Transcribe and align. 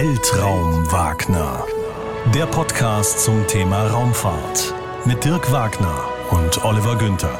Weltraum 0.00 0.92
Wagner. 0.92 1.66
Der 2.32 2.46
Podcast 2.46 3.24
zum 3.24 3.44
Thema 3.48 3.88
Raumfahrt 3.88 4.72
mit 5.04 5.24
Dirk 5.24 5.50
Wagner 5.50 6.04
und 6.30 6.64
Oliver 6.64 6.96
Günther. 6.96 7.36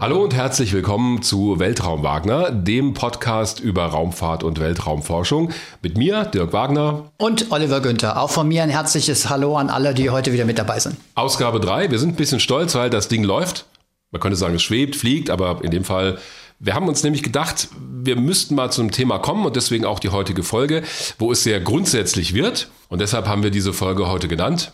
Hallo 0.00 0.22
und 0.22 0.32
herzlich 0.32 0.72
willkommen 0.72 1.20
zu 1.20 1.58
Weltraum 1.58 2.04
Wagner, 2.04 2.52
dem 2.52 2.94
Podcast 2.94 3.58
über 3.58 3.86
Raumfahrt 3.86 4.44
und 4.44 4.60
Weltraumforschung. 4.60 5.50
Mit 5.82 5.98
mir, 5.98 6.24
Dirk 6.26 6.52
Wagner. 6.52 7.10
Und 7.18 7.50
Oliver 7.50 7.80
Günther. 7.80 8.22
Auch 8.22 8.30
von 8.30 8.46
mir 8.46 8.62
ein 8.62 8.70
herzliches 8.70 9.28
Hallo 9.28 9.56
an 9.56 9.70
alle, 9.70 9.94
die 9.94 10.08
heute 10.10 10.32
wieder 10.32 10.44
mit 10.44 10.60
dabei 10.60 10.78
sind. 10.78 10.98
Ausgabe 11.16 11.58
3. 11.58 11.90
Wir 11.90 11.98
sind 11.98 12.10
ein 12.10 12.16
bisschen 12.16 12.38
stolz, 12.38 12.76
weil 12.76 12.90
das 12.90 13.08
Ding 13.08 13.24
läuft. 13.24 13.66
Man 14.12 14.20
könnte 14.20 14.36
sagen, 14.36 14.54
es 14.54 14.62
schwebt, 14.62 14.94
fliegt, 14.94 15.30
aber 15.30 15.64
in 15.64 15.72
dem 15.72 15.82
Fall 15.82 16.18
wir 16.62 16.74
haben 16.74 16.88
uns 16.88 17.02
nämlich 17.02 17.24
gedacht, 17.24 17.68
wir 18.04 18.14
müssten 18.14 18.54
mal 18.54 18.70
zum 18.70 18.92
Thema 18.92 19.18
kommen 19.18 19.44
und 19.44 19.56
deswegen 19.56 19.84
auch 19.84 19.98
die 19.98 20.10
heutige 20.10 20.44
Folge, 20.44 20.84
wo 21.18 21.32
es 21.32 21.42
sehr 21.42 21.60
grundsätzlich 21.60 22.34
wird. 22.34 22.70
Und 22.88 23.00
deshalb 23.00 23.26
haben 23.26 23.42
wir 23.42 23.50
diese 23.50 23.72
Folge 23.72 24.06
heute 24.06 24.28
genannt. 24.28 24.72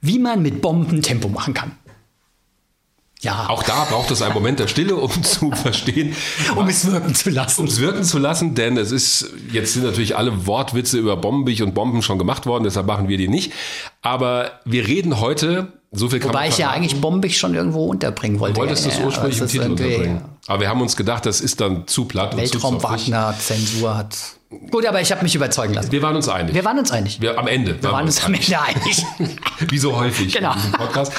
Wie 0.00 0.20
man 0.20 0.42
mit 0.42 0.62
Bomben 0.62 1.02
Tempo 1.02 1.28
machen 1.28 1.52
kann. 1.52 1.72
Ja. 3.24 3.46
Auch 3.48 3.62
da 3.62 3.84
braucht 3.84 4.10
es 4.10 4.22
einen 4.22 4.34
Moment 4.34 4.60
der 4.60 4.68
Stille, 4.68 4.96
um 4.96 5.22
zu 5.22 5.50
verstehen. 5.62 6.14
um 6.54 6.68
es 6.68 6.90
wirken 6.90 7.14
zu 7.14 7.30
lassen. 7.30 7.62
Um 7.62 7.66
es 7.66 7.80
wirken 7.80 8.04
zu 8.04 8.18
lassen, 8.18 8.54
denn 8.54 8.76
es 8.76 8.92
ist, 8.92 9.30
jetzt 9.50 9.72
sind 9.72 9.84
natürlich 9.84 10.16
alle 10.16 10.46
Wortwitze 10.46 10.98
über 10.98 11.16
bombig 11.16 11.62
und 11.62 11.74
Bomben 11.74 12.02
schon 12.02 12.18
gemacht 12.18 12.46
worden, 12.46 12.64
deshalb 12.64 12.86
machen 12.86 13.08
wir 13.08 13.18
die 13.18 13.28
nicht. 13.28 13.52
Aber 14.02 14.52
wir 14.64 14.86
reden 14.86 15.20
heute 15.20 15.72
so 15.96 16.08
viel 16.08 16.18
kann 16.18 16.30
Wobei 16.30 16.48
ich 16.48 16.58
ja 16.58 16.70
eigentlich 16.70 17.00
bombig 17.00 17.38
schon 17.38 17.54
irgendwo 17.54 17.86
unterbringen 17.86 18.40
wollte. 18.40 18.54
Du 18.54 18.60
wolltest 18.60 18.84
das 18.84 18.98
ursprünglich 18.98 19.40
im 19.40 19.46
Titel 19.46 19.70
unterbringen. 19.70 20.22
Aber 20.48 20.60
wir 20.60 20.68
haben 20.68 20.80
uns 20.80 20.96
gedacht, 20.96 21.24
das 21.24 21.40
ist 21.40 21.60
dann 21.60 21.86
zu 21.86 22.06
platt. 22.06 22.36
Weltraum 22.36 22.82
Wagner 22.82 23.34
Zensur 23.38 23.96
hat. 23.96 24.16
Gut, 24.70 24.86
aber 24.86 25.00
ich 25.00 25.10
habe 25.12 25.22
mich 25.22 25.34
überzeugen 25.34 25.74
lassen. 25.74 25.92
Wir 25.92 26.02
waren 26.02 26.16
uns 26.16 26.28
einig. 26.28 26.54
Wir 26.54 26.64
waren 26.64 26.78
uns 26.78 26.90
einig. 26.90 27.20
Wir, 27.20 27.38
am 27.38 27.46
Ende. 27.46 27.82
Wir 27.82 27.92
waren 27.92 28.06
uns 28.06 28.24
am 28.24 28.34
Ende 28.34 28.60
einig. 28.60 29.04
Wie 29.70 29.78
so 29.78 29.96
häufig 29.96 30.34
genau. 30.34 30.52
in 30.52 30.56
diesem 30.56 30.72
Podcast. 30.72 31.12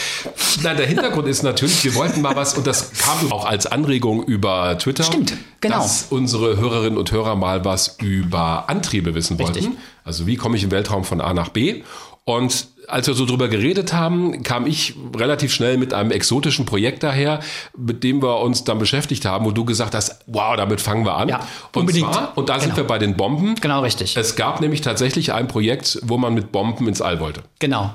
Nein, 0.64 0.78
der 0.78 0.88
Hintergrund 0.88 1.28
ist 1.28 1.44
natürlich, 1.44 1.84
wir 1.84 1.96
wollten 1.96 2.22
mal 2.22 2.36
was, 2.36 2.56
und 2.56 2.68
das 2.68 2.94
kam 2.94 3.32
auch 3.32 3.46
als 3.46 3.66
Anregung 3.66 4.24
über 4.24 4.78
Twitter. 4.78 5.04
Stimmt, 5.04 5.34
genau. 5.62 5.78
Dass 5.78 6.08
unsere 6.10 6.58
Hörerinnen 6.58 6.98
und 6.98 7.12
Hörer 7.12 7.36
mal 7.36 7.64
was 7.66 7.98
über 8.02 8.70
Antriebe 8.70 9.16
wissen 9.16 9.38
Richtig. 9.38 9.66
wollten. 9.66 9.78
Also 10.04 10.28
wie 10.28 10.36
komme 10.36 10.58
ich 10.58 10.64
im 10.64 10.72
Weltraum 10.72 11.04
von 11.04 11.22
A 11.22 11.34
nach 11.34 11.50
B? 11.50 11.84
Und 12.26 12.68
als 12.88 13.08
wir 13.08 13.14
so 13.14 13.26
drüber 13.26 13.48
geredet 13.48 13.94
haben, 13.94 14.44
kam 14.44 14.68
ich 14.68 14.96
relativ 15.16 15.54
schnell 15.54 15.78
mit 15.78 15.94
einem 15.94 16.12
exotischen 16.12 16.66
Projekt 16.66 17.04
daher, 17.04 17.40
mit 17.78 18.04
dem 18.04 18.22
wir 18.22 18.40
uns 18.40 18.64
dann 18.64 18.80
beschäftigt 18.80 19.26
haben, 19.26 19.46
wo 19.46 19.52
du 19.52 19.66
gesagt 19.66 19.96
hast, 19.96 20.20
wow, 20.28 20.56
damit 20.56 20.82
fangen 20.82 21.06
wir 21.06 21.16
an. 21.16 21.30
Ja, 21.30 21.48
unbedingt. 21.74 22.08
Und, 22.08 22.14
zwar, 22.14 22.38
und 22.38 22.50
da 22.50 22.56
genau. 22.56 22.66
sind 22.66 22.78
wir 22.78 22.84
bei 22.86 22.98
den 22.98 23.16
Bomben. 23.16 23.56
Genau, 23.56 23.82
richtig. 23.82 24.16
Es 24.18 24.36
gab 24.36 24.62
nämlich 24.62 24.82
tatsächlich 24.82 25.34
ein 25.34 25.48
Projekt, 25.48 26.00
wo 26.04 26.18
man 26.18 26.34
mit 26.34 26.52
Bomben 26.52 26.88
ins 26.88 27.02
All 27.02 27.20
wollte. 27.20 27.44
Genau. 27.60 27.94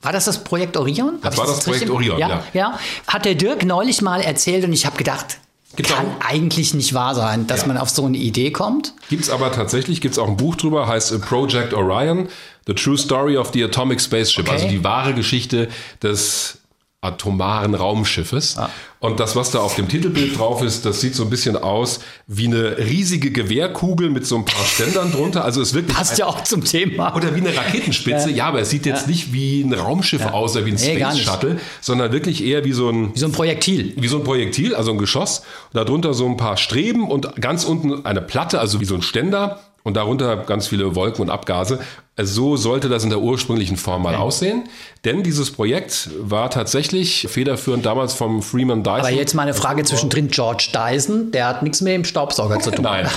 War 0.00 0.12
das 0.12 0.26
das 0.26 0.44
Projekt 0.44 0.76
Orion? 0.76 1.18
Das 1.22 1.36
war 1.36 1.46
das, 1.46 1.56
das 1.56 1.64
Projekt 1.64 1.90
Orion, 1.90 2.18
ja, 2.18 2.28
ja. 2.28 2.42
ja. 2.52 2.78
Hat 3.08 3.24
der 3.24 3.34
Dirk 3.34 3.64
neulich 3.64 4.00
mal 4.00 4.20
erzählt 4.20 4.64
und 4.64 4.72
ich 4.72 4.86
habe 4.86 4.96
gedacht, 4.96 5.38
Gibt's 5.74 5.92
kann 5.92 6.06
auch, 6.06 6.26
eigentlich 6.26 6.72
nicht 6.74 6.94
wahr 6.94 7.14
sein, 7.14 7.46
dass 7.46 7.62
ja. 7.62 7.68
man 7.68 7.76
auf 7.76 7.90
so 7.90 8.04
eine 8.04 8.16
Idee 8.16 8.50
kommt. 8.50 8.94
Gibt 9.10 9.24
es 9.24 9.30
aber 9.30 9.52
tatsächlich, 9.52 10.00
gibt 10.00 10.12
es 10.12 10.18
auch 10.18 10.28
ein 10.28 10.36
Buch 10.36 10.56
drüber, 10.56 10.86
heißt 10.86 11.20
Project 11.22 11.74
Orion. 11.74 12.28
The 12.68 12.74
True 12.74 12.98
Story 12.98 13.36
of 13.36 13.50
the 13.52 13.64
Atomic 13.64 14.00
Spaceship, 14.00 14.46
okay. 14.46 14.52
also 14.52 14.68
die 14.68 14.84
wahre 14.84 15.14
Geschichte 15.14 15.68
des 16.02 16.58
atomaren 17.00 17.74
Raumschiffes. 17.74 18.58
Ah. 18.58 18.70
Und 18.98 19.20
das, 19.20 19.36
was 19.36 19.52
da 19.52 19.60
auf 19.60 19.76
dem 19.76 19.88
Titelbild 19.88 20.36
drauf 20.36 20.62
ist, 20.62 20.84
das 20.84 21.00
sieht 21.00 21.14
so 21.14 21.22
ein 21.22 21.30
bisschen 21.30 21.56
aus 21.56 22.00
wie 22.26 22.46
eine 22.46 22.76
riesige 22.76 23.30
Gewehrkugel 23.30 24.10
mit 24.10 24.26
so 24.26 24.36
ein 24.36 24.44
paar 24.44 24.64
Ständern 24.66 25.12
drunter. 25.12 25.44
Also 25.44 25.62
es 25.62 25.74
wirklich 25.74 25.96
passt 25.96 26.18
ja 26.18 26.26
auch 26.26 26.42
zum 26.42 26.64
Thema. 26.64 27.14
Oder 27.14 27.36
wie 27.36 27.40
eine 27.40 27.56
Raketenspitze. 27.56 28.30
Ja, 28.30 28.36
ja 28.36 28.46
aber 28.46 28.60
es 28.60 28.70
sieht 28.70 28.84
jetzt 28.84 29.02
ja. 29.02 29.08
nicht 29.08 29.32
wie 29.32 29.62
ein 29.62 29.72
Raumschiff 29.72 30.22
ja. 30.22 30.32
aus 30.32 30.56
oder 30.56 30.66
wie 30.66 30.72
ein 30.72 30.74
nee, 30.74 30.96
Space 30.98 31.20
Shuttle, 31.20 31.60
sondern 31.80 32.10
wirklich 32.10 32.44
eher 32.44 32.64
wie 32.64 32.72
so 32.72 32.90
ein 32.90 33.14
wie 33.14 33.18
so 33.20 33.26
ein 33.26 33.32
Projektil. 33.32 33.94
Wie 33.96 34.08
so 34.08 34.18
ein 34.18 34.24
Projektil, 34.24 34.74
also 34.74 34.90
ein 34.90 34.98
Geschoss. 34.98 35.42
Darunter 35.72 36.12
so 36.12 36.26
ein 36.26 36.36
paar 36.36 36.56
Streben 36.56 37.08
und 37.08 37.40
ganz 37.40 37.64
unten 37.64 38.04
eine 38.04 38.20
Platte, 38.20 38.58
also 38.58 38.80
wie 38.80 38.84
so 38.84 38.96
ein 38.96 39.02
Ständer 39.02 39.60
und 39.84 39.96
darunter 39.96 40.36
ganz 40.36 40.66
viele 40.66 40.96
Wolken 40.96 41.22
und 41.22 41.30
Abgase. 41.30 41.78
So 42.20 42.56
sollte 42.56 42.88
das 42.88 43.04
in 43.04 43.10
der 43.10 43.20
ursprünglichen 43.20 43.76
Form 43.76 44.02
mal 44.02 44.16
aussehen. 44.16 44.64
Denn 45.04 45.22
dieses 45.22 45.52
Projekt 45.52 46.10
war 46.18 46.50
tatsächlich 46.50 47.28
federführend 47.30 47.86
damals 47.86 48.14
vom 48.14 48.42
Freeman 48.42 48.82
Dyson. 48.82 48.98
Aber 48.98 49.10
jetzt 49.10 49.34
mal 49.34 49.42
eine 49.42 49.54
Frage 49.54 49.84
zwischendrin. 49.84 50.26
George 50.28 50.70
Dyson, 50.74 51.30
der 51.30 51.46
hat 51.46 51.62
nichts 51.62 51.80
mehr 51.80 51.94
im 51.94 52.04
Staubsauger 52.04 52.58
zu 52.58 52.72
tun. 52.72 52.82
Nein. 52.82 53.08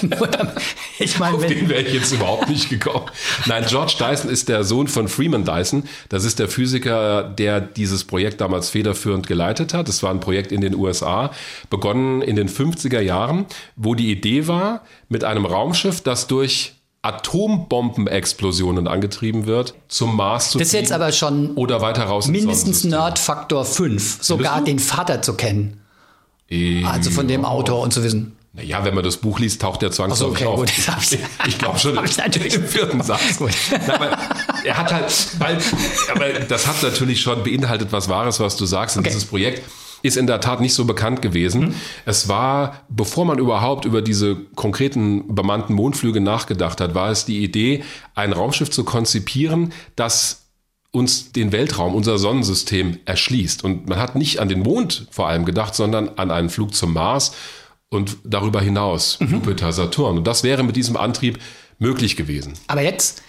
ich 1.00 1.18
meine, 1.18 1.36
Auf 1.36 1.46
den 1.46 1.68
wäre 1.68 1.82
ich 1.82 1.92
jetzt 1.92 2.12
überhaupt 2.12 2.48
nicht 2.48 2.70
gekommen. 2.70 3.06
Nein, 3.46 3.64
George 3.66 3.94
Dyson 3.98 4.30
ist 4.30 4.48
der 4.48 4.62
Sohn 4.62 4.86
von 4.86 5.08
Freeman 5.08 5.44
Dyson. 5.44 5.84
Das 6.08 6.24
ist 6.24 6.38
der 6.38 6.48
Physiker, 6.48 7.24
der 7.24 7.60
dieses 7.60 8.04
Projekt 8.04 8.40
damals 8.40 8.70
federführend 8.70 9.26
geleitet 9.26 9.74
hat. 9.74 9.88
Es 9.88 10.04
war 10.04 10.10
ein 10.10 10.20
Projekt 10.20 10.52
in 10.52 10.60
den 10.60 10.76
USA, 10.76 11.32
begonnen 11.70 12.22
in 12.22 12.36
den 12.36 12.48
50er 12.48 13.00
Jahren, 13.00 13.46
wo 13.74 13.96
die 13.96 14.12
Idee 14.12 14.46
war, 14.46 14.82
mit 15.08 15.24
einem 15.24 15.44
Raumschiff, 15.44 16.00
das 16.00 16.28
durch 16.28 16.77
Atombombenexplosionen 17.02 18.88
angetrieben 18.88 19.46
wird, 19.46 19.74
zum 19.88 20.16
Mars 20.16 20.50
zu 20.50 20.58
Das 20.58 20.68
ist 20.68 20.74
jetzt 20.74 20.92
aber 20.92 21.12
schon 21.12 21.54
oder 21.54 21.80
weiter 21.80 22.04
raus 22.04 22.26
mindestens 22.26 22.84
Nerdfaktor 22.84 23.64
5, 23.64 24.18
sogar 24.20 24.62
den 24.62 24.78
Vater 24.78 25.22
zu 25.22 25.34
kennen. 25.34 25.80
E 26.50 26.84
also 26.84 27.10
von 27.10 27.28
dem 27.28 27.44
Autor 27.44 27.82
und 27.82 27.92
zu 27.92 28.02
wissen. 28.02 28.36
Naja, 28.54 28.84
wenn 28.84 28.94
man 28.94 29.04
das 29.04 29.18
Buch 29.18 29.38
liest, 29.38 29.62
taucht 29.62 29.82
der 29.82 29.92
zwangsläufig 29.92 30.40
so, 30.40 30.46
okay, 30.46 30.52
auf. 30.52 30.60
Gut, 30.60 30.70
ich, 30.70 31.18
ich 31.46 31.58
glaube 31.58 31.78
schon 31.78 31.98
ich 32.44 32.54
im 32.54 32.66
vierten 32.66 33.02
Satz. 33.02 33.38
Na, 33.86 33.94
aber 33.94 34.18
er 34.64 34.76
hat 34.76 34.92
halt, 34.92 35.28
weil, 35.38 35.58
aber 36.12 36.40
das 36.40 36.66
hat 36.66 36.82
natürlich 36.82 37.20
schon 37.20 37.44
beinhaltet 37.44 37.92
was 37.92 38.08
Wahres, 38.08 38.40
was 38.40 38.56
du 38.56 38.66
sagst 38.66 38.96
in 38.96 39.00
okay. 39.00 39.10
dieses 39.10 39.26
Projekt 39.26 39.62
ist 40.02 40.16
in 40.16 40.26
der 40.26 40.40
Tat 40.40 40.60
nicht 40.60 40.74
so 40.74 40.84
bekannt 40.84 41.22
gewesen. 41.22 41.60
Mhm. 41.60 41.74
Es 42.06 42.28
war, 42.28 42.84
bevor 42.88 43.24
man 43.24 43.38
überhaupt 43.38 43.84
über 43.84 44.02
diese 44.02 44.36
konkreten 44.54 45.34
bemannten 45.34 45.74
Mondflüge 45.74 46.20
nachgedacht 46.20 46.80
hat, 46.80 46.94
war 46.94 47.10
es 47.10 47.24
die 47.24 47.42
Idee, 47.42 47.82
ein 48.14 48.32
Raumschiff 48.32 48.70
zu 48.70 48.84
konzipieren, 48.84 49.72
das 49.96 50.44
uns 50.90 51.32
den 51.32 51.52
Weltraum, 51.52 51.94
unser 51.94 52.18
Sonnensystem 52.18 52.98
erschließt. 53.04 53.62
Und 53.62 53.88
man 53.88 53.98
hat 53.98 54.14
nicht 54.16 54.40
an 54.40 54.48
den 54.48 54.60
Mond 54.60 55.06
vor 55.10 55.28
allem 55.28 55.44
gedacht, 55.44 55.74
sondern 55.74 56.10
an 56.16 56.30
einen 56.30 56.48
Flug 56.48 56.74
zum 56.74 56.94
Mars 56.94 57.32
und 57.90 58.16
darüber 58.24 58.60
hinaus, 58.60 59.18
mhm. 59.20 59.28
Jupiter, 59.28 59.72
Saturn. 59.72 60.18
Und 60.18 60.26
das 60.26 60.44
wäre 60.44 60.62
mit 60.62 60.76
diesem 60.76 60.96
Antrieb 60.96 61.38
möglich 61.78 62.16
gewesen. 62.16 62.54
Aber 62.66 62.82
jetzt 62.82 63.22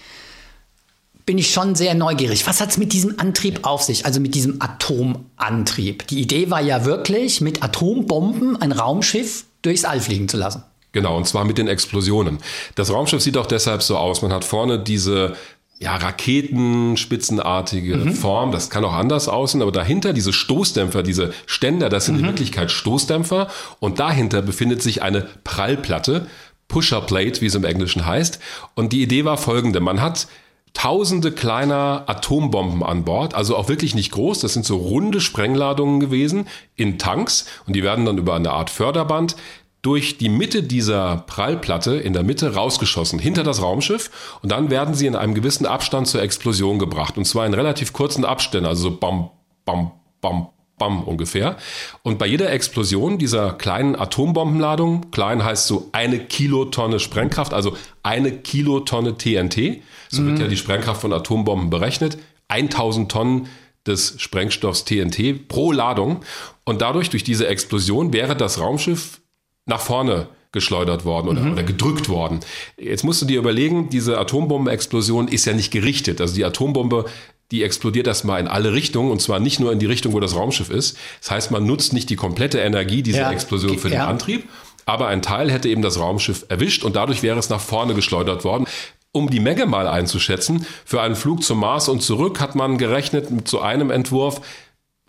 bin 1.30 1.38
ich 1.38 1.54
schon 1.54 1.76
sehr 1.76 1.94
neugierig. 1.94 2.48
Was 2.48 2.60
hat 2.60 2.72
es 2.72 2.80
mit 2.80 2.92
diesem 2.92 3.20
Antrieb 3.20 3.60
auf 3.62 3.84
sich, 3.84 4.08
also 4.08 4.20
mit 4.20 4.34
diesem 4.34 4.60
Atomantrieb? 4.64 6.08
Die 6.08 6.22
Idee 6.22 6.50
war 6.50 6.60
ja 6.60 6.86
wirklich, 6.86 7.40
mit 7.40 7.62
Atombomben 7.62 8.60
ein 8.60 8.72
Raumschiff 8.72 9.46
durchs 9.62 9.86
All 9.86 10.00
fliegen 10.00 10.28
zu 10.28 10.38
lassen. 10.38 10.64
Genau, 10.92 11.16
und 11.16 11.28
zwar 11.28 11.46
mit 11.46 11.60
den 11.60 11.68
Explosionen. 11.68 12.40
Das 12.74 12.92
Raumschiff 12.92 13.22
sieht 13.22 13.38
auch 13.38 13.46
deshalb 13.46 13.84
so 13.84 13.96
aus. 13.96 14.24
Man 14.24 14.34
hat 14.34 14.44
vorne 14.44 14.80
diese 14.80 15.36
ja, 15.78 15.98
raketenspitzenartige 15.98 17.98
mhm. 17.98 18.16
Form. 18.16 18.52
Das 18.52 18.72
kann 18.72 18.84
auch 18.84 18.94
anders 18.94 19.28
aussehen, 19.28 19.62
aber 19.62 19.72
dahinter 19.72 20.14
diese 20.14 20.34
Stoßdämpfer, 20.34 21.04
diese 21.04 21.32
Ständer, 21.46 21.90
das 21.90 22.06
sind 22.06 22.16
mhm. 22.16 22.22
in 22.22 22.26
Wirklichkeit 22.26 22.72
Stoßdämpfer. 22.72 23.50
Und 23.80 24.00
dahinter 24.00 24.42
befindet 24.42 24.82
sich 24.82 25.04
eine 25.04 25.28
Prallplatte, 25.44 26.26
Pusher 26.68 27.02
Plate, 27.02 27.42
wie 27.42 27.46
es 27.46 27.54
im 27.54 27.66
Englischen 27.66 28.08
heißt. 28.08 28.40
Und 28.74 28.94
die 28.94 29.04
Idee 29.04 29.26
war 29.26 29.38
folgende. 29.38 29.80
Man 29.80 30.02
hat 30.02 30.28
tausende 30.74 31.32
kleiner 31.32 32.04
Atombomben 32.08 32.84
an 32.84 33.04
Bord, 33.04 33.34
also 33.34 33.56
auch 33.56 33.70
wirklich 33.70 33.96
nicht 33.96 34.12
groß, 34.12 34.40
das 34.40 34.54
sind 34.54 34.66
so 34.66 34.78
runde 34.78 35.22
Sprengladungen 35.22 36.00
gewesen 36.00 36.48
in 36.76 36.98
Tanks 36.98 37.46
und 37.66 37.76
die 37.76 37.84
werden 37.84 38.06
dann 38.06 38.18
über 38.18 38.36
eine 38.36 38.52
Art 38.52 38.70
Förderband 38.70 39.36
durch 39.82 40.18
die 40.18 40.30
Mitte 40.30 40.62
dieser 40.64 41.24
Prallplatte 41.28 41.96
in 41.96 42.14
der 42.14 42.24
Mitte 42.24 42.54
rausgeschossen, 42.54 43.18
hinter 43.18 43.44
das 43.44 43.62
Raumschiff 43.62 44.40
und 44.42 44.52
dann 44.52 44.70
werden 44.70 44.94
sie 44.94 45.08
in 45.08 45.16
einem 45.16 45.34
gewissen 45.34 45.66
Abstand 45.66 46.08
zur 46.08 46.22
Explosion 46.22 46.80
gebracht 46.80 47.18
und 47.18 47.26
zwar 47.26 47.46
in 47.46 47.54
relativ 47.54 47.94
kurzen 47.94 48.26
Abständen, 48.26 48.68
also 48.68 48.90
so 48.90 48.98
bam, 48.98 49.30
bam, 49.66 49.92
bam, 50.22 50.50
bam 50.78 51.04
ungefähr. 51.04 51.58
Und 52.04 52.18
bei 52.18 52.26
jeder 52.26 52.52
Explosion 52.52 53.18
dieser 53.18 53.54
kleinen 53.54 53.96
Atombombenladung, 53.96 55.12
klein 55.12 55.44
heißt 55.44 55.68
so 55.68 55.90
eine 55.92 56.20
Kilotonne 56.20 57.00
Sprengkraft, 57.00 57.54
also 57.54 57.78
eine 58.02 58.32
Kilotonne 58.32 59.18
TNT, 59.18 59.82
so 60.10 60.22
mhm. 60.22 60.28
wird 60.28 60.40
ja 60.40 60.48
die 60.48 60.58
Sprengkraft 60.58 61.02
von 61.02 61.14
Atombomben 61.14 61.70
berechnet. 61.70 62.18
1000 62.50 63.12
Tonnen 63.12 63.48
des 63.88 64.16
Sprengstoffs 64.18 64.86
TNT 64.86 65.48
pro 65.48 65.72
Ladung. 65.72 66.22
Und 66.66 66.82
dadurch, 66.82 67.10
durch 67.10 67.24
diese 67.24 67.48
Explosion, 67.48 68.12
wäre 68.12 68.36
das 68.36 68.60
Raumschiff 68.60 69.22
nach 69.66 69.82
vorne 69.82 70.28
geschleudert 70.52 71.06
worden 71.06 71.30
oder, 71.30 71.42
mhm. 71.42 71.52
oder 71.54 71.64
gedrückt 71.64 72.10
worden. 72.10 72.40
Jetzt 72.78 73.04
musst 73.04 73.22
du 73.22 73.26
dir 73.26 73.38
überlegen, 73.40 73.90
diese 73.90 74.18
Atombombenexplosion 74.18 75.28
ist 75.28 75.46
ja 75.46 75.54
nicht 75.54 75.72
gerichtet. 75.72 76.22
Also 76.22 76.34
die 76.34 76.44
Atombombe, 76.44 77.06
die 77.52 77.64
explodiert 77.64 78.08
erstmal 78.08 78.40
in 78.40 78.48
alle 78.48 78.74
Richtungen 78.74 79.12
und 79.12 79.22
zwar 79.22 79.40
nicht 79.40 79.60
nur 79.60 79.72
in 79.72 79.80
die 79.80 79.86
Richtung, 79.86 80.14
wo 80.14 80.20
das 80.20 80.36
Raumschiff 80.36 80.72
ist. 80.72 80.98
Das 81.22 81.32
heißt, 81.32 81.52
man 81.52 81.66
nutzt 81.66 81.94
nicht 81.94 82.10
die 82.10 82.16
komplette 82.16 82.60
Energie 82.60 83.04
dieser 83.04 83.22
ja. 83.22 83.32
Explosion 83.32 83.78
für 83.78 83.90
ja. 83.90 84.06
den 84.06 84.10
Antrieb, 84.10 84.50
aber 84.86 85.08
ein 85.08 85.22
Teil 85.22 85.52
hätte 85.52 85.70
eben 85.70 85.84
das 85.84 86.00
Raumschiff 86.00 86.46
erwischt 86.50 86.84
und 86.84 86.96
dadurch 86.96 87.22
wäre 87.22 87.38
es 87.38 87.50
nach 87.50 87.62
vorne 87.62 87.94
geschleudert 87.94 88.44
worden. 88.44 88.66
Um 89.12 89.30
die 89.30 89.40
Menge 89.40 89.66
mal 89.66 89.88
einzuschätzen, 89.88 90.66
für 90.86 91.02
einen 91.02 91.16
Flug 91.16 91.44
zum 91.44 91.60
Mars 91.60 91.90
und 91.90 92.02
zurück 92.02 92.40
hat 92.40 92.54
man 92.56 92.78
gerechnet 92.78 93.32
so 93.48 93.60
einem 93.60 93.90
Entwurf 93.90 94.42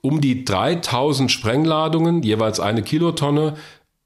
um 0.01 0.23
die 0.23 0.45
3000 0.47 1.31
Sprengladungen, 1.31 2.23
jeweils 2.23 2.61
eine 2.61 2.83
Kilotonne, 2.83 3.57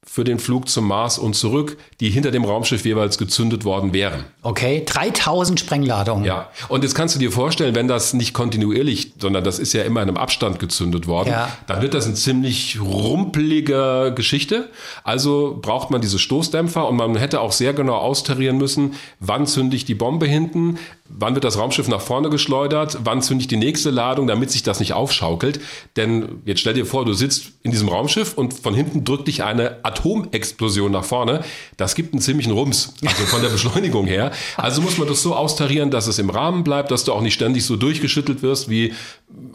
für 0.05 0.23
den 0.23 0.39
Flug 0.39 0.69
zum 0.69 0.87
Mars 0.87 1.17
und 1.17 1.35
zurück, 1.35 1.77
die 1.99 2.09
hinter 2.09 2.31
dem 2.31 2.45
Raumschiff 2.45 2.85
jeweils 2.85 3.17
gezündet 3.17 3.65
worden 3.65 3.91
wären. 3.91 4.23
Okay, 4.43 4.83
3000 4.85 5.59
Sprengladungen. 5.59 6.23
Ja, 6.23 6.49
und 6.69 6.83
jetzt 6.83 6.95
kannst 6.95 7.15
du 7.15 7.19
dir 7.19 7.31
vorstellen, 7.31 7.75
wenn 7.75 7.87
das 7.87 8.13
nicht 8.13 8.33
kontinuierlich, 8.33 9.13
sondern 9.19 9.43
das 9.43 9.59
ist 9.59 9.73
ja 9.73 9.83
immer 9.83 10.01
in 10.01 10.07
einem 10.07 10.17
Abstand 10.17 10.59
gezündet 10.59 11.07
worden, 11.07 11.29
ja. 11.29 11.49
dann 11.67 11.81
wird 11.81 11.93
das 11.95 12.05
eine 12.05 12.13
ziemlich 12.13 12.79
rumpelige 12.79 14.13
Geschichte. 14.15 14.69
Also 15.03 15.57
braucht 15.61 15.89
man 15.89 16.01
diese 16.01 16.19
Stoßdämpfer 16.19 16.87
und 16.87 16.95
man 16.95 17.15
hätte 17.15 17.41
auch 17.41 17.51
sehr 17.51 17.73
genau 17.73 17.95
austarieren 17.95 18.57
müssen, 18.57 18.93
wann 19.19 19.47
zünde 19.47 19.75
ich 19.75 19.85
die 19.85 19.95
Bombe 19.95 20.27
hinten, 20.27 20.77
Wann 21.07 21.35
wird 21.35 21.43
das 21.43 21.59
Raumschiff 21.59 21.87
nach 21.87 22.01
vorne 22.01 22.31
geschleudert? 22.31 22.97
Wann 23.03 23.21
zünde 23.21 23.43
ich 23.43 23.47
die 23.47 23.57
nächste 23.57 23.91
Ladung, 23.91 24.25
damit 24.25 24.49
sich 24.49 24.63
das 24.63 24.79
nicht 24.79 24.93
aufschaukelt? 24.93 25.59
Denn 25.97 26.41
jetzt 26.45 26.61
stell 26.61 26.73
dir 26.73 26.87
vor, 26.87 27.05
du 27.05 27.13
sitzt 27.13 27.51
in 27.61 27.69
diesem 27.69 27.89
Raumschiff 27.89 28.33
und 28.33 28.55
von 28.55 28.73
hinten 28.73 29.03
drückt 29.03 29.27
dich 29.27 29.43
eine 29.43 29.85
Atomexplosion 29.85 30.91
nach 30.91 31.05
vorne. 31.05 31.43
Das 31.77 31.93
gibt 31.93 32.13
einen 32.13 32.21
ziemlichen 32.21 32.51
Rums, 32.51 32.95
also 33.05 33.23
von 33.25 33.43
der 33.43 33.49
Beschleunigung 33.55 34.07
her. 34.07 34.31
Also 34.57 34.81
muss 34.81 34.97
man 34.97 35.07
das 35.07 35.21
so 35.21 35.35
austarieren, 35.35 35.91
dass 35.91 36.07
es 36.07 36.17
im 36.17 36.31
Rahmen 36.31 36.63
bleibt, 36.63 36.89
dass 36.89 37.03
du 37.03 37.13
auch 37.13 37.21
nicht 37.21 37.35
ständig 37.35 37.65
so 37.65 37.75
durchgeschüttelt 37.75 38.41
wirst 38.41 38.69
wie 38.71 38.93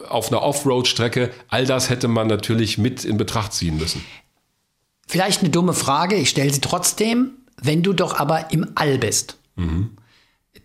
auf 0.08 0.28
einer 0.28 0.42
Offroad-Strecke. 0.42 1.30
All 1.48 1.66
das 1.66 1.90
hätte 1.90 2.06
man 2.06 2.28
natürlich 2.28 2.78
mit 2.78 3.04
in 3.04 3.16
Betracht 3.16 3.54
ziehen 3.54 3.76
müssen. 3.76 4.04
Vielleicht 5.08 5.40
eine 5.40 5.50
dumme 5.50 5.72
Frage, 5.72 6.14
ich 6.14 6.30
stelle 6.30 6.52
sie 6.52 6.60
trotzdem. 6.60 7.32
Wenn 7.60 7.82
du 7.82 7.92
doch 7.92 8.14
aber 8.14 8.52
im 8.52 8.68
All 8.76 8.98
bist, 8.98 9.36
mhm 9.56 9.90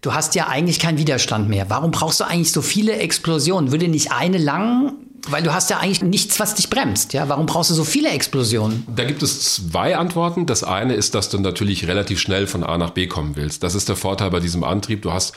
du 0.06 0.14
hast 0.14 0.36
ja 0.36 0.48
eigentlich 0.48 0.80
keinen 0.80 0.98
Widerstand 0.98 1.50
mehr. 1.50 1.70
Warum 1.70 1.92
brauchst 1.92 2.20
du 2.20 2.26
eigentlich 2.26 2.52
so 2.52 2.62
viele 2.62 2.98
Explosionen? 2.98 3.72
Würde 3.72 3.88
nicht 3.88 4.12
eine 4.12 4.38
lang 4.38 4.94
weil 5.28 5.44
du 5.44 5.54
hast 5.54 5.70
ja 5.70 5.80
eigentlich 5.80 6.04
nichts, 6.04 6.40
was 6.40 6.56
dich 6.56 6.70
bremst. 6.70 7.14
Ja? 7.14 7.30
Warum 7.30 7.46
brauchst 7.46 7.72
du 7.72 7.74
so 7.74 7.84
viele 7.84 8.10
Explosionen? 8.10 8.86
Da 8.96 9.06
gibt 9.06 9.24
es 9.24 9.56
zwei 9.56 9.98
Antworten. 9.98 10.46
Das 10.46 10.64
eine 10.64 10.94
ist, 10.94 11.16
dass 11.16 11.30
du 11.30 11.40
natürlich 11.40 11.88
relativ 11.88 12.20
schnell 12.20 12.48
von 12.48 12.64
A 12.64 12.78
nach 12.78 12.92
B 12.92 13.08
kommen 13.08 13.36
willst. 13.36 13.64
Das 13.64 13.76
ist 13.76 13.90
der 13.90 13.96
Vorteil 13.96 14.30
bei 14.30 14.40
diesem 14.40 14.64
Antrieb. 14.64 15.02
Du 15.02 15.12
hast 15.12 15.34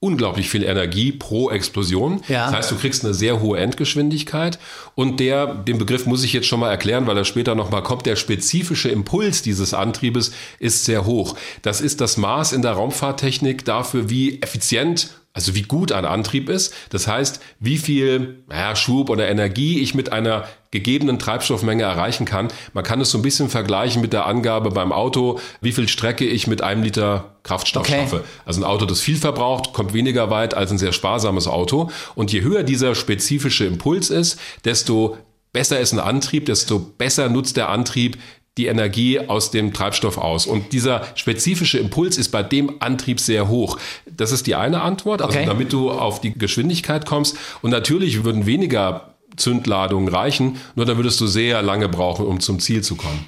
unglaublich 0.00 0.48
viel 0.48 0.64
Energie 0.64 1.12
pro 1.12 1.50
Explosion. 1.50 2.22
Ja. 2.26 2.46
Das 2.46 2.54
heißt, 2.54 2.70
du 2.70 2.76
kriegst 2.76 3.04
eine 3.04 3.12
sehr 3.12 3.40
hohe 3.40 3.58
Endgeschwindigkeit. 3.58 4.58
Und 4.94 5.20
der, 5.20 5.54
den 5.54 5.76
Begriff 5.76 6.06
muss 6.06 6.24
ich 6.24 6.32
jetzt 6.32 6.46
schon 6.46 6.60
mal 6.60 6.70
erklären, 6.70 7.06
weil 7.06 7.18
er 7.18 7.26
später 7.26 7.54
nochmal 7.54 7.82
kommt. 7.82 8.06
Der 8.06 8.16
spezifische 8.16 8.88
Impuls 8.88 9.42
dieses 9.42 9.74
Antriebes 9.74 10.32
ist 10.58 10.86
sehr 10.86 11.04
hoch. 11.04 11.36
Das 11.60 11.82
ist 11.82 12.00
das 12.00 12.16
Maß 12.16 12.52
in 12.54 12.62
der 12.62 12.72
Raumfahrttechnik 12.72 13.66
dafür, 13.66 14.08
wie 14.08 14.40
effizient 14.40 15.19
also 15.32 15.54
wie 15.54 15.62
gut 15.62 15.92
ein 15.92 16.04
Antrieb 16.04 16.48
ist. 16.48 16.74
Das 16.90 17.06
heißt, 17.06 17.40
wie 17.60 17.78
viel 17.78 18.42
ja, 18.50 18.74
Schub 18.74 19.10
oder 19.10 19.28
Energie 19.28 19.80
ich 19.80 19.94
mit 19.94 20.12
einer 20.12 20.44
gegebenen 20.72 21.18
Treibstoffmenge 21.18 21.82
erreichen 21.82 22.24
kann. 22.24 22.48
Man 22.72 22.84
kann 22.84 23.00
es 23.00 23.10
so 23.10 23.18
ein 23.18 23.22
bisschen 23.22 23.48
vergleichen 23.48 24.02
mit 24.02 24.12
der 24.12 24.26
Angabe 24.26 24.70
beim 24.70 24.92
Auto, 24.92 25.40
wie 25.60 25.72
viel 25.72 25.88
Strecke 25.88 26.24
ich 26.24 26.46
mit 26.46 26.62
einem 26.62 26.82
Liter 26.82 27.36
Kraftstoff 27.42 27.84
okay. 27.84 28.00
schaffe. 28.00 28.24
Also 28.44 28.60
ein 28.60 28.64
Auto, 28.64 28.86
das 28.86 29.00
viel 29.00 29.16
verbraucht, 29.16 29.72
kommt 29.72 29.92
weniger 29.92 30.30
weit 30.30 30.54
als 30.54 30.70
ein 30.70 30.78
sehr 30.78 30.92
sparsames 30.92 31.46
Auto. 31.46 31.90
Und 32.14 32.32
je 32.32 32.42
höher 32.42 32.62
dieser 32.62 32.94
spezifische 32.94 33.64
Impuls 33.66 34.10
ist, 34.10 34.38
desto 34.64 35.16
besser 35.52 35.80
ist 35.80 35.92
ein 35.92 35.98
Antrieb, 36.00 36.46
desto 36.46 36.78
besser 36.78 37.28
nutzt 37.28 37.56
der 37.56 37.68
Antrieb 37.68 38.18
die 38.60 38.66
Energie 38.66 39.18
aus 39.18 39.50
dem 39.50 39.72
Treibstoff 39.72 40.18
aus. 40.18 40.46
Und 40.46 40.72
dieser 40.72 41.06
spezifische 41.14 41.78
Impuls 41.78 42.18
ist 42.18 42.28
bei 42.28 42.42
dem 42.42 42.74
Antrieb 42.80 43.18
sehr 43.18 43.48
hoch. 43.48 43.78
Das 44.06 44.32
ist 44.32 44.46
die 44.46 44.54
eine 44.54 44.82
Antwort, 44.82 45.22
also 45.22 45.38
okay. 45.38 45.46
damit 45.46 45.72
du 45.72 45.90
auf 45.90 46.20
die 46.20 46.34
Geschwindigkeit 46.34 47.06
kommst. 47.06 47.36
Und 47.62 47.70
natürlich 47.70 48.22
würden 48.22 48.44
weniger 48.44 49.14
Zündladungen 49.36 50.08
reichen, 50.08 50.58
nur 50.74 50.84
dann 50.84 50.98
würdest 50.98 51.18
du 51.22 51.26
sehr 51.26 51.62
lange 51.62 51.88
brauchen, 51.88 52.26
um 52.26 52.40
zum 52.40 52.60
Ziel 52.60 52.82
zu 52.82 52.96
kommen. 52.96 53.24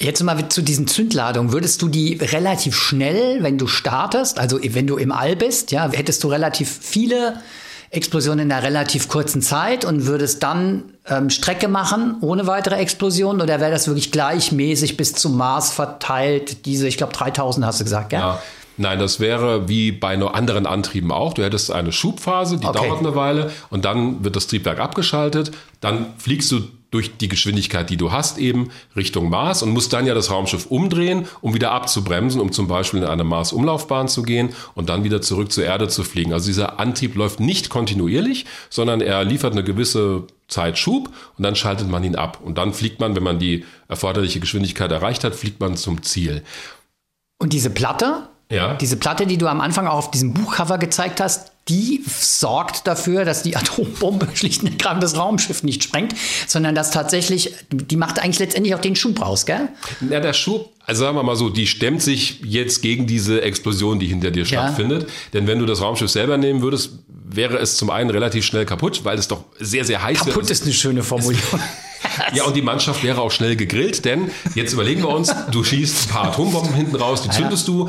Jetzt 0.00 0.20
mal 0.24 0.48
zu 0.48 0.60
diesen 0.60 0.88
Zündladungen. 0.88 1.52
Würdest 1.52 1.80
du 1.80 1.88
die 1.88 2.14
relativ 2.14 2.74
schnell, 2.74 3.44
wenn 3.44 3.58
du 3.58 3.68
startest, 3.68 4.40
also 4.40 4.58
wenn 4.60 4.88
du 4.88 4.96
im 4.96 5.12
All 5.12 5.36
bist, 5.36 5.70
ja, 5.70 5.88
hättest 5.92 6.24
du 6.24 6.28
relativ 6.28 6.68
viele 6.68 7.40
Explosion 7.94 8.38
in 8.38 8.50
einer 8.50 8.62
relativ 8.62 9.08
kurzen 9.08 9.42
Zeit 9.42 9.84
und 9.84 10.06
würdest 10.06 10.42
dann 10.42 10.84
ähm, 11.06 11.30
Strecke 11.30 11.68
machen 11.68 12.16
ohne 12.20 12.46
weitere 12.46 12.76
Explosionen 12.76 13.40
oder 13.40 13.60
wäre 13.60 13.70
das 13.70 13.86
wirklich 13.86 14.12
gleichmäßig 14.12 14.96
bis 14.96 15.14
zum 15.14 15.36
Mars 15.36 15.72
verteilt? 15.72 16.66
Diese, 16.66 16.88
ich 16.88 16.96
glaube, 16.96 17.12
3000 17.12 17.64
hast 17.66 17.80
du 17.80 17.84
gesagt, 17.84 18.10
gell? 18.10 18.20
ja? 18.20 18.40
Nein, 18.76 18.98
das 18.98 19.20
wäre 19.20 19.68
wie 19.68 19.92
bei 19.92 20.16
nur 20.16 20.34
anderen 20.34 20.66
Antrieben 20.66 21.12
auch. 21.12 21.32
Du 21.32 21.44
hättest 21.44 21.70
eine 21.70 21.92
Schubphase, 21.92 22.58
die 22.58 22.66
okay. 22.66 22.86
dauert 22.86 22.98
eine 22.98 23.14
Weile 23.14 23.52
und 23.70 23.84
dann 23.84 24.24
wird 24.24 24.34
das 24.34 24.48
Triebwerk 24.48 24.80
abgeschaltet. 24.80 25.52
Dann 25.80 26.06
fliegst 26.18 26.50
du 26.50 26.62
durch 26.94 27.16
die 27.16 27.28
Geschwindigkeit, 27.28 27.90
die 27.90 27.96
du 27.96 28.12
hast, 28.12 28.38
eben 28.38 28.70
Richtung 28.94 29.28
Mars 29.28 29.62
und 29.62 29.70
musst 29.70 29.92
dann 29.92 30.06
ja 30.06 30.14
das 30.14 30.30
Raumschiff 30.30 30.66
umdrehen, 30.66 31.26
um 31.40 31.52
wieder 31.52 31.72
abzubremsen, 31.72 32.40
um 32.40 32.52
zum 32.52 32.68
Beispiel 32.68 33.00
in 33.00 33.06
eine 33.06 33.24
Mars-Umlaufbahn 33.24 34.06
zu 34.06 34.22
gehen 34.22 34.50
und 34.74 34.88
dann 34.88 35.02
wieder 35.02 35.20
zurück 35.20 35.50
zur 35.50 35.64
Erde 35.64 35.88
zu 35.88 36.04
fliegen. 36.04 36.32
Also 36.32 36.46
dieser 36.46 36.78
Antrieb 36.78 37.16
läuft 37.16 37.40
nicht 37.40 37.68
kontinuierlich, 37.68 38.46
sondern 38.70 39.00
er 39.00 39.24
liefert 39.24 39.52
eine 39.52 39.64
gewisse 39.64 40.28
Zeit 40.46 40.78
Schub 40.78 41.10
und 41.36 41.42
dann 41.42 41.56
schaltet 41.56 41.88
man 41.88 42.04
ihn 42.04 42.14
ab. 42.14 42.38
Und 42.44 42.58
dann 42.58 42.72
fliegt 42.72 43.00
man, 43.00 43.16
wenn 43.16 43.24
man 43.24 43.40
die 43.40 43.64
erforderliche 43.88 44.38
Geschwindigkeit 44.38 44.92
erreicht 44.92 45.24
hat, 45.24 45.34
fliegt 45.34 45.58
man 45.58 45.76
zum 45.76 46.02
Ziel. 46.02 46.44
Und 47.38 47.52
diese 47.52 47.70
Platte, 47.70 48.28
ja. 48.50 48.74
Diese 48.74 48.96
Platte, 48.96 49.26
die 49.26 49.38
du 49.38 49.48
am 49.48 49.60
Anfang 49.60 49.86
auch 49.86 49.96
auf 49.96 50.10
diesem 50.10 50.34
Buchcover 50.34 50.78
gezeigt 50.78 51.20
hast, 51.20 51.52
die 51.68 52.02
sorgt 52.06 52.86
dafür, 52.86 53.24
dass 53.24 53.42
die 53.42 53.56
Atombombe 53.56 54.28
schlicht 54.34 54.62
und 54.62 54.70
ergreifend 54.70 55.02
das 55.02 55.16
Raumschiff 55.16 55.62
nicht 55.62 55.82
sprengt, 55.82 56.14
sondern 56.46 56.74
dass 56.74 56.90
tatsächlich, 56.90 57.54
die 57.72 57.96
macht 57.96 58.18
eigentlich 58.18 58.38
letztendlich 58.38 58.74
auch 58.74 58.80
den 58.80 58.96
Schub 58.96 59.20
raus, 59.20 59.46
gell? 59.46 59.68
Ja, 60.10 60.20
der 60.20 60.34
Schub, 60.34 60.72
also 60.84 61.04
sagen 61.04 61.16
wir 61.16 61.22
mal 61.22 61.36
so, 61.36 61.48
die 61.48 61.66
stemmt 61.66 62.02
sich 62.02 62.40
jetzt 62.44 62.82
gegen 62.82 63.06
diese 63.06 63.40
Explosion, 63.40 63.98
die 63.98 64.06
hinter 64.06 64.30
dir 64.30 64.44
ja. 64.44 64.46
stattfindet. 64.46 65.08
Denn 65.32 65.46
wenn 65.46 65.58
du 65.58 65.66
das 65.66 65.80
Raumschiff 65.80 66.10
selber 66.10 66.36
nehmen 66.36 66.60
würdest, 66.60 66.98
wäre 67.08 67.58
es 67.58 67.76
zum 67.76 67.88
einen 67.88 68.10
relativ 68.10 68.44
schnell 68.44 68.66
kaputt, 68.66 69.00
weil 69.04 69.18
es 69.18 69.28
doch 69.28 69.44
sehr, 69.58 69.84
sehr 69.84 70.02
heiß 70.02 70.18
kaputt 70.18 70.26
wäre. 70.26 70.34
Kaputt 70.36 70.50
ist 70.50 70.64
eine 70.64 70.72
schöne 70.72 71.02
Formulierung. 71.02 71.60
Ja, 72.34 72.44
und 72.44 72.54
die 72.54 72.62
Mannschaft 72.62 73.02
wäre 73.02 73.22
auch 73.22 73.30
schnell 73.30 73.56
gegrillt, 73.56 74.04
denn 74.04 74.30
jetzt 74.54 74.72
überlegen 74.72 75.02
wir 75.02 75.08
uns, 75.08 75.34
du 75.50 75.64
schießt 75.64 76.06
ein 76.06 76.08
paar 76.10 76.24
Atombomben 76.26 76.74
hinten 76.74 76.96
raus, 76.96 77.22
die 77.22 77.30
zündest 77.30 77.66
du, 77.66 77.88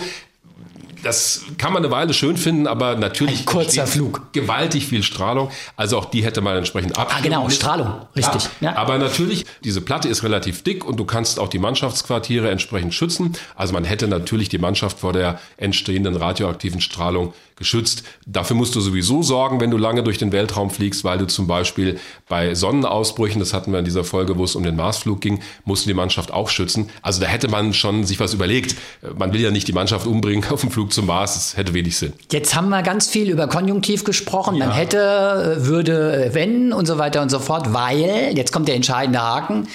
das 1.06 1.44
kann 1.60 1.72
man 1.72 1.84
eine 1.84 1.92
Weile 1.92 2.14
schön 2.16 2.36
finden, 2.36 2.66
aber 2.66 2.96
natürlich 2.96 3.42
ein 3.42 3.46
kurzer 3.46 3.86
Flug. 3.86 4.34
gewaltig 4.34 4.88
viel 4.88 5.04
Strahlung. 5.04 5.52
Also 5.76 6.00
auch 6.00 6.06
die 6.06 6.24
hätte 6.24 6.42
man 6.42 6.58
entsprechend 6.58 6.98
ab. 6.98 7.14
Ah, 7.16 7.22
genau, 7.22 7.48
Strahlung, 7.50 7.94
richtig. 8.16 8.50
Ja, 8.60 8.72
ja. 8.72 8.78
Aber 8.78 8.98
natürlich, 8.98 9.46
diese 9.64 9.82
Platte 9.82 10.10
ist 10.10 10.24
relativ 10.24 10.64
dick 10.64 10.84
und 10.84 10.98
du 10.98 11.06
kannst 11.06 11.40
auch 11.40 11.48
die 11.48 11.60
Mannschaftsquartiere 11.60 12.50
entsprechend 12.50 12.96
schützen. 12.96 13.34
Also 13.56 13.74
man 13.74 13.84
hätte 13.84 14.08
natürlich 14.08 14.50
die 14.50 14.58
Mannschaft 14.58 15.00
vor 15.00 15.14
der 15.14 15.40
entstehenden 15.58 16.16
radioaktiven 16.16 16.82
Strahlung 16.82 17.34
geschützt. 17.56 18.04
Dafür 18.26 18.56
musst 18.56 18.76
du 18.76 18.82
sowieso 18.82 19.24
sorgen, 19.24 19.62
wenn 19.62 19.72
du 19.72 19.78
lange 19.78 20.04
durch 20.04 20.18
den 20.18 20.32
Weltraum 20.32 20.70
fliegst, 20.70 21.04
weil 21.04 21.18
du 21.18 21.26
zum 21.26 21.48
Beispiel 21.48 22.00
bei 22.28 22.54
Sonnenausbrüchen, 22.54 23.40
das 23.40 23.54
hatten 23.54 23.72
wir 23.72 23.80
in 23.80 23.86
dieser 23.86 24.04
Folge, 24.04 24.38
wo 24.38 24.44
es 24.44 24.56
um 24.56 24.64
den 24.64 24.76
Marsflug 24.76 25.22
ging, 25.22 25.42
musst 25.64 25.86
du 25.86 25.90
die 25.90 25.94
Mannschaft 25.94 26.34
auch 26.34 26.50
schützen. 26.50 26.90
Also 27.02 27.22
da 27.22 27.28
hätte 27.28 27.48
man 27.48 27.74
schon 27.74 28.04
sich 28.04 28.20
was 28.20 28.34
überlegt. 28.34 28.76
Man 29.18 29.32
will 29.34 29.42
ja 29.42 29.52
nicht 29.52 29.68
die 29.68 29.74
Mannschaft 29.74 30.06
umbringen 30.06 30.44
auf 30.52 30.62
dem 30.62 30.72
Flug 30.72 30.92
zum 30.96 31.06
Mars, 31.06 31.36
das 31.36 31.58
hätte 31.58 31.74
wenig 31.74 31.98
Sinn. 31.98 32.14
Jetzt 32.32 32.56
haben 32.56 32.70
wir 32.70 32.82
ganz 32.82 33.08
viel 33.08 33.30
über 33.30 33.48
Konjunktiv 33.48 34.04
gesprochen. 34.04 34.56
Ja. 34.56 34.68
Man 34.68 34.76
hätte, 34.76 35.58
würde, 35.60 36.32
wenn 36.34 36.74
und 36.74 36.86
so 36.86 36.98
weiter 36.98 37.22
und 37.22 37.30
so 37.30 37.40
fort, 37.40 37.74
weil, 37.74 38.32
jetzt 38.36 38.52
kommt 38.52 38.68
der 38.68 38.76
entscheidende 38.76 39.22
Haken, 39.22 39.68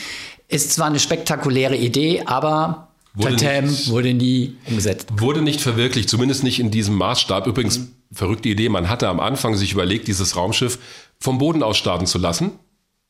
ist 0.48 0.72
zwar 0.72 0.86
eine 0.86 0.98
spektakuläre 0.98 1.76
Idee, 1.76 2.22
aber 2.26 2.88
Wurde 3.14 3.36
Tatam 3.36 3.64
nicht, 3.66 3.90
wurde 3.90 4.14
nie 4.14 4.56
umgesetzt. 4.66 5.08
Wurde 5.16 5.42
nicht 5.42 5.60
verwirklicht, 5.60 6.08
zumindest 6.08 6.44
nicht 6.44 6.60
in 6.60 6.70
diesem 6.70 6.94
Maßstab. 6.94 7.46
Übrigens, 7.46 7.80
mhm. 7.80 7.88
verrückte 8.12 8.48
Idee, 8.48 8.68
man 8.68 8.88
hatte 8.88 9.08
am 9.08 9.18
Anfang 9.18 9.56
sich 9.56 9.72
überlegt, 9.72 10.06
dieses 10.06 10.36
Raumschiff 10.36 10.78
vom 11.18 11.38
Boden 11.38 11.62
aus 11.62 11.76
starten 11.76 12.06
zu 12.06 12.18
lassen. 12.18 12.52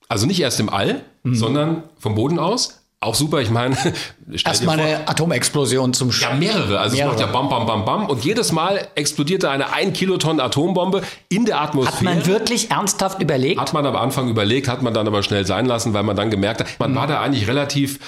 Also 0.08 0.26
nicht 0.26 0.40
erst 0.40 0.58
im 0.58 0.70
All, 0.70 1.02
mhm. 1.22 1.34
sondern 1.34 1.82
vom 1.98 2.14
Boden 2.14 2.38
aus. 2.38 2.80
Auch 2.98 3.14
super, 3.14 3.40
ich 3.40 3.50
meine. 3.50 3.76
Erstmal 4.44 4.80
eine 4.80 5.08
Atomexplosion 5.08 5.92
zum 5.92 6.12
Schluss. 6.12 6.30
Ja, 6.30 6.36
mehrere. 6.36 6.78
Also 6.78 6.96
mehrere. 6.96 7.14
es 7.14 7.20
macht 7.20 7.28
ja 7.28 7.32
bam, 7.32 7.48
bam, 7.48 7.66
bam, 7.66 7.84
bam. 7.84 8.06
Und 8.06 8.24
jedes 8.24 8.52
Mal 8.52 8.88
explodierte 8.94 9.50
eine 9.50 9.72
1 9.72 9.96
Kiloton 9.96 10.40
Atombombe 10.40 11.02
in 11.28 11.44
der 11.44 11.60
Atmosphäre. 11.60 11.96
Hat 11.96 12.02
man 12.02 12.26
wirklich 12.26 12.70
ernsthaft 12.70 13.20
überlegt? 13.20 13.60
Hat 13.60 13.72
man 13.72 13.86
am 13.86 13.96
Anfang 13.96 14.28
überlegt, 14.28 14.68
hat 14.68 14.82
man 14.82 14.94
dann 14.94 15.06
aber 15.06 15.22
schnell 15.22 15.46
sein 15.46 15.66
lassen, 15.66 15.94
weil 15.94 16.02
man 16.02 16.16
dann 16.16 16.30
gemerkt 16.30 16.60
hat, 16.60 16.68
man 16.78 16.92
mhm. 16.92 16.96
war 16.96 17.06
da 17.06 17.20
eigentlich 17.20 17.48
relativ 17.48 17.98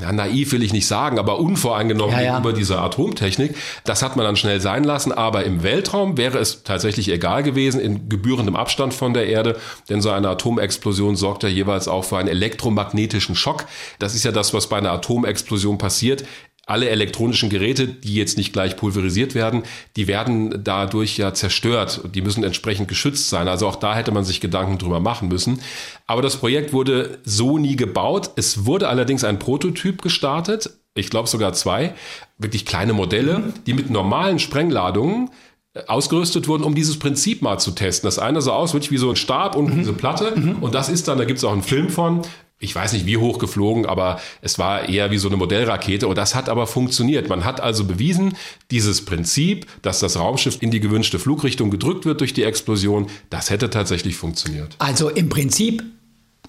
ja, 0.00 0.12
naiv 0.12 0.52
will 0.52 0.62
ich 0.62 0.74
nicht 0.74 0.86
sagen, 0.86 1.18
aber 1.18 1.38
unvoreingenommen 1.38 2.14
ja, 2.14 2.20
ja. 2.20 2.30
gegenüber 2.32 2.52
dieser 2.52 2.82
Atomtechnik. 2.82 3.56
Das 3.84 4.02
hat 4.02 4.14
man 4.14 4.26
dann 4.26 4.36
schnell 4.36 4.60
sein 4.60 4.84
lassen, 4.84 5.10
aber 5.10 5.44
im 5.44 5.62
Weltraum 5.62 6.18
wäre 6.18 6.38
es 6.38 6.64
tatsächlich 6.64 7.08
egal 7.08 7.42
gewesen, 7.42 7.80
in 7.80 8.10
gebührendem 8.10 8.56
Abstand 8.56 8.92
von 8.92 9.14
der 9.14 9.26
Erde, 9.28 9.58
denn 9.88 10.02
so 10.02 10.10
eine 10.10 10.28
Atomexplosion 10.28 11.16
sorgt 11.16 11.44
ja 11.44 11.48
jeweils 11.48 11.88
auch 11.88 12.04
für 12.04 12.18
einen 12.18 12.28
elektromagnetischen 12.28 13.34
Schock. 13.34 13.64
Das 13.98 14.14
ist 14.14 14.24
ja 14.24 14.32
das, 14.32 14.52
was 14.52 14.68
bei 14.68 14.76
einer 14.76 14.92
Atomexplosion 15.12 15.78
passiert, 15.78 16.24
alle 16.64 16.88
elektronischen 16.88 17.50
Geräte, 17.50 17.88
die 17.88 18.14
jetzt 18.14 18.38
nicht 18.38 18.52
gleich 18.52 18.76
pulverisiert 18.76 19.34
werden, 19.34 19.64
die 19.96 20.06
werden 20.06 20.60
dadurch 20.62 21.18
ja 21.18 21.34
zerstört. 21.34 22.02
Die 22.14 22.22
müssen 22.22 22.44
entsprechend 22.44 22.86
geschützt 22.86 23.28
sein. 23.28 23.48
Also 23.48 23.66
auch 23.66 23.76
da 23.76 23.96
hätte 23.96 24.12
man 24.12 24.24
sich 24.24 24.40
Gedanken 24.40 24.78
drüber 24.78 25.00
machen 25.00 25.28
müssen. 25.28 25.60
Aber 26.06 26.22
das 26.22 26.36
Projekt 26.36 26.72
wurde 26.72 27.18
so 27.24 27.58
nie 27.58 27.74
gebaut. 27.74 28.30
Es 28.36 28.64
wurde 28.64 28.88
allerdings 28.88 29.24
ein 29.24 29.40
Prototyp 29.40 30.02
gestartet. 30.02 30.70
Ich 30.94 31.10
glaube 31.10 31.28
sogar 31.28 31.52
zwei. 31.52 31.94
Wirklich 32.38 32.64
kleine 32.64 32.92
Modelle, 32.92 33.52
die 33.66 33.74
mit 33.74 33.90
normalen 33.90 34.38
Sprengladungen 34.38 35.30
äh, 35.74 35.80
ausgerüstet 35.88 36.46
wurden, 36.46 36.62
um 36.62 36.76
dieses 36.76 36.98
Prinzip 36.98 37.42
mal 37.42 37.58
zu 37.58 37.72
testen. 37.72 38.06
Das 38.06 38.20
eine 38.20 38.40
sah 38.40 38.52
aus 38.52 38.72
wirklich 38.72 38.92
wie 38.92 38.98
so 38.98 39.10
ein 39.10 39.16
Stab 39.16 39.56
und 39.56 39.72
mhm. 39.72 39.78
diese 39.78 39.94
Platte. 39.94 40.32
Mhm. 40.36 40.62
Und 40.62 40.76
das 40.76 40.88
ist 40.88 41.08
dann, 41.08 41.18
da 41.18 41.24
gibt 41.24 41.38
es 41.38 41.44
auch 41.44 41.52
einen 41.52 41.62
Film 41.62 41.88
von, 41.88 42.22
ich 42.62 42.74
weiß 42.74 42.92
nicht 42.92 43.06
wie 43.06 43.16
hoch 43.16 43.38
geflogen, 43.38 43.86
aber 43.86 44.20
es 44.40 44.58
war 44.58 44.88
eher 44.88 45.10
wie 45.10 45.18
so 45.18 45.28
eine 45.28 45.36
Modellrakete 45.36 46.06
und 46.06 46.16
das 46.16 46.34
hat 46.34 46.48
aber 46.48 46.66
funktioniert. 46.66 47.28
Man 47.28 47.44
hat 47.44 47.60
also 47.60 47.84
bewiesen, 47.84 48.36
dieses 48.70 49.04
Prinzip, 49.04 49.66
dass 49.82 49.98
das 49.98 50.16
Raumschiff 50.16 50.62
in 50.62 50.70
die 50.70 50.78
gewünschte 50.78 51.18
Flugrichtung 51.18 51.70
gedrückt 51.70 52.06
wird 52.06 52.20
durch 52.20 52.32
die 52.32 52.44
Explosion, 52.44 53.08
das 53.30 53.50
hätte 53.50 53.68
tatsächlich 53.68 54.16
funktioniert. 54.16 54.76
Also 54.78 55.08
im 55.08 55.28
Prinzip 55.28 55.82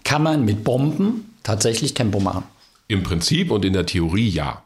kann 0.04 0.22
man 0.22 0.46
mit 0.46 0.64
Bomben 0.64 1.34
tatsächlich 1.42 1.96
Tempo 1.96 2.20
machen. 2.20 2.44
Im 2.88 3.02
Prinzip 3.02 3.50
und 3.50 3.66
in 3.66 3.74
der 3.74 3.88
Theorie 3.88 4.30
ja. 4.30 4.64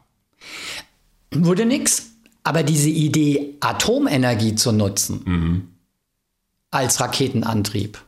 Wurde 1.32 1.64
nix, 1.64 2.10
aber 2.44 2.62
diese 2.62 2.90
Idee, 2.90 3.54
Atomenergie 3.60 4.54
zu 4.54 4.72
nutzen 4.72 5.22
mhm. 5.24 5.68
als 6.70 7.00
Raketenantrieb, 7.00 7.98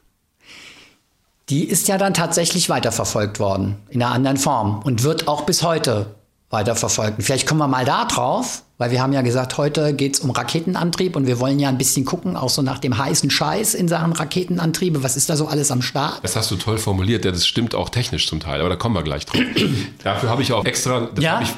die 1.51 1.65
ist 1.65 1.89
ja 1.89 1.99
dann 1.99 2.15
tatsächlich 2.15 2.71
weiterverfolgt 2.71 3.41
worden, 3.41 3.77
in 3.91 4.03
einer 4.03 4.13
anderen 4.13 4.37
Form 4.37 4.81
und 4.85 5.03
wird 5.03 5.27
auch 5.27 5.43
bis 5.43 5.63
heute 5.63 6.07
weiterverfolgt. 6.49 7.23
Vielleicht 7.23 7.47
kommen 7.47 7.61
wir 7.61 7.69
mal 7.69 7.85
da 7.85 8.05
drauf, 8.05 8.63
weil 8.79 8.91
wir 8.91 9.03
haben 9.03 9.13
ja 9.13 9.23
gesagt, 9.23 9.59
heute 9.59 9.93
geht 9.93 10.15
es 10.15 10.21
um 10.21 10.31
Raketenantrieb 10.31 11.17
und 11.17 11.27
wir 11.27 11.39
wollen 11.39 11.59
ja 11.59 11.69
ein 11.69 11.79
bisschen 11.79 12.05
gucken, 12.05 12.37
auch 12.37 12.51
so 12.51 12.63
nach 12.63 12.79
dem 12.79 12.97
heißen 12.97 13.31
Scheiß 13.31 13.75
in 13.75 13.89
Sachen 13.89 14.13
Raketenantriebe. 14.13 15.03
Was 15.03 15.17
ist 15.17 15.29
da 15.29 15.37
so 15.37 15.49
alles 15.49 15.71
am 15.71 15.83
Start? 15.83 16.21
Das 16.23 16.37
hast 16.37 16.51
du 16.51 16.57
toll 16.57 16.79
formuliert, 16.79 17.25
ja, 17.25 17.31
das 17.31 17.47
stimmt 17.47 17.75
auch 17.75 17.89
technisch 17.89 18.29
zum 18.29 18.41
Teil, 18.41 18.61
aber 18.61 18.71
da 18.71 18.77
kommen 18.77 18.95
wir 18.95 19.03
gleich 19.03 19.27
drauf. 19.27 19.41
Dafür 20.05 20.31
habe 20.31 20.43
ich 20.43 20.53
auch 20.53 20.65
extra, 20.65 21.09
das 21.15 21.25
ja? 21.25 21.33
habe 21.33 21.45
ich 21.45 21.51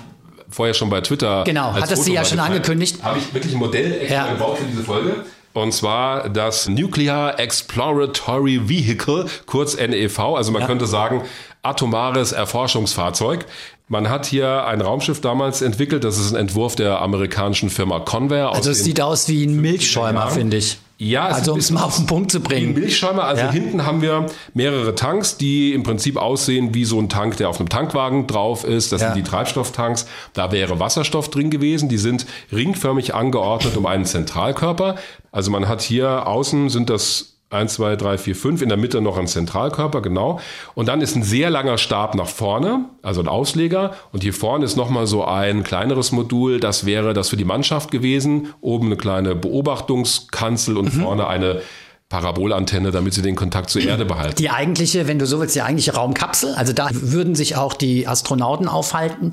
vorher 0.48 0.74
schon 0.74 0.90
bei 0.90 1.00
Twitter. 1.00 1.44
Genau, 1.44 1.72
hattest 1.72 2.06
du 2.06 2.12
ja 2.12 2.24
schon 2.24 2.40
angekündigt. 2.40 3.02
Habe 3.02 3.18
ich 3.18 3.32
wirklich 3.32 3.54
ein 3.54 3.58
Modell 3.58 3.92
extra 4.00 4.26
ja. 4.26 4.32
gebaut 4.32 4.58
für 4.58 4.64
diese 4.64 4.84
Folge. 4.84 5.24
Und 5.52 5.72
zwar 5.72 6.28
das 6.28 6.68
Nuclear 6.68 7.38
Exploratory 7.38 8.68
Vehicle, 8.68 9.26
kurz 9.46 9.76
NEV. 9.76 10.18
Also 10.18 10.52
man 10.52 10.62
ja. 10.62 10.66
könnte 10.66 10.86
sagen, 10.86 11.22
atomares 11.62 12.32
Erforschungsfahrzeug. 12.32 13.46
Man 13.88 14.08
hat 14.08 14.24
hier 14.24 14.66
ein 14.66 14.80
Raumschiff 14.80 15.20
damals 15.20 15.60
entwickelt. 15.60 16.04
Das 16.04 16.18
ist 16.18 16.32
ein 16.32 16.36
Entwurf 16.36 16.76
der 16.76 17.00
amerikanischen 17.02 17.68
Firma 17.68 18.00
Convair. 18.00 18.52
Also 18.52 18.70
es 18.70 18.82
sieht 18.84 19.00
aus 19.00 19.28
wie 19.28 19.44
ein 19.44 19.60
Milchschäumer, 19.60 20.28
finde 20.28 20.56
ich. 20.56 20.78
Ja, 21.02 21.26
also 21.26 21.54
um 21.54 21.58
es 21.58 21.72
mal 21.72 21.82
auf 21.82 21.96
den 21.96 22.06
Punkt 22.06 22.30
zu 22.30 22.38
bringen. 22.38 22.74
Milchschäumer, 22.74 23.24
also 23.24 23.42
ja. 23.42 23.50
hinten 23.50 23.84
haben 23.84 24.02
wir 24.02 24.26
mehrere 24.54 24.94
Tanks, 24.94 25.36
die 25.36 25.72
im 25.72 25.82
Prinzip 25.82 26.16
aussehen 26.16 26.74
wie 26.74 26.84
so 26.84 27.00
ein 27.00 27.08
Tank, 27.08 27.36
der 27.38 27.48
auf 27.48 27.58
einem 27.58 27.68
Tankwagen 27.68 28.28
drauf 28.28 28.62
ist. 28.62 28.92
Das 28.92 29.00
ja. 29.00 29.08
sind 29.08 29.16
die 29.16 29.28
Treibstofftanks. 29.28 30.06
Da 30.32 30.52
wäre 30.52 30.78
Wasserstoff 30.78 31.28
drin 31.28 31.50
gewesen. 31.50 31.88
Die 31.88 31.98
sind 31.98 32.26
ringförmig 32.52 33.16
angeordnet 33.16 33.76
um 33.76 33.86
einen 33.86 34.04
Zentralkörper. 34.04 34.94
Also 35.32 35.50
man 35.50 35.66
hat 35.66 35.82
hier 35.82 36.28
außen 36.28 36.70
sind 36.70 36.88
das 36.88 37.31
1, 37.52 37.74
2, 37.74 37.96
3, 37.96 38.18
4, 38.18 38.36
5, 38.36 38.62
in 38.62 38.68
der 38.68 38.78
Mitte 38.78 39.00
noch 39.00 39.18
ein 39.18 39.26
Zentralkörper, 39.26 40.02
genau. 40.02 40.40
Und 40.74 40.88
dann 40.88 41.00
ist 41.00 41.16
ein 41.16 41.22
sehr 41.22 41.50
langer 41.50 41.78
Stab 41.78 42.14
nach 42.14 42.28
vorne, 42.28 42.86
also 43.02 43.20
ein 43.20 43.28
Ausleger. 43.28 43.94
Und 44.12 44.22
hier 44.22 44.34
vorne 44.34 44.64
ist 44.64 44.76
nochmal 44.76 45.06
so 45.06 45.24
ein 45.24 45.62
kleineres 45.62 46.12
Modul, 46.12 46.60
das 46.60 46.86
wäre 46.86 47.14
das 47.14 47.28
für 47.28 47.36
die 47.36 47.44
Mannschaft 47.44 47.90
gewesen. 47.90 48.54
Oben 48.60 48.86
eine 48.86 48.96
kleine 48.96 49.34
Beobachtungskanzel 49.34 50.76
und 50.76 50.94
mhm. 50.94 51.00
vorne 51.00 51.26
eine 51.26 51.62
Parabolantenne, 52.08 52.90
damit 52.90 53.14
sie 53.14 53.22
den 53.22 53.36
Kontakt 53.36 53.70
zur 53.70 53.80
Erde 53.80 54.04
behalten. 54.04 54.36
Die 54.36 54.50
eigentliche, 54.50 55.08
wenn 55.08 55.18
du 55.18 55.24
so 55.24 55.40
willst, 55.40 55.54
die 55.56 55.62
eigentliche 55.62 55.94
Raumkapsel, 55.94 56.54
also 56.54 56.74
da 56.74 56.90
würden 56.92 57.34
sich 57.34 57.56
auch 57.56 57.72
die 57.72 58.06
Astronauten 58.06 58.68
aufhalten 58.68 59.30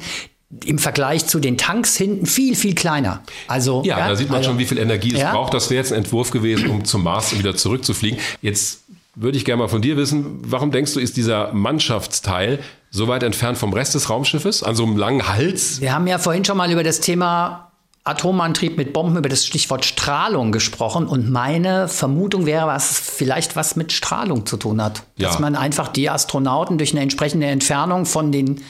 im 0.66 0.80
Vergleich 0.80 1.28
zu 1.28 1.40
den 1.40 1.58
Tanks 1.58 1.96
hinten 1.96 2.26
viel, 2.26 2.56
viel 2.56 2.74
kleiner. 2.74 3.22
Also, 3.48 3.84
ja, 3.86 4.00
ja 4.00 4.10
da 4.10 4.16
sieht 4.16 4.30
man 4.30 4.38
also, 4.38 4.50
schon, 4.50 4.60
wie 4.60 4.66
viel 4.66 4.80
Energie 4.80 5.14
es 5.14 5.22
ja. 5.22 5.32
braucht. 5.32 5.54
Das 5.54 5.70
wäre 5.70 5.80
jetzt 5.80 5.92
ein 5.92 6.00
Entwurf 6.00 6.32
gewesen, 6.32 6.70
um 6.70 6.86
zum 6.86 7.04
Mars 7.04 7.38
wieder 7.38 7.56
zurückzufliegen. 7.56 8.20
Jetzt 8.42 8.82
würde 9.16 9.38
ich 9.38 9.46
gerne 9.46 9.62
mal 9.62 9.68
von 9.68 9.82
dir 9.82 9.96
wissen, 9.98 10.40
warum 10.44 10.72
denkst 10.72 10.94
du, 10.94 11.00
ist 11.00 11.18
dieser 11.18 11.54
Mannschaftsteil 11.54 12.60
so 12.90 13.08
weit 13.08 13.22
entfernt 13.22 13.58
vom 13.58 13.74
Rest 13.74 13.94
des 13.94 14.10
Raumschiffes, 14.10 14.64
an 14.64 14.76
so 14.76 14.84
einem 14.84 14.98
langen 14.98 15.28
Hals? 15.28 15.82
Wir 15.82 15.94
haben 15.94 16.08
ja 16.08 16.18
vorhin 16.18 16.44
schon 16.46 16.58
mal 16.58 16.72
über 16.72 16.84
das 16.84 17.00
Thema 17.00 17.70
Atomantrieb 18.06 18.78
mit 18.78 18.92
Bomben, 18.94 19.18
über 19.18 19.30
das 19.30 19.46
Stichwort 19.46 19.86
Strahlung 19.86 20.52
gesprochen 20.52 21.06
und 21.06 21.30
meine 21.30 21.88
Vermutung 21.88 22.48
wäre, 22.48 22.66
was 22.66 22.98
vielleicht 22.98 23.56
was 23.56 23.76
mit 23.76 23.92
Strahlung 23.92 24.48
zu 24.48 24.58
tun 24.58 24.82
hat. 24.82 25.04
Ja. 25.18 25.28
Dass 25.28 25.38
man 25.38 25.56
einfach 25.56 25.90
die 25.90 26.10
Astronauten 26.10 26.80
durch 26.80 26.92
eine 26.92 27.02
entsprechende 27.02 27.46
Entfernung 27.46 28.08
von 28.08 28.32
den 28.32 28.62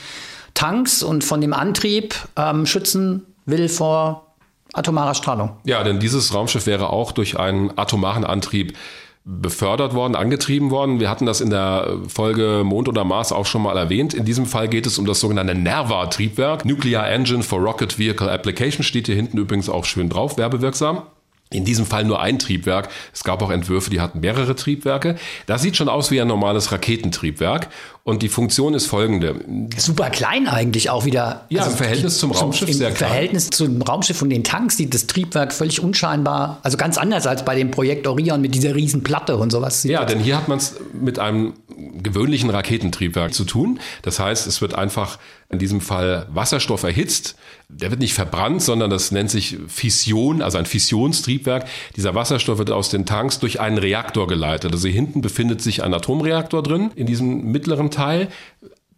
Tanks 0.53 1.03
und 1.03 1.23
von 1.23 1.41
dem 1.41 1.53
Antrieb 1.53 2.15
ähm, 2.35 2.65
schützen 2.65 3.25
will 3.45 3.69
vor 3.69 4.35
atomarer 4.73 5.15
Strahlung. 5.15 5.57
Ja, 5.63 5.83
denn 5.83 5.99
dieses 5.99 6.33
Raumschiff 6.33 6.65
wäre 6.67 6.91
auch 6.91 7.11
durch 7.11 7.39
einen 7.39 7.77
atomaren 7.77 8.23
Antrieb 8.23 8.77
befördert 9.25 9.93
worden, 9.93 10.15
angetrieben 10.15 10.71
worden. 10.71 10.99
Wir 10.99 11.09
hatten 11.09 11.25
das 11.25 11.41
in 11.41 11.49
der 11.49 11.99
Folge 12.07 12.63
Mond 12.65 12.87
oder 12.87 13.03
Mars 13.03 13.31
auch 13.31 13.45
schon 13.45 13.61
mal 13.61 13.77
erwähnt. 13.77 14.13
In 14.13 14.25
diesem 14.25 14.45
Fall 14.45 14.67
geht 14.67 14.87
es 14.87 14.97
um 14.97 15.05
das 15.05 15.19
sogenannte 15.19 15.53
NERVA-Triebwerk. 15.55 16.65
Nuclear 16.65 17.07
Engine 17.07 17.43
for 17.43 17.59
Rocket 17.59 17.99
Vehicle 17.99 18.31
Application 18.31 18.83
steht 18.83 19.05
hier 19.05 19.15
hinten 19.15 19.37
übrigens 19.37 19.69
auch 19.69 19.85
schön 19.85 20.09
drauf, 20.09 20.37
werbewirksam. 20.37 21.03
In 21.51 21.65
diesem 21.65 21.85
Fall 21.85 22.05
nur 22.05 22.21
ein 22.21 22.37
Triebwerk. 22.37 22.89
Es 23.11 23.23
gab 23.23 23.41
auch 23.41 23.49
Entwürfe, 23.49 23.89
die 23.89 24.01
hatten 24.01 24.19
mehrere 24.19 24.55
Triebwerke. 24.55 25.17
Das 25.47 25.63
sieht 25.63 25.77
schon 25.77 25.89
aus 25.89 26.11
wie 26.11 26.21
ein 26.21 26.27
normales 26.27 26.71
Raketentriebwerk. 26.71 27.69
Und 28.09 28.23
die 28.23 28.29
Funktion 28.29 28.73
ist 28.73 28.87
folgende. 28.87 29.35
Super 29.77 30.09
klein 30.09 30.47
eigentlich 30.47 30.89
auch 30.89 31.05
wieder. 31.05 31.45
Ja, 31.49 31.61
also 31.61 31.71
im 31.71 31.77
Verhältnis 31.77 32.17
zum 32.17 32.31
Raumschiff 32.31 32.69
zum, 32.69 32.77
sehr 32.77 32.91
klein. 32.91 33.07
Im 33.07 33.13
Verhältnis 33.13 33.49
zum 33.51 33.81
Raumschiff 33.81 34.21
und 34.23 34.31
den 34.31 34.43
Tanks 34.43 34.77
sieht 34.77 34.95
das 34.95 35.05
Triebwerk 35.05 35.53
völlig 35.53 35.81
unscheinbar, 35.81 36.59
also 36.63 36.75
ganz 36.75 36.97
anders 36.97 37.27
als 37.27 37.45
bei 37.45 37.55
dem 37.55 37.69
Projekt 37.69 38.07
Orion 38.07 38.41
mit 38.41 38.55
dieser 38.55 38.73
riesen 38.73 39.03
Platte 39.03 39.37
und 39.37 39.51
sowas. 39.51 39.83
Ja, 39.83 40.05
denn 40.05 40.19
hier 40.19 40.37
hat 40.37 40.47
man 40.47 40.57
es 40.57 40.75
mit 40.93 41.19
einem 41.19 41.53
gewöhnlichen 42.01 42.49
Raketentriebwerk 42.49 43.33
zu 43.33 43.45
tun. 43.45 43.79
Das 44.01 44.19
heißt, 44.19 44.47
es 44.47 44.61
wird 44.61 44.73
einfach 44.73 45.19
in 45.51 45.57
diesem 45.57 45.81
Fall 45.81 46.27
Wasserstoff 46.31 46.83
erhitzt. 46.83 47.35
Der 47.69 47.89
wird 47.89 47.99
nicht 47.99 48.13
verbrannt, 48.13 48.61
sondern 48.61 48.89
das 48.89 49.11
nennt 49.11 49.31
sich 49.31 49.57
Fission, 49.67 50.41
also 50.41 50.57
ein 50.59 50.65
Fissionstriebwerk. 50.65 51.65
Dieser 51.95 52.13
Wasserstoff 52.13 52.59
wird 52.59 52.69
aus 52.69 52.89
den 52.89 53.05
Tanks 53.05 53.39
durch 53.39 53.59
einen 53.59 53.79
Reaktor 53.79 54.27
geleitet. 54.27 54.71
Also 54.71 54.87
hier 54.87 54.95
hinten 54.95 55.21
befindet 55.21 55.61
sich 55.61 55.83
ein 55.83 55.93
Atomreaktor 55.93 56.61
drin, 56.61 56.91
in 56.95 57.07
diesem 57.07 57.51
mittleren 57.51 57.89
Teil. 57.99 58.29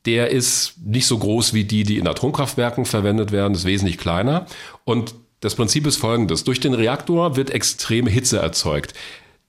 Der 0.05 0.29
ist 0.29 0.75
nicht 0.83 1.07
so 1.07 1.17
groß 1.17 1.53
wie 1.53 1.63
die, 1.63 1.83
die 1.83 1.97
in 1.97 2.07
Atomkraftwerken 2.07 2.85
verwendet 2.85 3.31
werden, 3.31 3.53
ist 3.53 3.65
wesentlich 3.65 3.97
kleiner. 3.97 4.45
Und 4.83 5.15
das 5.39 5.55
Prinzip 5.55 5.87
ist 5.87 5.97
folgendes. 5.97 6.43
Durch 6.43 6.59
den 6.59 6.75
Reaktor 6.75 7.35
wird 7.35 7.49
extreme 7.49 8.09
Hitze 8.09 8.37
erzeugt. 8.37 8.93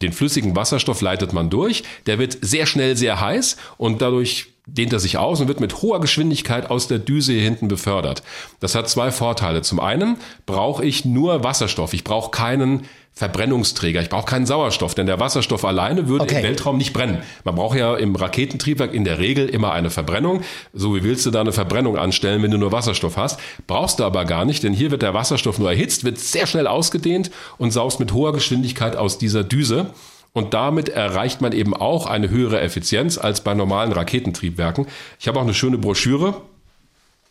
Den 0.01 0.13
flüssigen 0.13 0.57
Wasserstoff 0.57 1.01
leitet 1.01 1.33
man 1.33 1.49
durch, 1.49 1.85
der 2.07 2.19
wird 2.19 2.39
sehr 2.41 2.67
schnell 2.67 2.97
sehr 2.97 3.21
heiß 3.21 3.57
und 3.77 4.03
dadurch 4.03 4.52
dehnt 4.67 4.93
er 4.93 5.01
sich 5.01 5.19
aus 5.19 5.41
und 5.41 5.49
wird 5.49 5.61
mit 5.61 5.83
hoher 5.83 6.01
Geschwindigkeit 6.01 6.71
aus 6.71 6.87
der 6.87 7.01
Düse 7.01 7.33
hier 7.33 7.43
hinten 7.43 7.67
befördert. 7.67 8.23
Das 8.61 8.75
hat 8.75 8.89
zwei 8.89 9.11
Vorteile. 9.11 9.63
Zum 9.63 9.81
einen 9.81 10.17
brauche 10.47 10.85
ich 10.85 11.05
nur 11.05 11.43
Wasserstoff. 11.43 11.95
Ich 11.95 12.05
brauche 12.05 12.31
keinen 12.31 12.87
Verbrennungsträger. 13.15 14.01
Ich 14.01 14.09
brauche 14.09 14.25
keinen 14.25 14.47
Sauerstoff, 14.47 14.95
denn 14.95 15.07
der 15.07 15.21
Wasserstoff 15.21 15.65
alleine 15.65 16.09
würde 16.09 16.25
okay. 16.25 16.37
im 16.37 16.43
Weltraum 16.45 16.79
nicht 16.79 16.93
brennen. 16.93 17.19
Man 17.45 17.57
braucht 17.57 17.77
ja 17.77 17.97
im 17.97 18.15
Raketentriebwerk 18.15 18.95
in 18.95 19.05
der 19.05 19.19
Regel 19.19 19.49
immer 19.49 19.73
eine 19.73 19.91
Verbrennung. 19.91 20.43
So 20.73 20.95
wie 20.95 21.03
willst 21.03 21.27
du 21.27 21.31
da 21.31 21.41
eine 21.43 21.53
Verbrennung 21.53 21.99
anstellen, 21.99 22.43
wenn 22.43 22.53
du 22.53 22.57
nur 22.57 22.73
Wasserstoff 22.73 23.17
hast? 23.17 23.39
Brauchst 23.67 23.99
du 23.99 24.05
aber 24.05 24.25
gar 24.25 24.45
nicht, 24.45 24.63
denn 24.63 24.73
hier 24.73 24.93
wird 24.93 25.03
der 25.03 25.13
Wasserstoff 25.13 25.59
nur 25.59 25.71
erhitzt, 25.71 26.05
wird 26.05 26.19
sehr 26.19 26.47
schnell 26.47 26.67
ausgedehnt 26.67 27.31
und 27.59 27.73
saust 27.73 28.01
mit 28.01 28.15
hoher 28.15 28.33
Geschwindigkeit 28.33 28.97
aus 28.97 29.19
dieser 29.19 29.45
Düse. 29.45 29.91
Und 30.33 30.55
damit 30.55 30.89
erreicht 30.89 31.41
man 31.41 31.53
eben 31.53 31.75
auch 31.75 32.07
eine 32.07 32.31
höhere 32.31 32.61
Effizienz 32.61 33.19
als 33.19 33.43
bei 33.43 33.55
normalen 33.55 33.93
Raketentriebwerken. 33.93 34.87
Ich 35.21 35.29
habe 35.29 35.39
auch 35.39 35.45
eine 35.45 35.55
schöne 35.55 35.79
Broschüre 35.79 36.35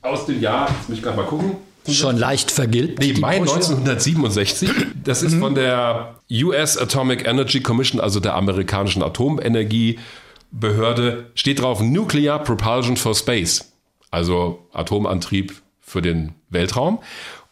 aus 0.02 0.26
dem 0.26 0.42
Jahr, 0.42 0.68
jetzt 0.70 0.90
muss 0.90 0.98
ich 0.98 1.04
gerade 1.04 1.18
mal 1.18 1.26
gucken. 1.26 1.58
Schon 1.88 2.18
leicht 2.18 2.52
vergilbt. 2.52 3.00
Nee, 3.00 3.14
Mai 3.14 3.38
1967. 3.38 4.70
Das 5.04 5.24
ist 5.24 5.34
mhm. 5.34 5.40
von 5.40 5.56
der 5.56 6.20
US 6.32 6.78
Atomic 6.78 7.28
Energy 7.28 7.62
Commission, 7.62 8.00
also 8.00 8.20
der 8.20 8.36
amerikanischen 8.36 9.02
Atomenergiebehörde. 9.02 11.32
Steht 11.34 11.62
drauf 11.62 11.82
Nuclear 11.82 12.38
Propulsion 12.44 12.98
for 12.98 13.16
Space. 13.16 13.72
Also 14.12 14.60
Atomantrieb 14.74 15.60
für 15.80 16.04
den 16.04 16.34
Weltraum. 16.50 17.00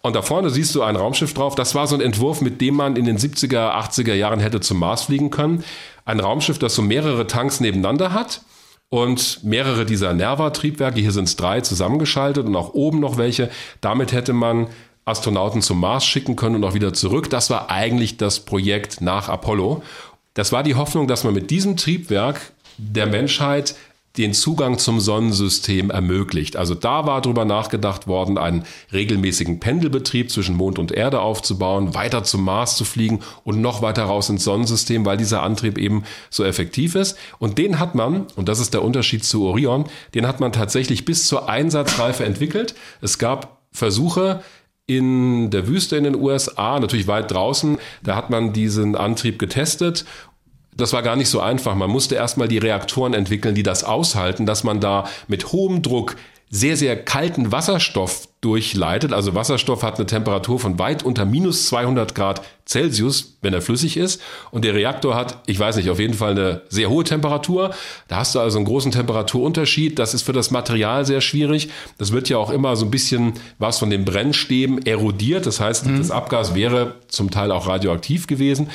Und 0.02 0.16
da 0.16 0.22
vorne 0.22 0.50
siehst 0.50 0.74
du 0.76 0.82
ein 0.82 0.96
Raumschiff 0.96 1.34
drauf. 1.34 1.56
Das 1.56 1.76
war 1.76 1.86
so 1.88 1.96
ein 1.96 2.02
Entwurf, 2.02 2.42
mit 2.42 2.62
dem 2.62 2.76
man 2.76 2.96
in 2.96 3.06
den 3.06 3.18
70er, 3.18 3.74
80er 3.74 4.14
Jahren 4.14 4.40
hätte 4.40 4.62
zum 4.62 4.80
Mars 4.80 5.04
fliegen 5.04 5.30
können. 5.30 5.64
Ein 6.06 6.22
Raumschiff, 6.22 6.58
das 6.58 6.76
so 6.76 6.82
mehrere 6.82 7.28
Tanks 7.28 7.60
nebeneinander 7.60 8.14
hat 8.14 8.42
und 8.90 9.44
mehrere 9.44 9.86
dieser 9.86 10.14
Nerva-Triebwerke, 10.14 11.00
hier 11.00 11.12
sind 11.12 11.26
es 11.26 11.36
drei, 11.36 11.62
zusammengeschaltet 11.62 12.48
und 12.48 12.56
auch 12.56 12.74
oben 12.74 13.00
noch 13.00 13.18
welche. 13.18 13.50
Damit 13.82 14.14
hätte 14.14 14.34
man 14.34 14.68
Astronauten 15.06 15.62
zum 15.62 15.80
Mars 15.80 16.06
schicken 16.06 16.36
können 16.36 16.56
und 16.56 16.64
auch 16.64 16.74
wieder 16.74 16.94
zurück. 16.94 17.30
Das 17.30 17.50
war 17.50 17.70
eigentlich 17.70 18.18
das 18.18 18.40
Projekt 18.40 19.02
nach 19.02 19.28
Apollo. 19.28 19.84
Das 20.34 20.52
war 20.52 20.64
die 20.64 20.76
Hoffnung, 20.76 21.08
dass 21.08 21.24
man 21.24 21.34
mit 21.34 21.52
diesem 21.52 21.76
Triebwerk 21.76 22.54
der 22.78 23.08
Menschheit 23.08 23.76
den 24.20 24.34
Zugang 24.34 24.78
zum 24.78 25.00
Sonnensystem 25.00 25.90
ermöglicht. 25.90 26.58
Also 26.58 26.76
da 26.76 27.08
war 27.08 27.22
darüber 27.22 27.46
nachgedacht 27.46 28.06
worden, 28.06 28.38
einen 28.38 28.66
regelmäßigen 28.92 29.62
Pendelbetrieb 29.62 30.30
zwischen 30.30 30.58
Mond 30.58 30.78
und 30.78 30.92
Erde 30.92 31.22
aufzubauen, 31.22 31.96
weiter 31.96 32.26
zum 32.26 32.44
Mars 32.44 32.76
zu 32.76 32.84
fliegen 32.84 33.22
und 33.46 33.62
noch 33.62 33.82
weiter 33.82 34.04
raus 34.04 34.30
ins 34.30 34.44
Sonnensystem, 34.44 35.06
weil 35.06 35.16
dieser 35.16 35.42
Antrieb 35.42 35.78
eben 35.78 36.04
so 36.30 36.44
effektiv 36.44 36.96
ist. 36.96 37.18
Und 37.40 37.58
den 37.58 37.80
hat 37.80 37.96
man, 37.96 38.28
und 38.36 38.50
das 38.50 38.60
ist 38.60 38.74
der 38.74 38.84
Unterschied 38.84 39.24
zu 39.24 39.46
Orion, 39.46 39.86
den 40.14 40.28
hat 40.28 40.42
man 40.42 40.52
tatsächlich 40.52 41.06
bis 41.06 41.26
zur 41.26 41.48
Einsatzreife 41.48 42.26
entwickelt. 42.26 42.76
Es 43.00 43.20
gab 43.20 43.62
Versuche, 43.72 44.42
in 44.90 45.52
der 45.52 45.68
Wüste 45.68 45.98
in 45.98 46.04
den 46.04 46.16
USA, 46.16 46.80
natürlich 46.80 47.08
weit 47.08 47.30
draußen, 47.30 47.78
da 48.02 48.16
hat 48.16 48.32
man 48.32 48.54
diesen 48.54 48.96
Antrieb 48.96 49.38
getestet 49.38 50.04
das 50.80 50.94
war 50.94 51.04
gar 51.04 51.16
nicht 51.16 51.30
so 51.30 51.40
einfach. 51.40 51.76
Man 51.76 51.90
musste 51.90 52.16
erstmal 52.16 52.48
die 52.48 52.58
Reaktoren 52.58 53.14
entwickeln, 53.14 53.56
die 53.56 53.64
das 53.64 53.84
aushalten, 53.84 54.46
dass 54.46 54.64
man 54.64 54.80
da 54.80 55.08
mit 55.28 55.52
hohem 55.52 55.82
Druck 55.82 56.16
sehr, 56.52 56.76
sehr 56.78 57.04
kalten 57.04 57.52
Wasserstoff 57.52 58.28
durchleitet. 58.42 59.14
Also 59.14 59.36
Wasserstoff 59.36 59.84
hat 59.84 59.98
eine 59.98 60.08
Temperatur 60.08 60.60
von 60.60 60.80
weit 60.80 61.04
unter 61.04 61.26
minus 61.26 61.68
200 61.68 62.16
Grad 62.16 62.42
Celsius, 62.66 63.38
wenn 63.42 63.54
er 63.54 63.62
flüssig 63.62 63.98
ist. 63.98 64.22
Und 64.50 64.66
der 64.66 64.74
Reaktor 64.74 65.14
hat, 65.14 65.44
ich 65.46 65.60
weiß 65.60 65.76
nicht, 65.76 65.90
auf 65.90 66.00
jeden 66.00 66.16
Fall 66.16 66.32
eine 66.32 66.62
sehr 66.70 66.90
hohe 66.90 67.04
Temperatur. 67.04 67.72
Da 68.08 68.18
hast 68.18 68.34
du 68.34 68.40
also 68.40 68.58
einen 68.58 68.66
großen 68.66 68.92
Temperaturunterschied. 68.92 70.00
Das 70.00 70.14
ist 70.14 70.24
für 70.24 70.34
das 70.34 70.50
Material 70.50 71.06
sehr 71.06 71.22
schwierig. 71.22 71.70
Das 72.00 72.12
wird 72.12 72.30
ja 72.30 72.38
auch 72.38 72.50
immer 72.50 72.76
so 72.76 72.86
ein 72.86 72.92
bisschen 72.92 73.34
was 73.60 73.78
von 73.78 73.92
den 73.92 74.06
Brennstäben 74.06 74.84
erodiert. 74.86 75.46
Das 75.46 75.60
heißt, 75.60 75.86
mhm. 75.86 76.00
das 76.00 76.10
Abgas 76.10 76.56
wäre 76.56 76.96
zum 77.10 77.30
Teil 77.30 77.52
auch 77.52 77.68
radioaktiv 77.68 78.26
gewesen. 78.26 78.70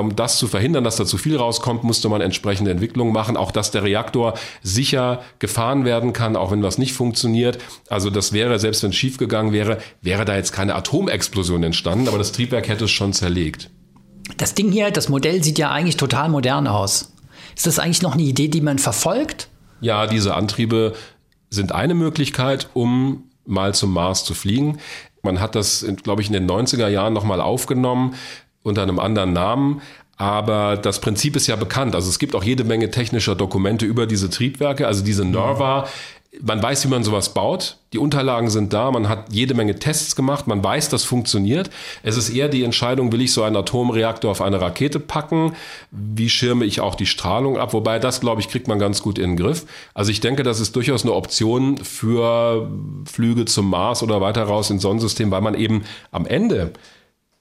Um 0.00 0.16
das 0.16 0.38
zu 0.38 0.48
verhindern, 0.48 0.84
dass 0.84 0.96
da 0.96 1.04
zu 1.04 1.18
viel 1.18 1.36
rauskommt, 1.36 1.84
musste 1.84 2.08
man 2.08 2.20
entsprechende 2.20 2.70
Entwicklungen 2.70 3.12
machen. 3.12 3.36
Auch 3.36 3.50
dass 3.50 3.70
der 3.70 3.82
Reaktor 3.82 4.34
sicher 4.62 5.22
gefahren 5.38 5.84
werden 5.84 6.12
kann, 6.12 6.36
auch 6.36 6.50
wenn 6.50 6.62
was 6.62 6.78
nicht 6.78 6.92
funktioniert. 6.92 7.58
Also 7.88 8.10
das 8.10 8.32
wäre, 8.32 8.58
selbst 8.58 8.82
wenn 8.82 8.90
es 8.90 8.96
schiefgegangen 8.96 9.52
wäre, 9.52 9.78
wäre 10.02 10.24
da 10.24 10.36
jetzt 10.36 10.52
keine 10.52 10.74
Atomexplosion 10.74 11.62
entstanden, 11.62 12.08
aber 12.08 12.18
das 12.18 12.32
Triebwerk 12.32 12.68
hätte 12.68 12.84
es 12.84 12.90
schon 12.90 13.12
zerlegt. 13.12 13.70
Das 14.36 14.54
Ding 14.54 14.70
hier, 14.70 14.90
das 14.90 15.08
Modell 15.08 15.42
sieht 15.42 15.58
ja 15.58 15.70
eigentlich 15.70 15.96
total 15.96 16.28
modern 16.28 16.66
aus. 16.66 17.12
Ist 17.56 17.66
das 17.66 17.78
eigentlich 17.78 18.02
noch 18.02 18.14
eine 18.14 18.22
Idee, 18.22 18.48
die 18.48 18.60
man 18.60 18.78
verfolgt? 18.78 19.48
Ja, 19.80 20.06
diese 20.06 20.34
Antriebe 20.34 20.94
sind 21.50 21.72
eine 21.72 21.94
Möglichkeit, 21.94 22.68
um 22.74 23.24
mal 23.46 23.74
zum 23.74 23.92
Mars 23.92 24.24
zu 24.24 24.34
fliegen. 24.34 24.78
Man 25.22 25.40
hat 25.40 25.54
das, 25.54 25.84
glaube 26.02 26.22
ich, 26.22 26.28
in 26.28 26.34
den 26.34 26.48
90er 26.48 26.88
Jahren 26.88 27.12
nochmal 27.12 27.40
aufgenommen 27.40 28.14
unter 28.68 28.82
einem 28.82 28.98
anderen 28.98 29.32
Namen. 29.32 29.82
Aber 30.16 30.76
das 30.76 31.00
Prinzip 31.00 31.36
ist 31.36 31.46
ja 31.46 31.56
bekannt. 31.56 31.94
Also 31.94 32.08
es 32.08 32.18
gibt 32.18 32.34
auch 32.34 32.42
jede 32.42 32.64
Menge 32.64 32.90
technischer 32.90 33.36
Dokumente 33.36 33.86
über 33.86 34.06
diese 34.06 34.28
Triebwerke. 34.28 34.86
Also 34.86 35.04
diese 35.04 35.24
Nerva, 35.24 35.86
man 36.42 36.62
weiß, 36.62 36.84
wie 36.84 36.88
man 36.88 37.04
sowas 37.04 37.34
baut. 37.34 37.78
Die 37.92 37.98
Unterlagen 37.98 38.50
sind 38.50 38.72
da. 38.72 38.90
Man 38.90 39.08
hat 39.08 39.32
jede 39.32 39.54
Menge 39.54 39.78
Tests 39.78 40.16
gemacht. 40.16 40.48
Man 40.48 40.62
weiß, 40.62 40.88
das 40.88 41.04
funktioniert. 41.04 41.70
Es 42.02 42.16
ist 42.16 42.30
eher 42.30 42.48
die 42.48 42.64
Entscheidung, 42.64 43.12
will 43.12 43.22
ich 43.22 43.32
so 43.32 43.44
einen 43.44 43.56
Atomreaktor 43.56 44.32
auf 44.32 44.42
eine 44.42 44.60
Rakete 44.60 44.98
packen? 45.00 45.54
Wie 45.92 46.28
schirme 46.28 46.64
ich 46.64 46.80
auch 46.80 46.96
die 46.96 47.06
Strahlung 47.06 47.56
ab? 47.56 47.72
Wobei 47.72 48.00
das, 48.00 48.20
glaube 48.20 48.40
ich, 48.40 48.48
kriegt 48.48 48.66
man 48.66 48.80
ganz 48.80 49.02
gut 49.02 49.18
in 49.18 49.30
den 49.30 49.36
Griff. 49.36 49.66
Also 49.94 50.10
ich 50.10 50.20
denke, 50.20 50.42
das 50.42 50.58
ist 50.58 50.74
durchaus 50.74 51.04
eine 51.04 51.14
Option 51.14 51.78
für 51.78 52.68
Flüge 53.04 53.44
zum 53.44 53.70
Mars 53.70 54.02
oder 54.02 54.20
weiter 54.20 54.42
raus 54.42 54.68
ins 54.70 54.82
Sonnensystem, 54.82 55.30
weil 55.30 55.42
man 55.42 55.54
eben 55.54 55.84
am 56.10 56.26
Ende 56.26 56.72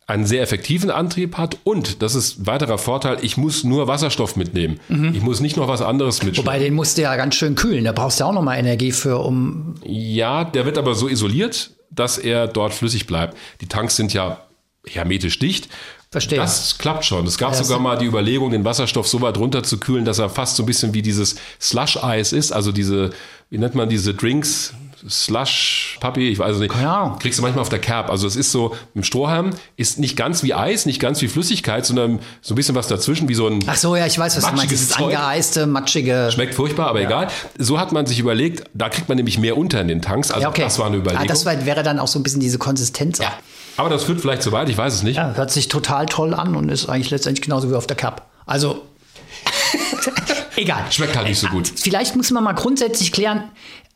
einen 0.08 0.26
sehr 0.26 0.42
effektiven 0.42 0.90
Antrieb 0.90 1.38
hat 1.38 1.58
und, 1.66 2.02
das 2.02 2.16
ist 2.16 2.40
ein 2.40 2.48
weiterer 2.48 2.78
Vorteil, 2.78 3.18
ich 3.22 3.36
muss 3.36 3.66
nur 3.66 3.88
Wasserstoff 3.88 4.38
mitnehmen. 4.38 4.80
Mhm. 4.88 5.14
Ich 5.14 5.22
muss 5.22 5.42
nicht 5.42 5.58
noch 5.58 5.68
was 5.68 5.82
anderes 5.82 6.24
mitnehmen. 6.24 6.46
Wobei, 6.48 6.60
den 6.60 6.74
musst 6.74 6.98
du 6.98 7.02
ja 7.02 7.16
ganz 7.18 7.36
schön 7.36 7.56
kühlen, 7.56 7.84
da 7.84 7.92
brauchst 7.92 8.22
du 8.22 8.24
auch 8.24 8.32
noch 8.32 8.42
mal 8.42 8.58
Energie 8.58 8.94
für, 8.94 9.18
um... 9.20 9.76
Ja, 9.84 10.46
der 10.46 10.66
wird 10.66 10.78
aber 10.78 10.96
so 10.96 11.10
isoliert, 11.10 11.72
dass 11.92 12.18
er 12.18 12.48
dort 12.48 12.74
flüssig 12.74 13.06
bleibt. 13.06 13.38
Die 13.60 13.68
Tanks 13.68 13.98
sind 13.98 14.14
ja 14.14 14.42
hermetisch 14.86 15.40
dicht. 15.40 15.68
Verstehe. 16.10 16.40
Das 16.40 16.78
klappt 16.78 17.04
schon. 17.04 17.28
Es 17.28 17.38
gab 17.38 17.52
ja, 17.52 17.62
sogar 17.62 17.80
mal 17.80 17.98
die 17.98 18.06
Überlegung, 18.06 18.52
den 18.52 18.64
Wasserstoff 18.64 19.10
so 19.10 19.20
weit 19.20 19.38
runter 19.38 19.64
zu 19.64 19.78
kühlen, 19.78 20.06
dass 20.06 20.20
er 20.20 20.30
fast 20.30 20.56
so 20.56 20.64
ein 20.64 20.66
bisschen 20.66 20.94
wie 20.94 21.02
dieses 21.02 21.36
Slush-Eis 21.60 22.32
ist, 22.32 22.54
also 22.54 22.72
diese, 22.72 23.10
wie 23.50 23.58
nennt 23.58 23.76
man 23.76 23.90
diese 23.90 24.14
Drinks, 24.14 24.74
Slush 25.10 25.98
Puppy, 26.00 26.30
ich 26.30 26.40
weiß 26.40 26.56
es 26.56 26.62
nicht. 26.62 26.74
Ja. 26.82 27.16
Kriegst 27.20 27.40
du 27.40 27.44
manchmal 27.44 27.62
auf 27.62 27.70
der 27.70 27.80
Cap. 27.80 28.10
Also 28.10 28.28
es 28.28 28.36
ist 28.36 28.52
so, 28.52 28.76
im 28.94 29.04
Strohhalm 29.04 29.52
ist 29.76 30.00
nicht 30.00 30.16
ganz 30.16 30.44
wie 30.44 30.54
Eis, 30.54 30.86
nicht 30.86 31.00
ganz 31.00 31.22
wie 31.22 31.28
Flüssigkeit, 31.28 31.86
sondern 31.86 32.20
so 32.42 32.54
ein 32.54 32.56
bisschen 32.56 32.76
was 32.76 32.88
dazwischen, 32.88 33.30
wie 33.30 33.36
so 33.36 33.48
ein. 33.48 33.64
Ach 33.68 33.76
so, 33.76 33.96
ja, 33.96 34.06
ich 34.06 34.18
weiß, 34.18 34.38
was 34.38 34.46
du 34.46 34.56
meinst. 34.56 34.72
Dieses 34.72 34.90
Zeug. 34.90 35.16
angeeiste, 35.16 35.68
matschige. 35.68 36.30
Schmeckt 36.34 36.56
furchtbar, 36.56 36.88
aber 36.88 37.02
ja. 37.02 37.08
egal. 37.08 37.28
So 37.58 37.80
hat 37.80 37.92
man 37.92 38.06
sich 38.06 38.20
überlegt, 38.20 38.64
da 38.74 38.90
kriegt 38.90 39.10
man 39.10 39.18
nämlich 39.18 39.38
mehr 39.38 39.58
unter 39.58 39.82
in 39.82 39.88
den 39.88 40.02
Tanks. 40.02 40.32
Also 40.32 40.44
ja, 40.44 40.50
okay. 40.50 40.64
das 40.64 40.80
war 40.80 40.88
eine 40.88 40.98
Überlegung. 40.98 41.26
Ah, 41.26 41.28
das 41.28 41.46
wäre 41.46 41.84
dann 41.84 42.00
auch 42.00 42.08
so 42.08 42.20
ein 42.20 42.24
bisschen 42.24 42.42
diese 42.42 42.58
Konsistenz. 42.58 43.20
Ja. 43.20 43.34
Aber 43.78 43.90
das 43.90 44.04
führt 44.04 44.20
vielleicht 44.20 44.42
zu 44.42 44.52
weit, 44.52 44.70
ich 44.70 44.78
weiß 44.78 44.94
es 44.94 45.04
nicht. 45.04 45.18
Ja, 45.18 45.34
hört 45.36 45.52
sich 45.52 45.68
total 45.68 46.08
toll 46.08 46.34
an 46.34 46.56
und 46.56 46.70
ist 46.70 46.90
eigentlich 46.90 47.12
letztendlich 47.12 47.44
genauso 47.44 47.70
wie 47.70 47.76
auf 47.76 47.88
der 47.88 47.96
Cap. 47.96 48.28
Also. 48.46 48.84
Egal. 50.56 50.86
Schmeckt 50.90 51.16
halt 51.16 51.28
nicht 51.28 51.40
so 51.40 51.48
gut. 51.48 51.72
Vielleicht 51.76 52.16
muss 52.16 52.32
man 52.32 52.44
mal 52.44 52.54
grundsätzlich 52.54 53.12
klären, 53.12 53.44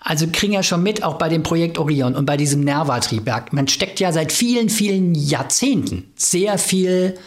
also 0.03 0.25
kriegen 0.31 0.53
ja 0.53 0.63
schon 0.63 0.81
mit, 0.81 1.03
auch 1.03 1.15
bei 1.15 1.29
dem 1.29 1.43
Projekt 1.43 1.77
Orion 1.77 2.15
und 2.15 2.25
bei 2.25 2.35
diesem 2.35 2.61
Nerva-Triebwerk. 2.61 3.53
Man 3.53 3.67
steckt 3.67 3.99
ja 3.99 4.11
seit 4.11 4.31
vielen, 4.31 4.69
vielen 4.69 5.13
Jahrzehnten 5.13 6.11
sehr 6.15 6.57
viel 6.57 7.17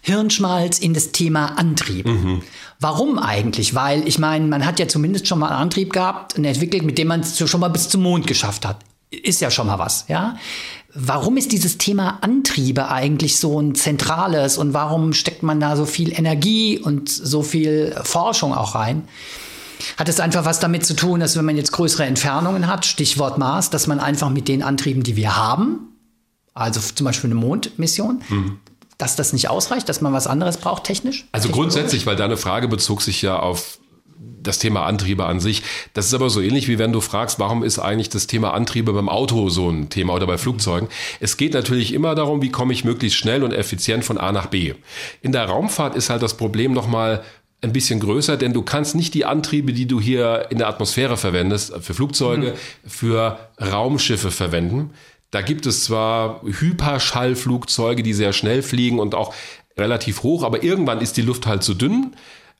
Hirnschmalz 0.00 0.78
in 0.78 0.94
das 0.94 1.10
Thema 1.10 1.58
Antrieb. 1.58 2.06
Mhm. 2.06 2.42
Warum 2.78 3.18
eigentlich? 3.18 3.74
Weil 3.74 4.06
ich 4.06 4.18
meine, 4.18 4.46
man 4.46 4.64
hat 4.64 4.78
ja 4.78 4.86
zumindest 4.86 5.26
schon 5.26 5.40
mal 5.40 5.48
einen 5.48 5.62
Antrieb 5.62 5.92
gehabt 5.92 6.38
und 6.38 6.44
entwickelt, 6.44 6.84
mit 6.84 6.98
dem 6.98 7.08
man 7.08 7.20
es 7.20 7.36
schon 7.48 7.60
mal 7.60 7.68
bis 7.68 7.88
zum 7.88 8.02
Mond 8.02 8.26
geschafft 8.26 8.64
hat. 8.64 8.78
Ist 9.10 9.40
ja 9.40 9.50
schon 9.50 9.66
mal 9.66 9.78
was, 9.78 10.04
ja. 10.08 10.36
Warum 10.92 11.36
ist 11.36 11.50
dieses 11.50 11.78
Thema 11.78 12.18
Antriebe 12.20 12.88
eigentlich 12.88 13.38
so 13.38 13.60
ein 13.60 13.74
zentrales 13.74 14.58
und 14.58 14.74
warum 14.74 15.12
steckt 15.12 15.42
man 15.42 15.58
da 15.58 15.74
so 15.74 15.86
viel 15.86 16.16
Energie 16.16 16.78
und 16.78 17.08
so 17.08 17.42
viel 17.42 17.96
Forschung 18.04 18.54
auch 18.54 18.76
rein? 18.76 19.08
Hat 19.96 20.08
es 20.08 20.20
einfach 20.20 20.44
was 20.44 20.60
damit 20.60 20.84
zu 20.84 20.94
tun, 20.94 21.20
dass 21.20 21.36
wenn 21.36 21.44
man 21.44 21.56
jetzt 21.56 21.72
größere 21.72 22.04
Entfernungen 22.04 22.66
hat, 22.66 22.86
Stichwort 22.86 23.38
Mars, 23.38 23.70
dass 23.70 23.86
man 23.86 24.00
einfach 24.00 24.30
mit 24.30 24.48
den 24.48 24.62
Antrieben, 24.62 25.02
die 25.02 25.16
wir 25.16 25.36
haben, 25.36 25.88
also 26.54 26.80
zum 26.80 27.04
Beispiel 27.04 27.30
eine 27.30 27.40
Mondmission, 27.40 28.22
mhm. 28.28 28.58
dass 28.98 29.16
das 29.16 29.32
nicht 29.32 29.48
ausreicht, 29.48 29.88
dass 29.88 30.00
man 30.00 30.12
was 30.12 30.26
anderes 30.26 30.56
braucht 30.56 30.84
technisch? 30.84 31.26
Also 31.32 31.48
grundsätzlich, 31.48 32.06
weil 32.06 32.16
deine 32.16 32.36
Frage 32.36 32.68
bezog 32.68 33.02
sich 33.02 33.22
ja 33.22 33.38
auf 33.38 33.78
das 34.44 34.58
Thema 34.58 34.84
Antriebe 34.84 35.24
an 35.24 35.40
sich. 35.40 35.62
Das 35.94 36.06
ist 36.06 36.14
aber 36.14 36.30
so 36.30 36.40
ähnlich 36.40 36.68
wie 36.68 36.78
wenn 36.78 36.92
du 36.92 37.00
fragst, 37.00 37.38
warum 37.38 37.64
ist 37.64 37.78
eigentlich 37.78 38.10
das 38.10 38.26
Thema 38.26 38.52
Antriebe 38.52 38.92
beim 38.92 39.08
Auto 39.08 39.48
so 39.48 39.70
ein 39.70 39.88
Thema 39.88 40.14
oder 40.14 40.26
bei 40.26 40.38
Flugzeugen? 40.38 40.88
Es 41.20 41.36
geht 41.36 41.54
natürlich 41.54 41.92
immer 41.92 42.14
darum, 42.14 42.42
wie 42.42 42.50
komme 42.50 42.72
ich 42.72 42.84
möglichst 42.84 43.18
schnell 43.18 43.42
und 43.42 43.52
effizient 43.52 44.04
von 44.04 44.18
A 44.18 44.32
nach 44.32 44.46
B. 44.46 44.74
In 45.22 45.32
der 45.32 45.46
Raumfahrt 45.46 45.96
ist 45.96 46.10
halt 46.10 46.22
das 46.22 46.36
Problem 46.36 46.72
nochmal 46.72 47.24
ein 47.64 47.72
bisschen 47.72 47.98
größer, 47.98 48.36
denn 48.36 48.52
du 48.52 48.62
kannst 48.62 48.94
nicht 48.94 49.14
die 49.14 49.24
Antriebe, 49.24 49.72
die 49.72 49.86
du 49.86 50.00
hier 50.00 50.46
in 50.50 50.58
der 50.58 50.68
Atmosphäre 50.68 51.16
verwendest, 51.16 51.72
für 51.80 51.94
Flugzeuge, 51.94 52.52
mhm. 52.52 52.88
für 52.88 53.38
Raumschiffe 53.60 54.30
verwenden. 54.30 54.90
Da 55.30 55.40
gibt 55.42 55.66
es 55.66 55.84
zwar 55.84 56.42
Hyperschallflugzeuge, 56.44 58.04
die 58.04 58.12
sehr 58.12 58.32
schnell 58.32 58.62
fliegen 58.62 59.00
und 59.00 59.16
auch 59.16 59.34
relativ 59.76 60.22
hoch, 60.22 60.44
aber 60.44 60.62
irgendwann 60.62 61.00
ist 61.00 61.16
die 61.16 61.22
Luft 61.22 61.46
halt 61.46 61.64
zu 61.64 61.74
dünn, 61.74 62.14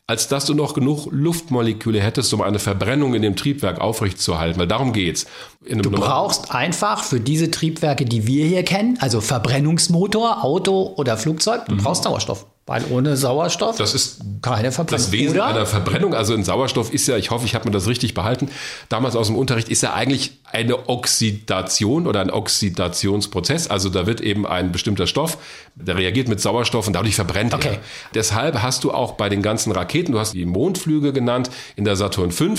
als 0.06 0.28
dass 0.28 0.44
du 0.44 0.54
noch 0.54 0.74
genug 0.74 1.06
Luftmoleküle 1.10 2.00
hättest, 2.00 2.34
um 2.34 2.42
eine 2.42 2.58
Verbrennung 2.58 3.14
in 3.14 3.22
dem 3.22 3.36
Triebwerk 3.36 3.80
aufrechtzuerhalten, 3.80 4.58
weil 4.58 4.66
darum 4.66 4.92
geht's. 4.92 5.26
du 5.66 5.90
brauchst 5.90 6.52
einfach 6.52 7.04
für 7.04 7.20
diese 7.20 7.50
Triebwerke, 7.50 8.04
die 8.04 8.26
wir 8.26 8.44
hier 8.44 8.64
kennen, 8.64 8.98
also 9.00 9.20
Verbrennungsmotor, 9.20 10.44
Auto 10.44 10.94
oder 10.96 11.16
Flugzeug, 11.16 11.66
du 11.66 11.74
mhm. 11.74 11.78
brauchst 11.78 12.02
Sauerstoff. 12.04 12.46
Weil 12.66 12.82
ohne 12.90 13.14
Sauerstoff 13.18 13.76
das 13.76 13.92
ist 13.94 14.20
keine 14.40 14.72
Verbrennung. 14.72 15.04
Das 15.04 15.12
Wesen 15.12 15.36
oder? 15.36 15.46
einer 15.46 15.66
Verbrennung, 15.66 16.14
also 16.14 16.32
in 16.32 16.44
Sauerstoff 16.44 16.94
ist 16.94 17.06
ja, 17.06 17.18
ich 17.18 17.30
hoffe, 17.30 17.44
ich 17.44 17.54
habe 17.54 17.66
mir 17.66 17.72
das 17.72 17.86
richtig 17.86 18.14
behalten, 18.14 18.48
damals 18.88 19.16
aus 19.16 19.26
dem 19.26 19.36
Unterricht, 19.36 19.68
ist 19.68 19.82
ja 19.82 19.92
eigentlich 19.92 20.38
eine 20.50 20.88
Oxidation 20.88 22.06
oder 22.06 22.22
ein 22.22 22.30
Oxidationsprozess. 22.30 23.68
Also 23.68 23.90
da 23.90 24.06
wird 24.06 24.22
eben 24.22 24.46
ein 24.46 24.72
bestimmter 24.72 25.06
Stoff, 25.06 25.36
der 25.74 25.98
reagiert 25.98 26.28
mit 26.28 26.40
Sauerstoff 26.40 26.86
und 26.86 26.94
dadurch 26.94 27.16
verbrennt 27.16 27.52
okay. 27.52 27.74
er. 27.74 27.78
Deshalb 28.14 28.62
hast 28.62 28.82
du 28.84 28.92
auch 28.92 29.12
bei 29.12 29.28
den 29.28 29.42
ganzen 29.42 29.70
Raketen, 29.70 30.12
du 30.12 30.18
hast 30.18 30.32
die 30.32 30.46
Mondflüge 30.46 31.12
genannt, 31.12 31.50
in 31.76 31.84
der 31.84 31.96
Saturn 31.96 32.30
V, 32.30 32.54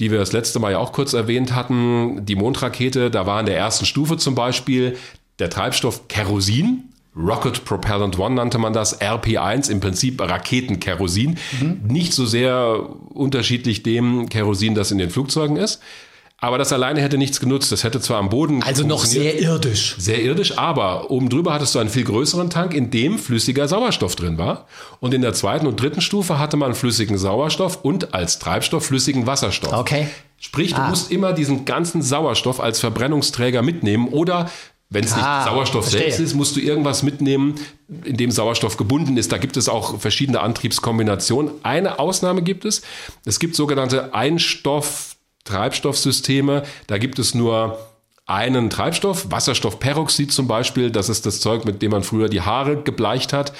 die 0.00 0.10
wir 0.10 0.18
das 0.18 0.32
letzte 0.32 0.58
Mal 0.58 0.72
ja 0.72 0.78
auch 0.78 0.90
kurz 0.90 1.12
erwähnt 1.12 1.54
hatten, 1.54 2.26
die 2.26 2.34
Mondrakete, 2.34 3.12
da 3.12 3.26
war 3.26 3.38
in 3.38 3.46
der 3.46 3.56
ersten 3.56 3.86
Stufe 3.86 4.16
zum 4.16 4.34
Beispiel 4.34 4.98
der 5.38 5.50
Treibstoff 5.50 6.08
Kerosin 6.08 6.92
Rocket 7.16 7.64
Propellant 7.64 8.18
One 8.18 8.34
nannte 8.34 8.58
man 8.58 8.72
das, 8.72 9.00
RP1, 9.00 9.70
im 9.70 9.80
Prinzip 9.80 10.20
Raketenkerosin. 10.20 11.38
Mhm. 11.60 11.80
Nicht 11.88 12.12
so 12.12 12.26
sehr 12.26 12.88
unterschiedlich 13.08 13.82
dem 13.82 14.28
Kerosin, 14.28 14.74
das 14.74 14.90
in 14.90 14.98
den 14.98 15.10
Flugzeugen 15.10 15.56
ist. 15.56 15.80
Aber 16.38 16.58
das 16.58 16.70
alleine 16.70 17.00
hätte 17.00 17.16
nichts 17.16 17.40
genutzt. 17.40 17.72
Das 17.72 17.82
hätte 17.82 17.98
zwar 17.98 18.18
am 18.18 18.28
Boden. 18.28 18.62
Also 18.62 18.86
noch 18.86 19.06
sehr 19.06 19.40
irdisch. 19.40 19.96
Sehr 19.98 20.20
irdisch, 20.20 20.58
aber 20.58 21.10
oben 21.10 21.30
drüber 21.30 21.54
hattest 21.54 21.74
du 21.74 21.78
einen 21.78 21.88
viel 21.88 22.04
größeren 22.04 22.50
Tank, 22.50 22.74
in 22.74 22.90
dem 22.90 23.18
flüssiger 23.18 23.66
Sauerstoff 23.68 24.16
drin 24.16 24.36
war. 24.36 24.66
Und 25.00 25.14
in 25.14 25.22
der 25.22 25.32
zweiten 25.32 25.66
und 25.66 25.80
dritten 25.80 26.02
Stufe 26.02 26.38
hatte 26.38 26.58
man 26.58 26.74
flüssigen 26.74 27.16
Sauerstoff 27.16 27.82
und 27.82 28.12
als 28.12 28.38
Treibstoff 28.38 28.84
flüssigen 28.84 29.26
Wasserstoff. 29.26 29.72
Okay. 29.72 30.08
Sprich, 30.38 30.74
du 30.74 30.82
ah. 30.82 30.90
musst 30.90 31.10
immer 31.10 31.32
diesen 31.32 31.64
ganzen 31.64 32.02
Sauerstoff 32.02 32.60
als 32.60 32.80
Verbrennungsträger 32.80 33.62
mitnehmen 33.62 34.08
oder 34.08 34.50
wenn 34.88 35.04
es 35.04 35.12
ah, 35.12 35.16
nicht 35.16 35.50
Sauerstoff 35.50 35.84
verstehe. 35.84 36.02
selbst 36.02 36.20
ist, 36.20 36.34
musst 36.34 36.56
du 36.56 36.60
irgendwas 36.60 37.02
mitnehmen, 37.02 37.56
in 38.04 38.16
dem 38.16 38.30
Sauerstoff 38.30 38.76
gebunden 38.76 39.16
ist. 39.16 39.32
Da 39.32 39.38
gibt 39.38 39.56
es 39.56 39.68
auch 39.68 40.00
verschiedene 40.00 40.40
Antriebskombinationen. 40.40 41.52
Eine 41.62 41.98
Ausnahme 41.98 42.42
gibt 42.42 42.64
es. 42.64 42.82
Es 43.24 43.38
gibt 43.40 43.56
sogenannte 43.56 44.14
Einstoff- 44.14 45.16
Treibstoffsysteme. 45.46 46.64
Da 46.86 46.98
gibt 46.98 47.18
es 47.18 47.34
nur 47.34 47.78
einen 48.26 48.68
Treibstoff, 48.68 49.30
Wasserstoffperoxid 49.30 50.32
zum 50.32 50.46
Beispiel. 50.48 50.90
Das 50.90 51.08
ist 51.08 51.24
das 51.24 51.40
Zeug, 51.40 51.64
mit 51.64 51.80
dem 51.80 51.92
man 51.92 52.02
früher 52.02 52.28
die 52.28 52.42
Haare 52.42 52.82
gebleicht 52.82 53.32
hat. 53.32 53.52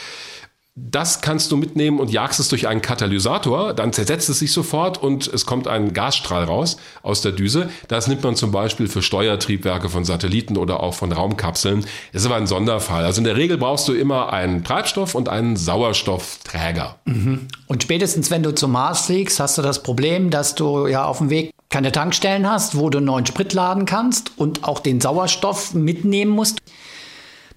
Das 0.78 1.22
kannst 1.22 1.50
du 1.50 1.56
mitnehmen 1.56 1.98
und 1.98 2.10
jagst 2.10 2.38
es 2.38 2.48
durch 2.48 2.68
einen 2.68 2.82
Katalysator, 2.82 3.72
dann 3.72 3.94
zersetzt 3.94 4.28
es 4.28 4.40
sich 4.40 4.52
sofort 4.52 5.02
und 5.02 5.26
es 5.26 5.46
kommt 5.46 5.68
ein 5.68 5.94
Gasstrahl 5.94 6.44
raus 6.44 6.76
aus 7.02 7.22
der 7.22 7.32
Düse. 7.32 7.70
Das 7.88 8.08
nimmt 8.08 8.22
man 8.22 8.36
zum 8.36 8.52
Beispiel 8.52 8.86
für 8.86 9.00
Steuertriebwerke 9.00 9.88
von 9.88 10.04
Satelliten 10.04 10.58
oder 10.58 10.80
auch 10.80 10.92
von 10.92 11.12
Raumkapseln. 11.12 11.86
Das 12.12 12.20
ist 12.20 12.26
aber 12.26 12.36
ein 12.36 12.46
Sonderfall. 12.46 13.06
Also 13.06 13.22
in 13.22 13.24
der 13.24 13.36
Regel 13.36 13.56
brauchst 13.56 13.88
du 13.88 13.94
immer 13.94 14.34
einen 14.34 14.64
Treibstoff 14.64 15.14
und 15.14 15.30
einen 15.30 15.56
Sauerstoffträger. 15.56 16.96
Mhm. 17.06 17.48
Und 17.68 17.82
spätestens 17.82 18.30
wenn 18.30 18.42
du 18.42 18.54
zum 18.54 18.72
Mars 18.72 19.06
fliegst, 19.06 19.40
hast 19.40 19.56
du 19.56 19.62
das 19.62 19.82
Problem, 19.82 20.28
dass 20.28 20.56
du 20.56 20.88
ja 20.88 21.06
auf 21.06 21.18
dem 21.18 21.30
Weg 21.30 21.52
keine 21.70 21.90
Tankstellen 21.90 22.48
hast, 22.48 22.76
wo 22.76 22.90
du 22.90 23.00
neuen 23.00 23.24
Sprit 23.24 23.54
laden 23.54 23.86
kannst 23.86 24.32
und 24.36 24.64
auch 24.64 24.80
den 24.80 25.00
Sauerstoff 25.00 25.72
mitnehmen 25.72 26.32
musst. 26.32 26.58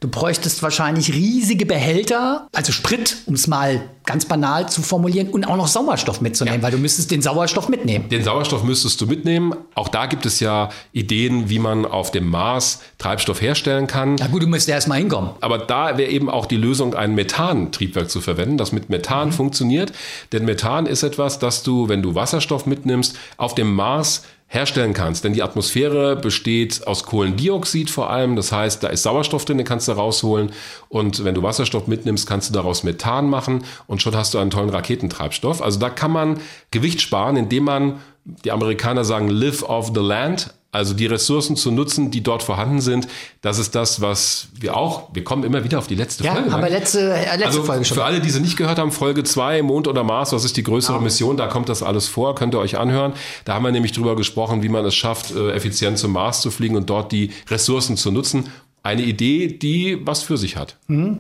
Du 0.02 0.08
bräuchtest 0.08 0.64
wahrscheinlich 0.64 1.14
riesige 1.14 1.66
Behälter, 1.66 2.48
also 2.54 2.72
Sprit, 2.72 3.18
um 3.26 3.34
es 3.34 3.48
mal 3.48 3.82
ganz 4.06 4.24
banal 4.24 4.70
zu 4.70 4.82
formulieren, 4.82 5.28
und 5.28 5.44
auch 5.44 5.58
noch 5.58 5.68
Sauerstoff 5.68 6.22
mitzunehmen, 6.22 6.62
ja. 6.62 6.64
weil 6.64 6.72
du 6.72 6.78
müsstest 6.78 7.12
den 7.12 7.22
Sauerstoff 7.22 7.68
mitnehmen. 7.68 8.08
Den 8.08 8.24
Sauerstoff 8.24 8.64
müsstest 8.64 9.02
du 9.02 9.08
mitnehmen. 9.08 9.54
Auch 9.76 9.90
da 9.90 10.06
gibt 10.06 10.26
es 10.26 10.40
ja 10.40 10.70
Ideen, 10.94 11.50
wie 11.50 11.60
man 11.60 11.86
auf 11.86 12.12
dem 12.12 12.30
Mars 12.30 12.80
Treibstoff 12.98 13.42
herstellen 13.42 13.88
kann. 13.88 14.16
Na 14.16 14.28
gut, 14.28 14.42
du 14.42 14.48
müsstest 14.48 14.70
erst 14.70 14.88
mal 14.88 14.96
hinkommen. 14.96 15.32
Aber 15.42 15.58
da 15.58 15.98
wäre 15.98 16.10
eben 16.10 16.30
auch 16.30 16.46
die 16.46 16.58
Lösung, 16.58 16.96
ein 16.96 17.14
Methantriebwerk 17.14 18.10
zu 18.10 18.22
verwenden, 18.22 18.58
das 18.58 18.72
mit 18.72 18.90
Methan 18.90 19.28
mhm. 19.28 19.34
funktioniert. 19.34 19.92
Denn 20.32 20.46
Methan 20.46 20.86
ist 20.86 21.04
etwas, 21.04 21.40
das 21.40 21.64
du, 21.64 21.90
wenn 21.90 22.02
du 22.02 22.16
Wasserstoff 22.16 22.66
mitnimmst, 22.66 23.18
auf 23.36 23.54
dem 23.54 23.76
Mars 23.76 24.24
herstellen 24.50 24.94
kannst. 24.94 25.24
Denn 25.24 25.34
die 25.34 25.44
Atmosphäre 25.44 26.16
besteht 26.16 26.86
aus 26.88 27.04
Kohlendioxid 27.04 27.90
vor 27.90 28.10
allem. 28.10 28.36
Das 28.36 28.52
heißt, 28.52 28.84
da 28.84 28.88
ist 28.88 29.04
Sauerstoff 29.04 29.46
drin, 29.46 29.58
den 29.58 29.66
kannst 29.66 29.88
du 29.88 29.94
rausholen. 29.94 30.52
Und 30.90 31.24
wenn 31.24 31.36
du 31.36 31.44
Wasserstoff 31.44 31.88
mitnimmst, 31.88 32.28
kannst 32.28 32.50
du 32.50 32.54
daraus 32.54 32.84
Methan 32.84 33.30
machen 33.30 33.64
und 33.88 34.02
schon 34.02 34.16
hast 34.16 34.34
du 34.34 34.40
einen 34.40 34.50
tollen 34.50 34.70
Raketentreibstoff. 34.70 35.62
Also 35.62 35.80
da 35.80 35.90
kann 35.90 36.12
man 36.12 36.40
Gewicht 36.72 37.00
sparen, 37.00 37.38
indem 37.38 37.64
man, 37.64 38.00
die 38.26 38.52
Amerikaner 38.52 39.06
sagen, 39.06 39.30
live 39.30 39.64
off 39.64 39.92
the 39.94 40.02
land, 40.02 40.54
also 40.72 40.94
die 40.94 41.08
Ressourcen 41.08 41.56
zu 41.56 41.72
nutzen, 41.72 42.12
die 42.12 42.22
dort 42.22 42.44
vorhanden 42.44 42.80
sind, 42.80 43.08
das 43.42 43.58
ist 43.58 43.74
das, 43.74 44.02
was 44.02 44.50
wir 44.54 44.78
auch, 44.78 45.10
wir 45.14 45.24
kommen 45.24 45.44
immer 45.44 45.64
wieder 45.64 45.80
auf 45.80 45.88
die 45.88 45.96
letzte 45.96 46.24
ja, 46.24 46.34
Folge. 46.34 46.50
Ja, 46.50 46.56
aber 46.56 46.70
letzte, 46.70 47.00
äh, 47.12 47.26
letzte 47.32 47.46
also 47.46 47.64
Folge 47.64 47.86
schon. 47.86 47.96
Für 47.98 48.04
alle, 48.04 48.20
die 48.20 48.30
sie 48.30 48.40
nicht 48.40 48.56
gehört 48.56 48.78
haben, 48.78 48.92
Folge 48.92 49.24
2, 49.24 49.64
Mond 49.64 49.88
oder 49.88 50.04
Mars, 50.04 50.32
was 50.32 50.46
ist 50.46 50.58
die 50.58 50.64
größere 50.64 50.98
ja. 50.98 51.02
Mission, 51.02 51.38
da 51.38 51.48
kommt 51.48 51.70
das 51.70 51.82
alles 51.82 52.08
vor, 52.08 52.36
könnt 52.36 52.54
ihr 52.54 52.60
euch 52.60 52.78
anhören. 52.78 53.14
Da 53.46 53.56
haben 53.56 53.64
wir 53.64 53.72
nämlich 53.72 53.94
drüber 53.94 54.16
gesprochen, 54.16 54.62
wie 54.62 54.70
man 54.70 54.86
es 54.86 54.96
schafft, 54.96 55.32
äh, 55.32 55.52
effizient 55.52 55.98
zum 55.98 56.12
Mars 56.12 56.42
zu 56.42 56.52
fliegen 56.52 56.76
und 56.76 56.90
dort 56.90 57.12
die 57.12 57.32
Ressourcen 57.50 57.98
zu 57.98 58.12
nutzen. 58.12 58.50
Eine 58.84 59.02
Idee, 59.02 59.48
die 59.48 59.98
was 60.06 60.22
für 60.22 60.38
sich 60.38 60.56
hat. 60.56 60.78
Mhm. 60.88 61.20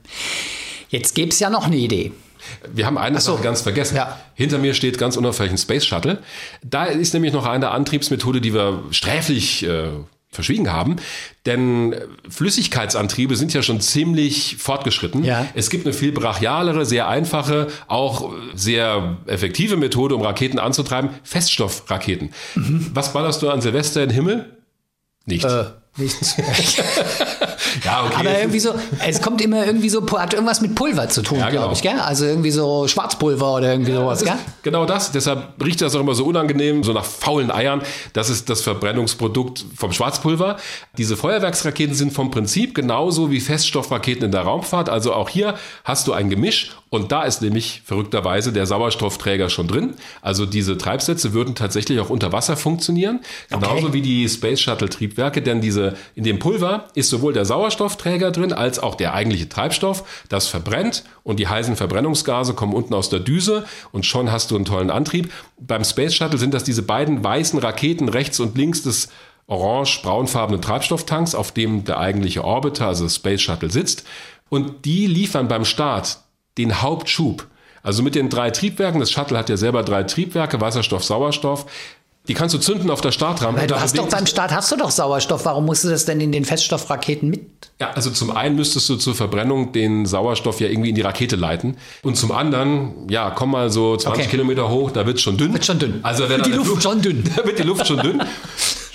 Jetzt 0.90 1.16
gäbe 1.16 1.30
es 1.30 1.40
ja 1.40 1.50
noch 1.50 1.66
eine 1.66 1.76
Idee. 1.76 2.12
Wir 2.74 2.86
haben 2.86 2.98
eine 2.98 3.20
so. 3.20 3.34
Sache 3.34 3.44
ganz 3.44 3.62
vergessen. 3.62 3.96
Ja. 3.96 4.20
Hinter 4.34 4.58
mir 4.58 4.74
steht 4.74 4.98
ganz 4.98 5.18
unauffällig 5.18 5.52
ein 5.52 5.58
Space 5.58 5.86
Shuttle. 5.86 6.20
Da 6.64 6.86
ist 6.86 7.14
nämlich 7.14 7.34
noch 7.34 7.46
eine 7.46 7.72
Antriebsmethode, 7.72 8.42
die 8.42 8.54
wir 8.54 8.84
sträflich 8.92 9.66
äh, 9.66 9.90
verschwiegen 10.32 10.72
haben. 10.72 10.98
Denn 11.46 11.96
Flüssigkeitsantriebe 12.30 13.36
sind 13.36 13.54
ja 13.54 13.64
schon 13.64 13.82
ziemlich 13.82 14.58
fortgeschritten. 14.58 15.24
Ja. 15.24 15.48
Es 15.56 15.70
gibt 15.70 15.86
eine 15.86 15.94
viel 15.94 16.12
brachialere, 16.12 16.86
sehr 16.86 17.08
einfache, 17.08 17.68
auch 17.88 18.32
sehr 18.54 19.18
effektive 19.26 19.76
Methode, 19.76 20.16
um 20.16 20.22
Raketen 20.22 20.60
anzutreiben. 20.60 21.10
Feststoffraketen. 21.24 22.32
Mhm. 22.56 22.92
Was 22.94 23.14
ballerst 23.14 23.42
du 23.42 23.50
an 23.50 23.62
Silvester 23.62 24.04
in 24.04 24.10
den 24.10 24.16
Himmel? 24.16 24.58
Nichts. 25.26 25.52
Äh, 25.52 25.66
nichts. 26.00 26.36
ja, 27.86 28.06
okay. 28.06 28.16
Aber 28.20 28.40
irgendwie 28.40 28.60
so, 28.60 28.74
es 29.06 29.22
kommt 29.22 29.42
immer 29.42 29.66
irgendwie 29.66 29.90
so, 29.90 30.06
hat 30.18 30.34
irgendwas 30.34 30.62
mit 30.62 30.76
Pulver 30.76 31.10
zu 31.10 31.22
tun, 31.22 31.40
ja, 31.40 31.50
genau. 31.50 31.62
glaube 31.62 31.76
ich, 31.76 31.82
gell? 31.82 32.00
Also 32.00 32.26
irgendwie 32.26 32.52
so 32.52 32.88
Schwarzpulver 32.88 33.56
oder 33.56 33.72
irgendwie 33.72 33.92
ja, 33.92 34.00
sowas, 34.00 34.24
gell? 34.24 34.36
Genau 34.64 34.86
das. 34.86 35.12
Deshalb 35.12 35.54
riecht 35.64 35.82
das 35.82 35.96
auch 35.96 36.00
immer 36.00 36.16
so 36.16 36.26
unangenehm, 36.26 36.84
so 36.84 36.94
nach 36.94 37.06
faulen 37.06 37.52
Eiern. 37.52 37.82
Das 38.14 38.30
ist 38.30 38.50
das 38.50 38.62
Verbrennungsprodukt 38.62 39.66
vom 39.76 39.92
Schwarzpulver. 39.92 40.58
Diese 40.98 41.18
Feuerwerksraketen 41.18 41.96
sind 41.96 42.14
vom 42.14 42.32
Prinzip 42.32 42.76
genauso 42.76 43.32
wie 43.32 43.40
Feststoffraketen 43.40 44.26
in 44.26 44.32
der 44.32 44.42
Raumfahrt. 44.42 44.90
Also 44.90 45.14
auch 45.14 45.30
hier 45.30 45.56
hast 45.84 46.08
du 46.08 46.14
ein 46.14 46.30
Gemisch 46.30 46.72
und 46.90 47.12
da 47.12 47.24
ist 47.24 47.42
nämlich 47.42 47.84
verrückterweise 47.86 48.52
der 48.52 48.66
Sauerstoffträger 48.66 49.50
schon 49.50 49.68
drin. 49.68 49.94
Also 50.22 50.48
diese 50.48 50.78
Treibsätze 50.78 51.34
würden 51.34 51.54
tatsächlich 51.54 52.00
auch 52.00 52.10
unter 52.10 52.32
Wasser 52.32 52.58
funktionieren. 52.58 53.20
Genauso 53.50 53.88
okay. 53.88 53.94
wie 53.94 54.02
die 54.02 54.28
Space 54.28 54.60
Shuttle 54.60 54.90
Triebwerke, 54.90 55.44
denn 55.44 55.62
diese, 55.62 55.96
in 56.16 56.24
dem 56.24 56.40
Pulver 56.40 56.88
ist 56.96 57.10
sowohl 57.10 57.34
der 57.34 57.46
Sauerstoffträger 57.46 58.32
drin 58.32 58.54
als 58.54 58.80
auch 58.80 58.96
der 58.96 59.14
eigentliche 59.14 59.48
Treibstoff. 59.48 60.04
Das 60.30 60.48
verbrennt 60.48 61.04
und 61.24 61.40
die 61.40 61.48
heißen 61.48 61.76
Verbrennungsgase 61.76 62.56
kommen 62.56 62.74
unten 62.74 62.96
aus 62.96 63.10
der 63.10 63.20
Düse 63.20 63.66
und 63.92 64.08
schon 64.08 64.32
hast 64.32 64.50
du 64.50 64.56
einen 64.56 64.66
tollen 64.66 64.90
Antrieb. 64.90 65.32
Beim 65.60 65.84
Space 65.84 66.16
Shuttle 66.16 66.40
sind 66.40 66.56
das 66.56 66.64
diese 66.64 66.82
beiden 66.82 67.24
weißen 67.24 67.60
Raketen 67.60 68.10
rechts 68.10 68.40
und 68.40 68.58
links 68.58 68.82
des 68.82 69.10
orange-braunfarbenen 69.46 70.62
Treibstofftanks, 70.62 71.36
auf 71.36 71.52
dem 71.52 71.84
der 71.84 72.00
eigentliche 72.00 72.44
Orbiter, 72.44 72.88
also 72.88 73.08
Space 73.10 73.42
Shuttle, 73.42 73.70
sitzt. 73.70 74.06
Und 74.50 74.86
die 74.86 75.06
liefern 75.06 75.48
beim 75.48 75.66
Start 75.66 76.20
den 76.58 76.82
Hauptschub. 76.82 77.48
Also 77.82 78.04
mit 78.04 78.16
den 78.16 78.30
drei 78.30 78.52
Triebwerken, 78.52 79.00
das 79.00 79.12
Shuttle 79.12 79.38
hat 79.38 79.50
ja 79.50 79.58
selber 79.58 79.84
drei 79.84 80.04
Triebwerke, 80.04 80.60
Wasserstoff, 80.60 81.04
Sauerstoff. 81.04 81.66
Die 82.30 82.36
kannst 82.36 82.54
du 82.54 82.60
zünden 82.60 82.92
auf 82.92 83.02
der 83.02 83.12
Startrampe. 83.12 83.66
Du 83.66 83.82
hast 83.82 83.98
doch 83.98 84.08
beim 84.08 84.28
Start 84.28 84.52
hast 84.52 84.72
du 84.72 84.76
doch 84.76 84.92
Sauerstoff. 84.92 85.46
Warum 85.46 85.66
musst 85.66 85.84
du 85.84 85.90
das 85.90 86.06
denn 86.06 86.22
in 86.22 86.32
den 86.32 86.46
Feststoffraketen 86.46 87.28
mit? 87.28 87.72
Ja, 87.82 87.90
also 87.96 88.12
zum 88.12 88.30
einen 88.30 88.56
müsstest 88.56 88.88
du 88.88 88.98
zur 88.98 89.16
Verbrennung 89.16 89.72
den 89.72 90.06
Sauerstoff 90.06 90.60
ja 90.60 90.68
irgendwie 90.68 90.90
in 90.90 90.96
die 90.96 91.02
Rakete 91.02 91.36
leiten. 91.36 91.78
Und 92.04 92.18
zum 92.18 92.32
anderen, 92.32 93.10
ja, 93.10 93.32
komm 93.32 93.50
mal 93.50 93.72
so 93.72 93.98
20 93.98 94.26
okay. 94.26 94.30
Kilometer 94.30 94.70
hoch, 94.70 94.92
da 94.92 95.08
wird's 95.08 95.24
schon 95.24 95.38
dünn. 95.38 95.54
Wird 95.54 95.66
schon 95.66 95.80
dünn. 95.80 96.02
Also 96.04 96.30
wird 96.30 96.46
die 96.46 96.52
Luft 96.52 96.68
Flug, 96.68 96.84
schon 96.84 97.02
dünn. 97.02 97.24
Da 97.36 97.44
wird 97.44 97.58
die 97.58 97.64
Luft 97.64 97.88
schon 97.88 97.98
dünn. 97.98 98.22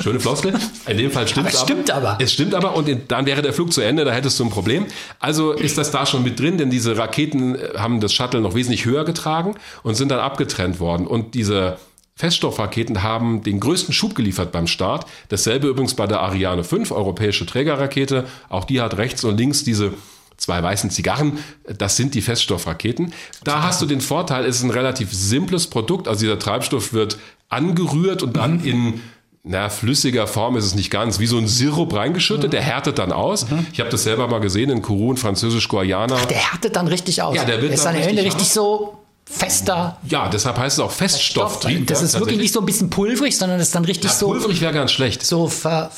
Schöne 0.01 0.20
Floskel. 0.20 0.55
In 0.87 0.97
dem 0.97 1.11
Fall 1.11 1.27
stimmt 1.27 1.49
es. 1.53 1.61
Stimmt 1.61 1.90
aber. 1.90 2.18
Es 2.20 2.33
stimmt 2.33 2.55
aber 2.55 2.77
und 2.77 2.88
dann 3.09 3.27
wäre 3.27 3.42
der 3.42 3.53
Flug 3.53 3.73
zu 3.73 3.81
Ende, 3.81 4.05
da 4.05 4.12
hättest 4.12 4.38
du 4.38 4.44
ein 4.44 4.51
Problem. 4.51 4.87
Also 5.18 5.51
ist 5.51 5.77
das 5.77 5.90
da 5.90 6.07
schon 6.07 6.23
mit 6.23 6.38
drin, 6.38 6.57
denn 6.57 6.70
diese 6.70 6.97
Raketen 6.97 7.59
haben 7.77 7.99
das 7.99 8.12
Shuttle 8.12 8.40
noch 8.40 8.55
wesentlich 8.55 8.85
höher 8.85 9.05
getragen 9.05 9.57
und 9.83 9.97
sind 9.97 10.11
dann 10.11 10.20
abgetrennt 10.20 10.79
worden. 10.79 11.09
Und 11.09 11.35
diese 11.35 11.79
Feststoffraketen 12.16 13.03
haben 13.03 13.42
den 13.42 13.59
größten 13.59 13.92
Schub 13.92 14.14
geliefert 14.14 14.53
beim 14.53 14.68
Start. 14.68 15.07
Dasselbe 15.31 15.66
übrigens 15.66 15.94
bei 15.94 16.07
der 16.07 16.20
Ariane 16.20 16.62
5, 16.62 16.92
europäische 16.92 17.44
Trägerrakete. 17.44 18.27
Auch 18.48 18.64
die 18.64 18.81
hat 18.81 18.96
rechts 18.98 19.24
und 19.24 19.37
links 19.37 19.64
diese 19.64 19.94
zwei 20.37 20.62
weißen 20.62 20.90
Zigarren. 20.90 21.38
Das 21.64 21.96
sind 21.96 22.14
die 22.14 22.22
Feststoffraketen. 22.22 23.12
Da 23.42 23.62
hast 23.62 23.83
du 23.83 23.87
den 23.87 24.00
Vorteil, 24.00 24.44
es 24.44 24.57
ist 24.57 24.62
ein 24.62 24.70
relativ 24.70 25.12
simples 25.12 25.66
Produkt. 25.66 26.07
Also 26.07 26.20
dieser 26.20 26.38
Treibstoff 26.38 26.92
wird 26.92 27.18
angerührt 27.48 28.22
und 28.22 28.37
dann 28.37 28.64
in 28.64 29.00
na, 29.46 29.68
flüssiger 29.68 30.27
Form 30.27 30.57
ist 30.57 30.64
es 30.64 30.74
nicht 30.74 30.90
ganz, 30.90 31.18
wie 31.18 31.27
so 31.27 31.37
ein 31.37 31.46
Sirup 31.46 31.94
reingeschüttet, 31.94 32.46
mhm. 32.46 32.50
der 32.53 32.62
härtet 32.62 32.98
dann 32.98 33.12
aus. 33.12 33.50
Mhm. 33.50 33.66
Ich 33.72 33.81
habe 33.81 33.90
das 33.90 34.05
selber 34.05 34.27
mal 34.27 34.40
gesehen 34.40 34.70
in 34.70 34.81
Kurun, 34.81 35.18
französisch-Guayana. 35.18 36.24
Der 36.27 36.38
härtet 36.38 36.77
dann 36.77 36.88
richtig 36.88 37.20
aus. 37.20 37.37
Ja, 37.37 37.44
der 37.44 37.61
wird 37.61 37.74
ist 37.74 37.85
dann, 37.85 37.94
dann 37.94 38.05
richtig, 38.05 38.24
richtig 38.24 38.48
so 38.48 39.04
fester. 39.25 39.99
Ja, 40.09 40.29
deshalb 40.29 40.59
heißt 40.59 40.79
es 40.79 40.85
auch 40.85 40.91
Feststoff. 40.91 41.61
Das 41.87 42.03
ist 42.03 42.19
wirklich 42.19 42.39
nicht 42.39 42.53
so 42.53 42.61
ein 42.61 42.67
bisschen 42.67 42.91
pulverig, 42.91 43.37
sondern 43.37 43.59
das 43.59 43.69
ist 43.69 43.75
dann 43.75 43.85
richtig 43.85 44.11
ja, 44.11 44.17
so. 44.17 44.27
Pulverig 44.29 44.61
wäre 44.61 44.73
ganz 44.73 44.93
schlecht. 44.93 45.25
So 45.25 45.49
ver, 45.49 45.91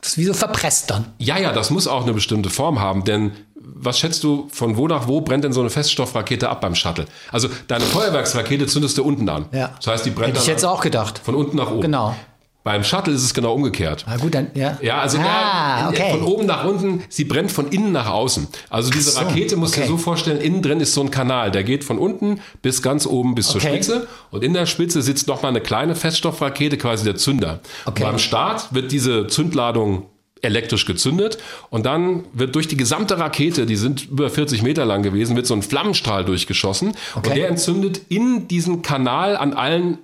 das 0.00 0.12
ist 0.12 0.18
wie 0.18 0.24
so 0.24 0.34
verpresst 0.34 0.90
dann. 0.90 1.06
Ja, 1.18 1.38
ja, 1.38 1.52
das 1.52 1.70
muss 1.70 1.86
auch 1.86 2.02
eine 2.02 2.12
bestimmte 2.12 2.50
Form 2.50 2.80
haben, 2.80 3.04
denn 3.04 3.32
was 3.54 3.98
schätzt 3.98 4.24
du, 4.24 4.48
von 4.50 4.76
wo 4.76 4.88
nach 4.88 5.06
wo 5.06 5.20
brennt 5.20 5.44
denn 5.44 5.52
so 5.52 5.60
eine 5.60 5.70
Feststoffrakete 5.70 6.48
ab 6.48 6.60
beim 6.60 6.74
Shuttle? 6.74 7.06
Also 7.30 7.48
deine 7.68 7.84
Feuerwerksrakete 7.84 8.66
zündest 8.66 8.98
du 8.98 9.04
unten 9.04 9.28
an. 9.28 9.46
Ja. 9.52 9.74
Das 9.76 9.86
heißt, 9.86 10.06
die 10.06 10.10
brennt 10.10 10.30
Hätte 10.30 10.40
ich 10.40 10.46
jetzt 10.46 10.64
auch 10.64 10.80
gedacht. 10.80 11.20
Von 11.22 11.34
unten 11.34 11.56
nach 11.56 11.70
oben. 11.70 11.82
Genau. 11.82 12.16
Beim 12.64 12.84
Shuttle 12.84 13.12
ist 13.12 13.24
es 13.24 13.34
genau 13.34 13.54
umgekehrt. 13.54 14.04
Na 14.06 14.16
gut, 14.16 14.34
dann, 14.34 14.48
ja. 14.54 14.78
Ja, 14.80 15.00
also 15.00 15.18
ah, 15.18 15.90
der, 15.90 16.00
okay. 16.00 16.10
von 16.12 16.22
oben 16.22 16.46
nach 16.46 16.64
unten, 16.64 17.02
sie 17.08 17.24
brennt 17.24 17.50
von 17.50 17.68
innen 17.68 17.90
nach 17.90 18.08
außen. 18.08 18.46
Also 18.70 18.90
diese 18.90 19.10
so, 19.10 19.20
Rakete 19.20 19.56
musst 19.56 19.76
du 19.76 19.80
okay. 19.80 19.88
dir 19.88 19.96
so 19.96 19.98
vorstellen, 19.98 20.40
innen 20.40 20.62
drin 20.62 20.80
ist 20.80 20.94
so 20.94 21.00
ein 21.00 21.10
Kanal, 21.10 21.50
der 21.50 21.64
geht 21.64 21.82
von 21.82 21.98
unten 21.98 22.40
bis 22.62 22.80
ganz 22.80 23.06
oben 23.06 23.34
bis 23.34 23.48
zur 23.48 23.62
Okay. 23.62 23.74
Spitze 23.74 24.08
und 24.30 24.42
in 24.42 24.54
der 24.54 24.66
Spitze 24.66 25.02
sitzt 25.02 25.28
nochmal 25.28 25.50
eine 25.50 25.60
kleine 25.60 25.94
Feststoffrakete, 25.94 26.78
quasi 26.78 27.04
der 27.04 27.16
Zünder. 27.16 27.60
Okay. 27.84 28.02
Beim 28.02 28.18
Start 28.18 28.72
wird 28.72 28.92
diese 28.92 29.26
Zündladung 29.26 30.06
elektrisch 30.40 30.86
gezündet 30.86 31.38
und 31.70 31.86
dann 31.86 32.24
wird 32.32 32.54
durch 32.54 32.68
die 32.68 32.76
gesamte 32.76 33.18
Rakete, 33.18 33.64
die 33.64 33.76
sind 33.76 34.10
über 34.10 34.28
40 34.28 34.62
Meter 34.62 34.84
lang 34.84 35.02
gewesen, 35.02 35.36
wird 35.36 35.46
so 35.46 35.54
ein 35.54 35.62
Flammenstrahl 35.62 36.24
durchgeschossen 36.24 36.94
und 37.14 37.26
der 37.26 37.48
entzündet 37.48 38.02
in 38.08 38.48
diesen 38.48 38.82
Kanal 38.82 39.36
an 39.36 39.52
allen 39.52 39.98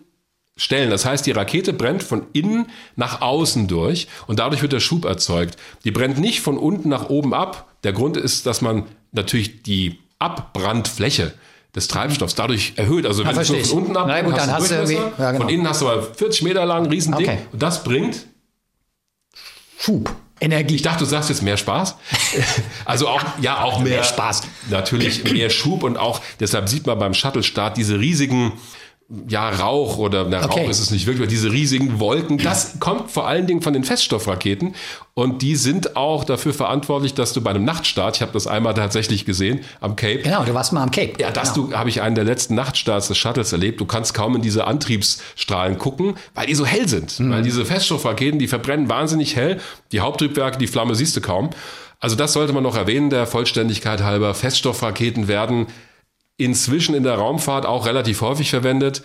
Stellen. 0.58 0.90
Das 0.90 1.06
heißt, 1.06 1.24
die 1.24 1.30
Rakete 1.30 1.72
brennt 1.72 2.02
von 2.02 2.26
innen 2.34 2.66
nach 2.96 3.22
außen 3.22 3.68
durch 3.68 4.08
und 4.26 4.38
dadurch 4.40 4.60
wird 4.60 4.72
der 4.72 4.80
Schub 4.80 5.06
erzeugt. 5.06 5.56
Die 5.84 5.90
brennt 5.90 6.18
nicht 6.18 6.40
von 6.40 6.58
unten 6.58 6.90
nach 6.90 7.08
oben 7.08 7.32
ab. 7.32 7.68
Der 7.84 7.92
Grund 7.94 8.16
ist, 8.18 8.44
dass 8.44 8.60
man 8.60 8.84
natürlich 9.12 9.62
die 9.62 9.98
Abbrandfläche 10.18 11.32
des 11.74 11.86
Treibstoffs 11.88 12.34
dadurch 12.34 12.72
erhöht. 12.76 13.06
Also 13.06 13.24
wenn 13.24 13.34
verstehe 13.34 13.60
ich. 13.60 13.68
von 13.68 13.78
unten 13.78 13.96
abbrennt, 13.96 14.26
gut, 14.26 14.36
dann 14.36 14.50
hast 14.52 14.62
hast 14.62 14.70
du 14.70 14.74
du 14.74 14.80
Durchmesser. 14.84 15.12
ja, 15.18 15.30
genau. 15.32 15.44
Von 15.44 15.54
innen 15.54 15.68
hast 15.68 15.80
du 15.80 15.88
aber 15.88 16.02
40 16.02 16.42
Meter 16.42 16.66
lang 16.66 16.86
Riesending. 16.86 17.26
Okay. 17.28 17.38
Und 17.52 17.62
das 17.62 17.84
bringt, 17.84 18.26
Schub, 19.78 20.10
Energie. 20.40 20.74
ich 20.74 20.82
dachte, 20.82 21.00
du 21.00 21.04
sagst 21.04 21.30
jetzt 21.30 21.42
mehr 21.42 21.56
Spaß. 21.56 21.94
Also 22.84 23.08
auch, 23.08 23.22
ja, 23.42 23.62
auch 23.62 23.80
mehr, 23.80 23.96
Mehr 23.96 24.04
Spaß. 24.04 24.42
Natürlich 24.70 25.30
mehr 25.30 25.50
Schub 25.50 25.82
und 25.82 25.98
auch, 25.98 26.20
deshalb 26.40 26.68
sieht 26.68 26.86
man 26.86 26.98
beim 26.98 27.12
Shuttle-Start 27.12 27.76
diese 27.76 28.00
riesigen, 28.00 28.52
ja, 29.26 29.48
Rauch 29.48 29.96
oder, 29.96 30.26
na, 30.28 30.44
Okay. 30.44 30.60
Rauch 30.64 30.68
ist 30.68 30.80
es 30.80 30.90
nicht 30.90 31.06
wirklich, 31.06 31.22
aber 31.22 31.30
diese 31.30 31.50
riesigen 31.50 31.98
Wolken. 31.98 32.36
Das 32.42 32.78
kommt 32.78 33.10
vor 33.10 33.26
allen 33.26 33.46
Dingen 33.46 33.62
von 33.62 33.72
den 33.72 33.82
Feststoffraketen 33.84 34.74
und 35.14 35.40
die 35.40 35.56
sind 35.56 35.96
auch 35.96 36.24
dafür 36.24 36.52
verantwortlich, 36.52 37.14
dass 37.14 37.32
du 37.32 37.40
bei 37.40 37.50
einem 37.50 37.64
Nachtstart, 37.64 38.16
ich 38.16 38.22
habe 38.22 38.32
das 38.32 38.46
einmal 38.46 38.74
tatsächlich 38.74 39.24
gesehen 39.24 39.60
am 39.80 39.96
Cape, 39.96 40.18
Genau, 40.18 40.44
du 40.44 40.52
warst 40.52 40.72
mal 40.74 40.82
am 40.82 40.90
Cape. 40.90 41.14
ja, 41.18 41.30
das 41.30 41.54
genau. 41.54 41.68
du 41.68 41.74
habe 41.76 41.88
ich 41.88 42.02
einen 42.02 42.16
der 42.16 42.24
letzten 42.24 42.54
Nachtstarts 42.54 43.08
des 43.08 43.16
Shuttles 43.16 43.50
erlebt. 43.52 43.80
Du 43.80 43.86
kannst 43.86 44.12
kaum 44.12 44.36
in 44.36 44.42
diese 44.42 44.66
Antriebsstrahlen 44.66 45.78
gucken, 45.78 46.16
weil 46.34 46.46
die 46.46 46.54
so 46.54 46.66
hell 46.66 46.86
sind. 46.86 47.18
Mhm. 47.18 47.30
Weil 47.30 47.42
diese 47.42 47.64
Feststoffraketen, 47.64 48.38
die 48.38 48.46
verbrennen 48.48 48.88
wahnsinnig 48.90 49.36
hell. 49.36 49.58
Die 49.92 50.00
Haupttriebwerke, 50.00 50.58
die 50.58 50.66
Flamme 50.66 50.94
siehst 50.94 51.16
du 51.16 51.20
kaum. 51.22 51.50
Also 52.00 52.14
das 52.14 52.32
sollte 52.34 52.52
man 52.52 52.62
noch 52.62 52.76
erwähnen, 52.76 53.10
der 53.10 53.26
Vollständigkeit 53.26 54.02
halber. 54.02 54.34
Feststoffraketen 54.34 55.26
werden 55.28 55.66
inzwischen 56.38 56.94
in 56.94 57.02
der 57.02 57.16
Raumfahrt 57.16 57.66
auch 57.66 57.84
relativ 57.84 58.22
häufig 58.22 58.48
verwendet. 58.48 59.02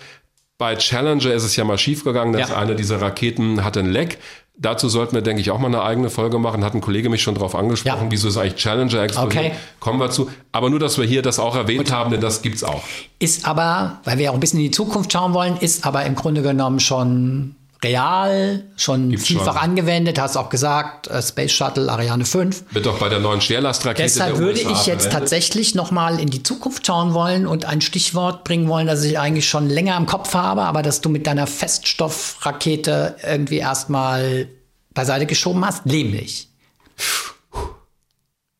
Bei 0.57 0.75
Challenger 0.75 1.33
ist 1.33 1.43
es 1.43 1.55
ja 1.57 1.65
mal 1.65 1.77
schiefgegangen, 1.77 2.31
dass 2.33 2.51
Ja. 2.51 2.57
eine 2.57 2.75
dieser 2.75 3.01
Raketen 3.01 3.65
hatte 3.65 3.81
ein 3.81 3.91
Leck. 3.91 4.19
Dazu 4.55 4.87
sollten 4.87 5.15
wir, 5.15 5.23
denke 5.23 5.41
ich, 5.41 5.49
auch 5.49 5.57
mal 5.57 5.65
eine 5.67 5.81
eigene 5.81 6.11
Folge 6.11 6.37
machen. 6.37 6.63
Hat 6.63 6.75
ein 6.75 6.79
Kollege 6.79 7.09
mich 7.09 7.23
schon 7.23 7.33
drauf 7.33 7.55
angesprochen. 7.55 8.05
Ja. 8.05 8.11
Wieso 8.11 8.27
ist 8.27 8.37
eigentlich 8.37 8.61
Challenger 8.61 9.01
explodiert? 9.01 9.45
Okay. 9.45 9.51
Kommen 9.79 9.99
wir 9.99 10.11
zu. 10.11 10.29
Aber 10.51 10.69
nur, 10.69 10.77
dass 10.79 10.99
wir 10.99 11.05
hier 11.05 11.23
das 11.23 11.39
auch 11.39 11.55
erwähnt 11.55 11.91
haben, 11.91 12.11
denn 12.11 12.21
das 12.21 12.43
gibt's 12.43 12.63
auch. 12.63 12.83
Ist 13.17 13.47
aber, 13.47 13.99
weil 14.03 14.19
wir 14.19 14.29
auch 14.29 14.35
ein 14.35 14.39
bisschen 14.39 14.59
in 14.59 14.65
die 14.65 14.71
Zukunft 14.71 15.11
schauen 15.11 15.33
wollen, 15.33 15.57
ist 15.57 15.87
aber 15.87 16.05
im 16.05 16.13
Grunde 16.13 16.43
genommen 16.43 16.79
schon 16.79 17.55
real, 17.83 18.63
schon 18.75 19.09
Gibt's 19.09 19.25
vielfach 19.25 19.53
schon. 19.55 19.63
angewendet, 19.63 20.19
hast 20.19 20.37
auch 20.37 20.49
gesagt, 20.49 21.07
äh, 21.07 21.21
Space 21.21 21.51
Shuttle 21.51 21.91
Ariane 21.91 22.25
5. 22.25 22.63
Wird 22.71 22.85
doch 22.85 22.99
bei 22.99 23.09
der 23.09 23.19
neuen 23.19 23.41
Schwerlastrakete 23.41 24.03
Deshalb 24.03 24.37
würde 24.37 24.59
USA 24.59 24.71
ich 24.71 24.85
jetzt 24.85 25.03
verwendet. 25.03 25.11
tatsächlich 25.11 25.75
nochmal 25.75 26.19
in 26.19 26.29
die 26.29 26.43
Zukunft 26.43 26.85
schauen 26.87 27.13
wollen 27.13 27.45
und 27.45 27.65
ein 27.65 27.81
Stichwort 27.81 28.43
bringen 28.43 28.67
wollen, 28.67 28.87
das 28.87 29.03
ich 29.03 29.19
eigentlich 29.19 29.47
schon 29.49 29.69
länger 29.69 29.97
im 29.97 30.05
Kopf 30.05 30.33
habe, 30.33 30.61
aber 30.63 30.81
dass 30.81 31.01
du 31.01 31.09
mit 31.09 31.27
deiner 31.27 31.47
Feststoffrakete 31.47 33.15
irgendwie 33.27 33.57
erstmal 33.57 34.47
beiseite 34.93 35.25
geschoben 35.25 35.65
hast, 35.65 35.85
nämlich 35.85 36.47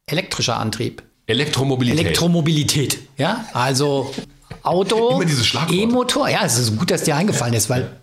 elektrischer 0.07 0.57
Antrieb. 0.57 1.03
Elektromobilität. 1.25 2.01
Elektromobilität, 2.01 2.99
ja, 3.17 3.45
also 3.53 4.13
Auto. 4.62 5.21
E-Motor, 5.71 6.29
ja, 6.29 6.43
es 6.43 6.57
ist 6.57 6.77
gut, 6.77 6.91
dass 6.91 7.03
dir 7.03 7.15
eingefallen 7.15 7.53
ist, 7.53 7.69
weil 7.69 7.97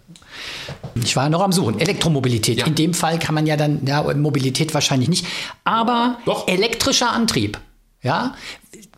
ich 0.95 1.17
war 1.17 1.29
noch 1.29 1.41
am 1.43 1.53
Suchen. 1.53 1.79
Elektromobilität. 1.81 2.59
Ja. 2.59 2.67
In 2.67 2.75
dem 2.75 2.95
Fall 2.95 3.19
kann 3.19 3.35
man 3.35 3.47
ja 3.47 3.57
dann, 3.57 3.87
ja, 3.87 4.03
Mobilität 4.15 4.75
wahrscheinlich 4.75 5.09
nicht, 5.09 5.27
aber 5.65 6.19
Doch. 6.27 6.49
elektrischer 6.49 7.11
Antrieb, 7.11 7.59
ja. 8.03 8.35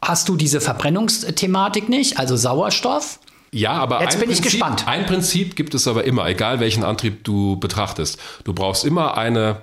Hast 0.01 0.29
du 0.29 0.37
diese 0.37 0.61
Verbrennungsthematik 0.61 1.89
nicht, 1.89 2.19
also 2.19 2.37
Sauerstoff? 2.37 3.19
ja, 3.53 3.73
aber 3.73 4.03
Jetzt 4.03 4.15
ein 4.15 4.21
bin 4.21 4.31
ich 4.31 4.41
Prinzip, 4.41 4.61
gespannt. 4.61 4.89
Ein 4.89 5.07
Prinzip 5.07 5.57
gibt 5.57 5.75
es 5.75 5.87
aber 5.87 6.05
immer, 6.05 6.27
egal 6.27 6.59
welchen 6.59 6.85
Antrieb 6.85 7.23
du 7.25 7.57
betrachtest. 7.61 8.19
Du 8.45 8.55
brauchst 8.55 8.85
immer 8.85 9.17
eine 9.17 9.63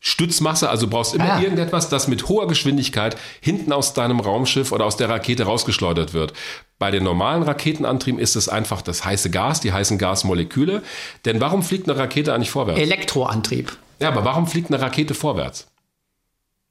Stützmasse, 0.00 0.70
also 0.70 0.86
du 0.86 0.90
brauchst 0.90 1.14
immer 1.14 1.34
Ah. 1.34 1.40
irgendetwas, 1.40 1.88
das 1.88 2.06
mit 2.06 2.28
hoher 2.28 2.46
Geschwindigkeit 2.46 3.16
hinten 3.40 3.72
aus 3.72 3.94
deinem 3.94 4.20
Raumschiff 4.20 4.70
oder 4.72 4.84
aus 4.86 4.96
der 4.96 5.08
Rakete 5.08 5.42
rausgeschleudert 5.44 6.14
wird. 6.14 6.32
Bei 6.78 6.90
den 6.92 7.02
normalen 7.02 7.42
Raketenantrieben 7.42 8.20
ist 8.20 8.36
es 8.36 8.48
einfach 8.48 8.80
das 8.82 9.04
heiße 9.04 9.30
Gas, 9.30 9.60
die 9.60 9.72
heißen 9.72 9.98
Gasmoleküle. 9.98 10.82
Denn 11.24 11.40
warum 11.40 11.64
fliegt 11.64 11.88
eine 11.88 11.98
Rakete 11.98 12.32
eigentlich 12.32 12.50
vorwärts? 12.52 12.80
Elektroantrieb. 12.80 13.76
ja, 14.00 14.08
aber 14.08 14.24
warum 14.24 14.46
fliegt 14.46 14.70
eine 14.72 14.80
Rakete 14.80 15.14
vorwärts? 15.14 15.66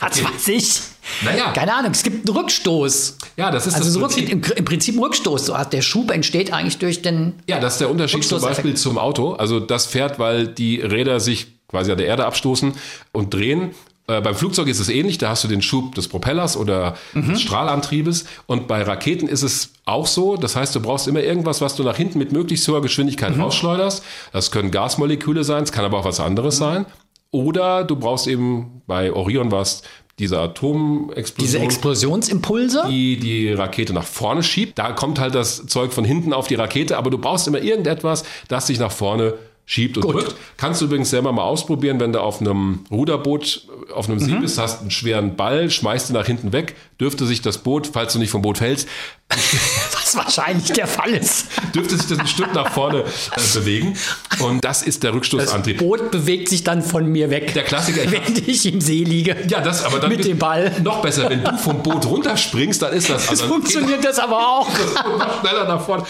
Was 0.00 0.22
weiß 0.22 0.48
ich? 0.48 0.80
Naja. 1.24 1.52
Keine 1.52 1.74
Ahnung, 1.74 1.92
es 1.92 2.02
gibt 2.02 2.28
einen 2.28 2.36
Rückstoß. 2.36 3.18
Ja, 3.36 3.50
das 3.52 3.66
ist 3.68 3.74
Also 3.74 4.00
das 4.00 4.14
Prinzip. 4.14 4.34
Rück, 4.34 4.50
im, 4.50 4.56
im 4.56 4.64
Prinzip 4.64 4.96
ein 4.96 5.00
Rückstoß. 5.02 5.46
So, 5.46 5.56
Der 5.70 5.80
Schub 5.82 6.10
entsteht 6.10 6.52
eigentlich 6.52 6.78
durch 6.78 7.02
den. 7.02 7.34
Ja, 7.48 7.60
das 7.60 7.74
ist 7.74 7.80
der 7.80 7.90
Unterschied 7.90 8.24
zum. 8.24 8.40
Beispiel 8.40 8.74
zum 8.74 8.98
Auto. 8.98 9.34
Also 9.34 9.60
das 9.60 9.86
fährt, 9.86 10.18
weil 10.18 10.48
die 10.48 10.80
Räder 10.80 11.20
sich 11.20 11.51
quasi 11.72 11.90
an 11.90 11.98
der 11.98 12.06
Erde 12.06 12.24
abstoßen 12.26 12.74
und 13.10 13.34
drehen. 13.34 13.72
Äh, 14.06 14.20
beim 14.20 14.34
Flugzeug 14.34 14.68
ist 14.68 14.78
es 14.80 14.88
ähnlich, 14.88 15.18
da 15.18 15.30
hast 15.30 15.42
du 15.44 15.48
den 15.48 15.62
Schub 15.62 15.94
des 15.94 16.06
Propellers 16.08 16.56
oder 16.56 16.96
des 17.14 17.40
Strahlantriebes. 17.40 18.26
Und 18.46 18.68
bei 18.68 18.82
Raketen 18.82 19.26
ist 19.28 19.42
es 19.42 19.70
auch 19.84 20.06
so. 20.06 20.36
Das 20.36 20.54
heißt, 20.56 20.74
du 20.74 20.80
brauchst 20.80 21.08
immer 21.08 21.20
irgendwas, 21.20 21.60
was 21.60 21.76
du 21.76 21.82
nach 21.82 21.96
hinten 21.96 22.18
mit 22.18 22.30
möglichst 22.32 22.68
hoher 22.68 22.82
Geschwindigkeit 22.82 23.38
rausschleuderst. 23.38 24.04
Das 24.32 24.50
können 24.50 24.70
Gasmoleküle 24.70 25.44
sein, 25.44 25.64
es 25.64 25.72
kann 25.72 25.84
aber 25.84 25.98
auch 25.98 26.04
was 26.04 26.20
anderes 26.20 26.56
sein. 26.58 26.84
Oder 27.30 27.84
du 27.84 27.96
brauchst 27.96 28.26
eben, 28.26 28.82
bei 28.86 29.12
Orion 29.12 29.50
war 29.50 29.62
es 29.62 29.82
diese 30.18 30.34
Diese 30.34 30.40
Atomexplosion 30.40 31.62
Explosionsimpulse. 31.62 32.84
die 32.88 33.18
die 33.18 33.52
Rakete 33.52 33.92
nach 33.94 34.04
vorne 34.04 34.42
schiebt. 34.42 34.78
Da 34.78 34.92
kommt 34.92 35.18
halt 35.18 35.34
das 35.34 35.66
Zeug 35.66 35.92
von 35.92 36.04
hinten 36.04 36.32
auf 36.32 36.46
die 36.48 36.54
Rakete, 36.54 36.98
aber 36.98 37.10
du 37.10 37.18
brauchst 37.18 37.48
immer 37.48 37.62
irgendetwas, 37.62 38.24
das 38.48 38.66
dich 38.66 38.78
nach 38.78 38.92
vorne 38.92 39.30
schiebt 39.30 39.51
und 39.96 40.02
Gut. 40.02 40.14
drückt. 40.14 40.34
Kannst 40.56 40.80
du 40.80 40.86
übrigens 40.86 41.10
selber 41.10 41.32
mal 41.32 41.44
ausprobieren, 41.44 42.00
wenn 42.00 42.12
du 42.12 42.20
auf 42.20 42.40
einem 42.40 42.84
Ruderboot, 42.90 43.62
auf 43.94 44.08
einem 44.08 44.18
Mhm. 44.18 44.24
See 44.24 44.34
bist, 44.34 44.58
hast 44.58 44.80
einen 44.80 44.90
schweren 44.90 45.36
Ball, 45.36 45.70
schmeißt 45.70 46.10
ihn 46.10 46.14
nach 46.14 46.26
hinten 46.26 46.52
weg, 46.52 46.74
dürfte 47.00 47.26
sich 47.26 47.42
das 47.42 47.58
Boot, 47.58 47.88
falls 47.92 48.12
du 48.12 48.18
nicht 48.18 48.30
vom 48.30 48.42
Boot 48.42 48.58
fällst, 48.58 48.88
Was 49.92 50.14
wahrscheinlich 50.14 50.72
der 50.72 50.86
Fall 50.86 51.10
ist. 51.10 51.46
dürfte 51.74 51.96
sich 51.96 52.06
das 52.06 52.18
ein 52.18 52.26
Stück 52.26 52.52
nach 52.54 52.70
vorne 52.72 53.00
äh, 53.00 53.54
bewegen. 53.54 53.96
Und 54.40 54.62
das 54.62 54.82
ist 54.82 55.02
der 55.02 55.10
Das 55.10 55.16
Rückstoßantrieb. 55.16 55.78
Boot 55.78 56.10
bewegt 56.10 56.50
sich 56.50 56.64
dann 56.64 56.82
von 56.82 57.06
mir 57.06 57.30
weg. 57.30 57.54
Der 57.54 57.62
Klassiker. 57.62 58.00
Wenn 58.12 58.22
ich 58.46 58.66
im 58.66 58.82
See 58.82 59.04
liege. 59.04 59.36
ja, 59.48 59.62
das 59.62 59.84
aber 59.84 60.00
dann 60.00 60.10
Mit 60.10 60.24
dem 60.26 60.38
Ball. 60.38 60.70
Noch 60.82 61.00
besser, 61.00 61.30
wenn 61.30 61.42
du 61.42 61.56
vom 61.56 61.82
Boot 61.82 62.04
runterspringst, 62.04 62.82
dann 62.82 62.92
ist 62.92 63.08
das. 63.08 63.22
Das 63.22 63.30
Also, 63.30 63.46
funktioniert 63.48 64.04
das 64.04 64.18
aber 64.18 64.36
auch. 64.38 64.68
das 65.18 65.40
schneller 65.40 65.64
nach 65.66 65.80
vorne. 65.82 66.04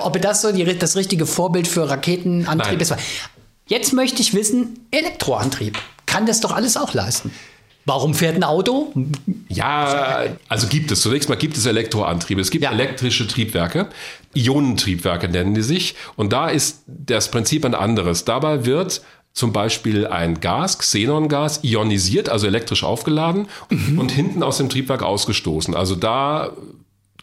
Ob 0.00 0.20
das 0.20 0.42
so 0.42 0.50
die, 0.50 0.64
das 0.78 0.96
richtige 0.96 1.26
Vorbild 1.26 1.68
für 1.68 1.88
Raketenantrieb 1.88 2.70
Nein. 2.70 2.77
Ist. 2.82 2.94
Jetzt 3.66 3.92
möchte 3.92 4.22
ich 4.22 4.34
wissen, 4.34 4.86
Elektroantrieb. 4.90 5.78
Kann 6.06 6.26
das 6.26 6.40
doch 6.40 6.52
alles 6.52 6.76
auch 6.76 6.94
leisten. 6.94 7.30
Warum 7.84 8.12
fährt 8.12 8.36
ein 8.36 8.44
Auto? 8.44 8.92
Ja, 9.48 10.24
also 10.48 10.66
gibt 10.66 10.90
es. 10.90 11.00
Zunächst 11.00 11.28
mal 11.30 11.36
gibt 11.36 11.56
es 11.56 11.64
Elektroantriebe. 11.64 12.40
Es 12.40 12.50
gibt 12.50 12.64
Ja. 12.64 12.72
elektrische 12.72 13.26
Triebwerke. 13.26 13.88
Ionentriebwerke 14.34 15.28
nennen 15.28 15.54
die 15.54 15.62
sich. 15.62 15.94
Und 16.16 16.32
da 16.32 16.48
ist 16.48 16.82
das 16.86 17.30
Prinzip 17.30 17.64
ein 17.64 17.74
anderes. 17.74 18.24
Dabei 18.26 18.66
wird 18.66 19.00
zum 19.32 19.52
Beispiel 19.52 20.06
ein 20.06 20.40
Gas, 20.40 20.78
Xenongas, 20.78 21.60
ionisiert, 21.62 22.28
also 22.28 22.46
elektrisch 22.46 22.84
aufgeladen 22.84 23.46
und 23.96 24.10
hinten 24.12 24.42
aus 24.42 24.58
dem 24.58 24.68
Triebwerk 24.68 25.02
ausgestoßen. 25.02 25.74
Also 25.74 25.94
da 25.94 26.50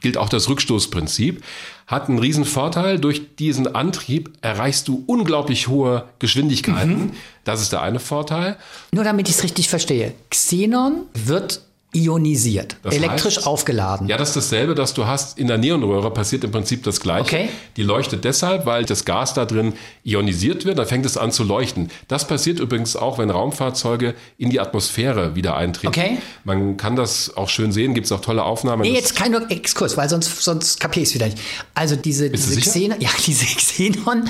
gilt 0.01 0.17
auch 0.17 0.29
das 0.29 0.49
Rückstoßprinzip. 0.49 1.43
Hat 1.87 2.09
einen 2.09 2.19
riesen 2.19 2.45
Vorteil. 2.45 2.99
Durch 2.99 3.35
diesen 3.35 3.75
Antrieb 3.75 4.33
erreichst 4.41 4.87
du 4.87 5.03
unglaublich 5.07 5.67
hohe 5.67 6.05
Geschwindigkeiten. 6.19 7.13
Das 7.43 7.61
ist 7.61 7.71
der 7.71 7.81
eine 7.81 7.99
Vorteil. 7.99 8.57
Nur 8.91 9.03
damit 9.03 9.29
ich 9.29 9.35
es 9.35 9.43
richtig 9.43 9.69
verstehe. 9.69 10.13
Xenon 10.29 11.05
wird 11.13 11.61
ionisiert, 11.93 12.75
Das 12.83 12.93
elektrisch 12.93 13.37
heißt- 13.39 13.45
aufgeladen. 13.45 14.07
Ja, 14.09 14.17
das 14.17 14.29
ist 14.29 14.35
dasselbe, 14.35 14.75
das 14.75 14.93
du 14.93 15.05
hast 15.05 15.37
in 15.39 15.47
der 15.47 15.57
Neonröhre, 15.57 16.11
passiert 16.11 16.43
im 16.43 16.51
Prinzip 16.51 16.83
das 16.83 16.99
Gleiche. 16.99 17.23
Okay. 17.23 17.49
Die 17.77 17.83
leuchtet 17.83 18.25
deshalb, 18.25 18.65
weil 18.65 18.83
das 18.83 19.05
Gas 19.05 19.33
da 19.33 19.45
drin 19.45 19.73
ionisiert 20.03 20.65
wird, 20.65 20.77
dann 20.77 20.87
fängt 20.87 21.05
es 21.05 21.15
an 21.15 21.31
zu 21.31 21.43
leuchten. 21.45 21.89
Das 22.09 22.27
passiert 22.27 22.59
übrigens 22.59 22.95
auch, 22.97 23.17
wenn 23.17 23.29
Raumfahrzeuge 23.29 24.13
in 24.37 24.49
die 24.49 24.59
Atmosphäre 24.59 25.35
wieder 25.35 25.55
eintreten. 25.55 25.87
Okay. 25.87 26.17
Man 26.43 26.75
kann 26.75 26.97
das 26.97 27.37
auch 27.37 27.47
schön 27.49 27.71
sehen, 27.71 27.93
gibt 27.93 28.05
es 28.07 28.11
auch 28.11 28.21
tolle 28.21 28.43
Aufnahmen. 28.43 28.81
Nee, 28.81 28.93
jetzt 28.93 29.15
kein 29.15 29.33
Exkurs, 29.49 29.95
weil 29.95 30.09
sonst, 30.09 30.41
sonst 30.43 30.79
kapier 30.81 31.03
ich 31.03 31.09
es 31.09 31.15
wieder 31.15 31.27
nicht. 31.27 31.37
Also 31.73 31.95
diese, 31.95 32.29
Bist 32.29 32.49
diese? 32.49 32.59
Xenon, 32.61 32.99
ja, 32.99 33.09
diese 33.25 33.45
Xenon 33.45 34.29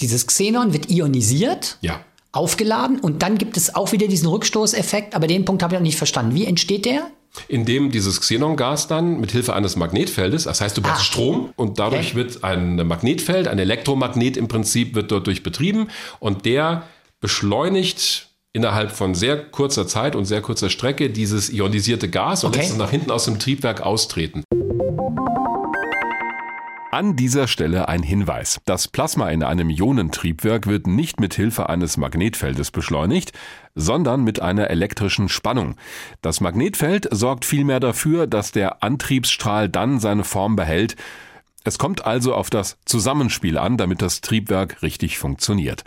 Dieses 0.00 0.26
Xenon 0.26 0.72
wird 0.72 0.90
ionisiert, 0.90 1.78
Ja. 1.82 2.00
Aufgeladen 2.36 2.98
und 3.00 3.22
dann 3.22 3.38
gibt 3.38 3.56
es 3.56 3.74
auch 3.74 3.92
wieder 3.92 4.06
diesen 4.08 4.28
Rückstoßeffekt, 4.28 5.14
aber 5.14 5.26
den 5.26 5.44
Punkt 5.44 5.62
habe 5.62 5.74
ich 5.74 5.78
noch 5.80 5.84
nicht 5.84 5.96
verstanden. 5.98 6.34
Wie 6.34 6.44
entsteht 6.46 6.84
der? 6.84 7.06
Indem 7.48 7.90
dieses 7.90 8.20
Xenongas 8.20 8.86
dann 8.86 9.18
mit 9.20 9.32
Hilfe 9.32 9.54
eines 9.54 9.74
Magnetfeldes, 9.74 10.44
das 10.44 10.60
heißt, 10.60 10.76
du 10.76 10.82
brauchst 10.82 11.00
Ah. 11.00 11.04
Strom 11.04 11.50
und 11.56 11.78
dadurch 11.80 12.08
Okay. 12.10 12.16
wird 12.16 12.44
ein 12.44 12.76
Magnetfeld, 12.86 13.48
ein 13.48 13.58
Elektromagnet 13.58 14.36
im 14.36 14.46
Prinzip 14.48 14.94
wird 14.94 15.10
dort 15.10 15.26
durch 15.26 15.42
betrieben 15.42 15.88
und 16.20 16.44
der 16.44 16.84
beschleunigt 17.20 18.28
innerhalb 18.52 18.92
von 18.92 19.16
sehr 19.16 19.36
kurzer 19.50 19.86
Zeit 19.88 20.14
und 20.14 20.26
sehr 20.26 20.42
kurzer 20.42 20.70
Strecke 20.70 21.10
dieses 21.10 21.50
ionisierte 21.52 22.08
Gas 22.08 22.44
und 22.44 22.50
Okay. 22.50 22.60
lässt 22.60 22.70
es 22.72 22.78
nach 22.78 22.90
hinten 22.90 23.10
aus 23.10 23.24
dem 23.24 23.40
Triebwerk 23.40 23.80
austreten. 23.80 24.44
An 26.94 27.16
dieser 27.16 27.48
Stelle 27.48 27.88
ein 27.88 28.04
Hinweis. 28.04 28.60
Das 28.66 28.86
Plasma 28.86 29.28
in 29.30 29.42
einem 29.42 29.68
Ionentriebwerk 29.68 30.68
wird 30.68 30.86
nicht 30.86 31.18
mit 31.18 31.34
Hilfe 31.34 31.68
eines 31.68 31.96
Magnetfeldes 31.96 32.70
beschleunigt, 32.70 33.32
sondern 33.74 34.22
mit 34.22 34.40
einer 34.40 34.70
elektrischen 34.70 35.28
Spannung. 35.28 35.74
Das 36.22 36.40
Magnetfeld 36.40 37.08
sorgt 37.10 37.44
vielmehr 37.44 37.80
dafür, 37.80 38.28
dass 38.28 38.52
der 38.52 38.84
Antriebsstrahl 38.84 39.68
dann 39.68 39.98
seine 39.98 40.22
Form 40.22 40.54
behält. 40.54 40.94
Es 41.64 41.78
kommt 41.78 42.06
also 42.06 42.32
auf 42.32 42.48
das 42.48 42.78
Zusammenspiel 42.84 43.58
an, 43.58 43.76
damit 43.76 44.00
das 44.00 44.20
Triebwerk 44.20 44.80
richtig 44.80 45.18
funktioniert. 45.18 45.82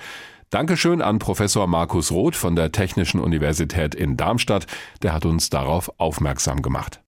Dankeschön 0.49 1.01
an 1.01 1.19
Professor 1.19 1.67
Markus 1.67 2.11
Roth 2.11 2.35
von 2.35 2.57
der 2.57 2.73
Technischen 2.73 3.21
Universität 3.21 3.95
in 3.95 4.17
Darmstadt. 4.17 4.67
Der 5.03 5.13
hat 5.13 5.25
uns 5.25 5.49
darauf 5.49 5.89
aufmerksam 6.01 6.61
gemacht. 6.61 6.99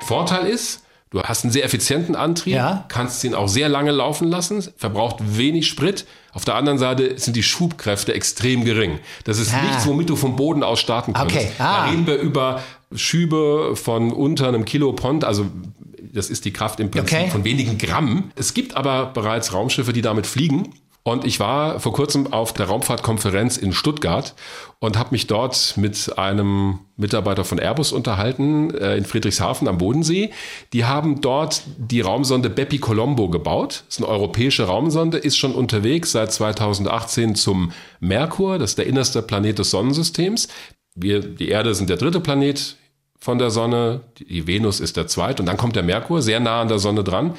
Vorteil 0.00 0.46
ist, 0.46 0.84
du 1.10 1.22
hast 1.22 1.44
einen 1.44 1.52
sehr 1.52 1.64
effizienten 1.64 2.14
Antrieb, 2.16 2.54
Ja. 2.54 2.84
kannst 2.88 3.22
ihn 3.24 3.34
auch 3.34 3.48
sehr 3.48 3.68
lange 3.68 3.90
laufen 3.90 4.28
lassen, 4.28 4.62
verbraucht 4.76 5.16
wenig 5.36 5.66
Sprit. 5.68 6.06
Auf 6.32 6.44
der 6.44 6.54
anderen 6.54 6.78
Seite 6.78 7.18
sind 7.18 7.34
die 7.36 7.42
Schubkräfte 7.42 8.14
extrem 8.14 8.64
gering. 8.64 9.00
Das 9.24 9.38
ist 9.38 9.52
Ah. 9.52 9.62
nichts, 9.62 9.86
womit 9.86 10.08
du 10.08 10.16
vom 10.16 10.36
Boden 10.36 10.62
aus 10.62 10.78
starten 10.80 11.12
kannst. 11.12 11.34
Okay, 11.34 11.48
ah. 11.58 11.84
Da 11.86 11.90
reden 11.90 12.06
wir 12.06 12.16
über 12.18 12.62
Schübe 12.94 13.74
von 13.76 14.12
unter 14.12 14.48
einem 14.48 14.64
Kilopond, 14.64 15.24
also 15.24 15.46
das 16.12 16.28
ist 16.30 16.44
die 16.44 16.52
Kraft 16.52 16.80
im 16.80 16.90
Prinzip 16.90 17.18
Okay. 17.18 17.30
von 17.30 17.44
wenigen 17.44 17.78
Gramm. 17.78 18.30
Es 18.36 18.52
gibt 18.54 18.76
aber 18.76 19.06
bereits 19.06 19.52
Raumschiffe, 19.52 19.92
die 19.92 20.02
damit 20.02 20.26
fliegen. 20.26 20.74
Und 21.02 21.24
ich 21.24 21.40
war 21.40 21.80
vor 21.80 21.92
kurzem 21.92 22.32
auf 22.32 22.52
der 22.52 22.66
Raumfahrtkonferenz 22.66 23.56
in 23.56 23.72
Stuttgart 23.72 24.34
und 24.80 24.98
habe 24.98 25.10
mich 25.12 25.26
dort 25.26 25.76
mit 25.76 26.18
einem 26.18 26.80
Mitarbeiter 26.96 27.44
von 27.44 27.58
Airbus 27.58 27.92
unterhalten 27.92 28.74
äh, 28.74 28.96
in 28.96 29.06
Friedrichshafen 29.06 29.66
am 29.66 29.78
Bodensee. 29.78 30.30
Die 30.74 30.84
haben 30.84 31.22
dort 31.22 31.62
die 31.78 32.02
Raumsonde 32.02 32.50
Bepi 32.50 32.78
Colombo 32.78 33.28
gebaut. 33.30 33.84
Das 33.86 33.96
ist 33.96 34.04
eine 34.04 34.12
europäische 34.12 34.64
Raumsonde, 34.64 35.16
ist 35.16 35.38
schon 35.38 35.54
unterwegs 35.54 36.12
seit 36.12 36.32
2018 36.32 37.34
zum 37.34 37.72
Merkur. 38.00 38.58
Das 38.58 38.72
ist 38.72 38.78
der 38.78 38.86
innerste 38.86 39.22
Planet 39.22 39.58
des 39.58 39.70
Sonnensystems. 39.70 40.48
Wir, 40.94 41.20
die 41.20 41.48
Erde 41.48 41.74
sind 41.74 41.88
der 41.88 41.96
dritte 41.96 42.20
Planet 42.20 42.76
von 43.18 43.38
der 43.38 43.50
Sonne, 43.50 44.00
die 44.18 44.46
Venus 44.46 44.80
ist 44.80 44.96
der 44.96 45.06
zweite 45.06 45.42
und 45.42 45.46
dann 45.46 45.58
kommt 45.58 45.76
der 45.76 45.82
Merkur, 45.82 46.22
sehr 46.22 46.40
nah 46.40 46.62
an 46.62 46.68
der 46.68 46.78
Sonne 46.78 47.04
dran. 47.04 47.34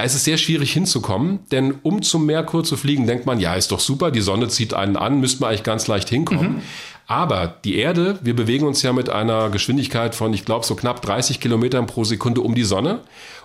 Da 0.00 0.04
ist 0.06 0.14
es 0.14 0.24
sehr 0.24 0.38
schwierig 0.38 0.72
hinzukommen, 0.72 1.40
denn 1.52 1.74
um 1.82 2.00
zum 2.00 2.24
Merkur 2.24 2.64
zu 2.64 2.78
fliegen, 2.78 3.06
denkt 3.06 3.26
man, 3.26 3.38
ja, 3.38 3.54
ist 3.54 3.70
doch 3.70 3.80
super, 3.80 4.10
die 4.10 4.22
Sonne 4.22 4.48
zieht 4.48 4.72
einen 4.72 4.96
an, 4.96 5.20
müsste 5.20 5.42
man 5.42 5.50
eigentlich 5.50 5.62
ganz 5.62 5.88
leicht 5.88 6.08
hinkommen. 6.08 6.62
Aber 7.06 7.54
die 7.66 7.76
Erde, 7.76 8.18
wir 8.22 8.34
bewegen 8.34 8.66
uns 8.66 8.80
ja 8.80 8.94
mit 8.94 9.10
einer 9.10 9.50
Geschwindigkeit 9.50 10.14
von, 10.14 10.32
ich 10.32 10.46
glaube, 10.46 10.64
so 10.64 10.74
knapp 10.74 11.02
30 11.02 11.38
Kilometern 11.38 11.86
pro 11.86 12.04
Sekunde 12.04 12.40
um 12.40 12.54
die 12.54 12.64
Sonne. 12.64 13.00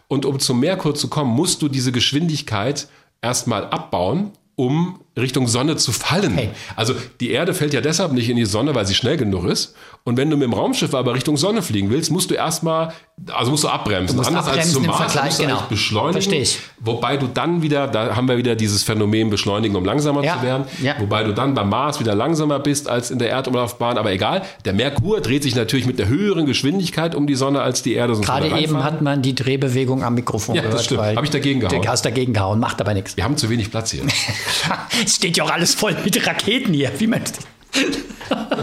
Und 0.08 0.26
um 0.26 0.40
zum 0.40 0.62
Merkur 0.62 0.96
zu 0.96 1.10
kommen, 1.10 1.30
musst 1.30 1.62
du 1.62 1.68
diese 1.68 1.92
Geschwindigkeit 1.92 2.88
erstmal 3.22 3.66
abbauen, 3.66 4.32
um 4.56 5.02
Richtung 5.18 5.48
Sonne 5.48 5.76
zu 5.78 5.92
fallen. 5.92 6.34
Okay. 6.34 6.50
Also 6.76 6.94
die 7.22 7.32
Erde 7.32 7.54
fällt 7.54 7.74
ja 7.74 7.82
deshalb 7.82 8.12
nicht 8.12 8.30
in 8.30 8.36
die 8.36 8.46
Sonne, 8.46 8.76
weil 8.76 8.86
sie 8.86 8.96
schnell 8.96 9.18
genug 9.18 9.46
ist. 9.46 9.74
Und 10.04 10.18
wenn 10.18 10.30
du 10.30 10.38
mit 10.38 10.44
dem 10.44 10.54
Raumschiff 10.54 10.94
aber 10.94 11.16
Richtung 11.16 11.36
Sonne 11.38 11.62
fliegen 11.62 11.90
willst, 11.90 12.12
musst 12.12 12.30
du 12.30 12.36
erstmal, 12.36 12.94
also 13.32 13.50
musst 13.50 13.64
du 13.64 13.70
abbremsen. 13.70 14.16
Du 14.16 14.22
musst 14.22 14.28
Anders 14.30 14.46
als 14.46 14.52
abbremsen 14.58 14.74
zum 14.74 14.84
im 14.84 14.90
Mars 14.92 15.16
musst 15.16 15.40
du 15.40 15.44
genau. 15.44 15.64
beschleunigen. 15.68 16.14
Verstehe 16.22 16.42
ich. 16.42 16.60
Wobei 16.80 17.18
du 17.18 17.28
dann 17.28 17.62
wieder, 17.64 17.88
da 17.88 18.16
haben 18.16 18.28
wir 18.28 18.38
wieder 18.38 18.56
dieses 18.56 18.84
Phänomen 18.84 19.30
beschleunigen, 19.32 19.76
um 19.76 19.84
langsamer 19.86 20.24
Ja, 20.24 20.38
zu 20.38 20.44
werden. 20.44 20.66
ja. 20.84 20.96
Wobei 21.00 21.24
du 21.24 21.34
dann 21.34 21.54
beim 21.56 21.70
Mars 21.70 22.00
wieder 22.00 22.14
langsamer 22.14 22.60
bist 22.60 22.88
als 22.90 23.10
in 23.10 23.18
der 23.18 23.30
Erdumlaufbahn. 23.30 23.98
Aber 23.98 24.12
egal, 24.12 24.44
der 24.66 24.74
Merkur 24.74 25.22
dreht 25.22 25.42
sich 25.44 25.56
natürlich 25.56 25.88
mit 25.88 26.00
einer 26.00 26.10
höheren 26.10 26.46
Geschwindigkeit 26.46 27.16
um 27.16 27.26
die 27.26 27.36
Sonne 27.36 27.62
als 27.62 27.82
die 27.82 27.94
Erde. 27.94 28.14
sonst 28.16 28.28
Gerade 28.28 28.50
er 28.50 28.60
eben 28.60 28.84
hat 28.84 29.02
man 29.02 29.22
die 29.22 29.34
Drehbewegung 29.34 30.04
am 30.04 30.14
Mikrofon 30.14 30.56
Ja, 30.56 30.62
das 30.62 30.70
gehört. 30.72 30.86
stimmt. 30.86 31.02
weil 31.02 31.16
Hab 31.16 31.24
ich 31.24 31.30
dagegen 31.32 31.62
gehauen. 31.62 31.82
Du 31.82 31.88
hast 31.88 32.06
dagegen 32.06 32.34
gehauen, 32.34 32.60
macht 32.60 32.80
aber 32.80 32.94
nichts. 32.94 33.18
Wir 33.18 33.24
haben 33.24 33.38
zu 33.38 33.50
wenig 33.50 33.72
Platz 33.72 33.92
hier. 33.92 34.04
es 35.06 35.16
steht 35.16 35.38
ja 35.38 35.44
auch 35.44 35.52
alles 35.52 35.74
voll 35.74 35.96
mit 36.04 36.26
Raketen 36.26 36.74
hier. 36.74 36.92
Wie 37.00 37.08
man 37.08 37.22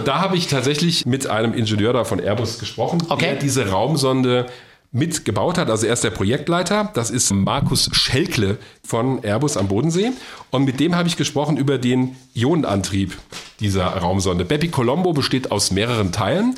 Da 0.05 0.21
habe 0.21 0.37
ich 0.37 0.47
tatsächlich 0.47 1.07
mit 1.07 1.27
einem 1.27 1.55
Ingenieur 1.55 1.93
da 1.93 2.05
von 2.05 2.21
Airbus 2.21 2.59
gesprochen, 2.59 3.03
Okay. 3.09 3.27
der 3.27 3.35
diese 3.37 3.69
Raumsonde 3.69 4.47
mitgebaut 4.93 5.57
hat. 5.57 5.71
Also 5.71 5.87
er 5.87 5.95
ist 5.95 6.05
der 6.05 6.11
Projektleiter. 6.11 6.91
Das 6.95 7.11
ist 7.11 7.33
Markus 7.33 7.89
Schelkle 7.93 8.59
von 8.85 9.25
Airbus 9.25 9.57
am 9.57 9.69
Bodensee. 9.69 10.13
Und 10.51 10.65
mit 10.65 10.81
dem 10.81 10.95
habe 10.95 11.09
ich 11.09 11.17
gesprochen 11.17 11.57
über 11.57 11.79
den 11.79 12.17
Ionenantrieb 12.35 13.17
dieser 13.61 13.87
Raumsonde. 13.87 14.45
Bepi 14.45 14.69
Colombo 14.69 15.13
besteht 15.15 15.51
aus 15.51 15.71
mehreren 15.71 16.13
Teilen, 16.13 16.57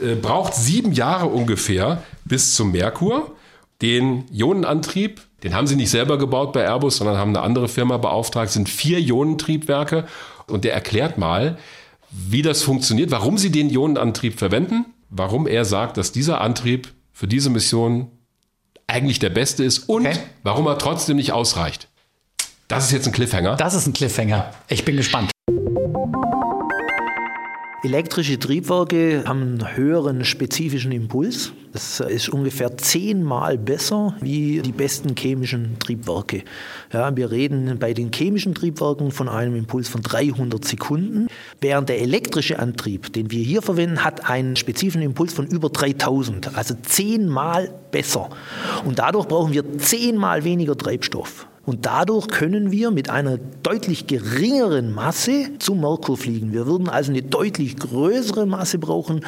äh, 0.00 0.14
braucht 0.14 0.54
sieben 0.54 0.92
Jahre 0.92 1.26
ungefähr 1.26 2.02
bis 2.24 2.54
zum 2.54 2.70
Merkur. 2.70 3.32
Den 3.82 4.24
Ionenantrieb, 4.32 5.20
den 5.42 5.54
haben 5.54 5.66
sie 5.66 5.76
nicht 5.76 5.90
selber 5.90 6.16
gebaut 6.16 6.52
bei 6.52 6.62
Airbus, 6.62 6.96
sondern 6.98 7.16
haben 7.16 7.30
eine 7.30 7.40
andere 7.40 7.68
Firma 7.68 7.96
beauftragt, 7.96 8.52
sind 8.52 8.68
vier 8.68 8.98
Ionentriebwerke. 9.00 10.06
Und 10.46 10.64
der 10.64 10.72
erklärt 10.72 11.18
mal, 11.18 11.58
wie 12.10 12.42
das 12.42 12.62
funktioniert, 12.62 13.10
warum 13.10 13.38
sie 13.38 13.50
den 13.50 13.70
Ionenantrieb 13.70 14.38
verwenden, 14.38 14.86
warum 15.10 15.46
er 15.46 15.64
sagt, 15.64 15.96
dass 15.96 16.12
dieser 16.12 16.40
Antrieb 16.40 16.92
für 17.12 17.26
diese 17.26 17.50
Mission 17.50 18.10
eigentlich 18.86 19.18
der 19.18 19.30
beste 19.30 19.64
ist 19.64 19.80
und 19.88 20.06
Okay. 20.06 20.18
warum 20.42 20.66
er 20.66 20.78
trotzdem 20.78 21.16
nicht 21.16 21.32
ausreicht. 21.32 21.88
Das 22.68 22.84
ist 22.86 22.92
jetzt 22.92 23.06
ein 23.06 23.12
Cliffhanger. 23.12 23.56
Das 23.56 23.74
ist 23.74 23.86
ein 23.86 23.92
Cliffhanger. 23.92 24.52
Ich 24.68 24.84
bin 24.84 24.96
gespannt. 24.96 25.30
Elektrische 27.84 28.38
Triebwerke 28.38 29.24
haben 29.26 29.42
einen 29.42 29.76
höheren 29.76 30.24
spezifischen 30.24 30.92
Impuls. 30.92 31.52
Das 31.72 31.98
ist 31.98 32.28
ungefähr 32.28 32.76
zehnmal 32.76 33.58
besser 33.58 34.14
wie 34.20 34.62
die 34.62 34.70
besten 34.70 35.16
chemischen 35.16 35.80
Triebwerke. 35.80 36.44
Ja, 36.92 37.16
wir 37.16 37.32
reden 37.32 37.80
bei 37.80 37.92
den 37.92 38.12
chemischen 38.12 38.54
Triebwerken 38.54 39.10
von 39.10 39.28
einem 39.28 39.56
Impuls 39.56 39.88
von 39.88 40.00
300 40.00 40.64
Sekunden, 40.64 41.26
während 41.60 41.88
der 41.88 42.00
elektrische 42.00 42.60
Antrieb, 42.60 43.12
den 43.14 43.32
wir 43.32 43.42
hier 43.42 43.62
verwenden, 43.62 44.04
hat 44.04 44.30
einen 44.30 44.54
spezifischen 44.54 45.02
Impuls 45.02 45.32
von 45.32 45.48
über 45.48 45.68
3000, 45.68 46.56
also 46.56 46.74
zehnmal 46.82 47.74
besser. 47.90 48.30
Und 48.84 49.00
dadurch 49.00 49.26
brauchen 49.26 49.54
wir 49.54 49.78
zehnmal 49.78 50.44
weniger 50.44 50.78
Treibstoff. 50.78 51.48
Und 51.64 51.86
dadurch 51.86 52.26
können 52.28 52.72
wir 52.72 52.90
mit 52.90 53.08
einer 53.08 53.38
deutlich 53.62 54.08
geringeren 54.08 54.92
Masse 54.92 55.50
zum 55.60 55.80
Merkur 55.80 56.16
fliegen. 56.16 56.52
Wir 56.52 56.66
würden 56.66 56.88
also 56.88 57.12
eine 57.12 57.22
deutlich 57.22 57.76
größere 57.76 58.46
Masse 58.46 58.78
brauchen, 58.78 59.24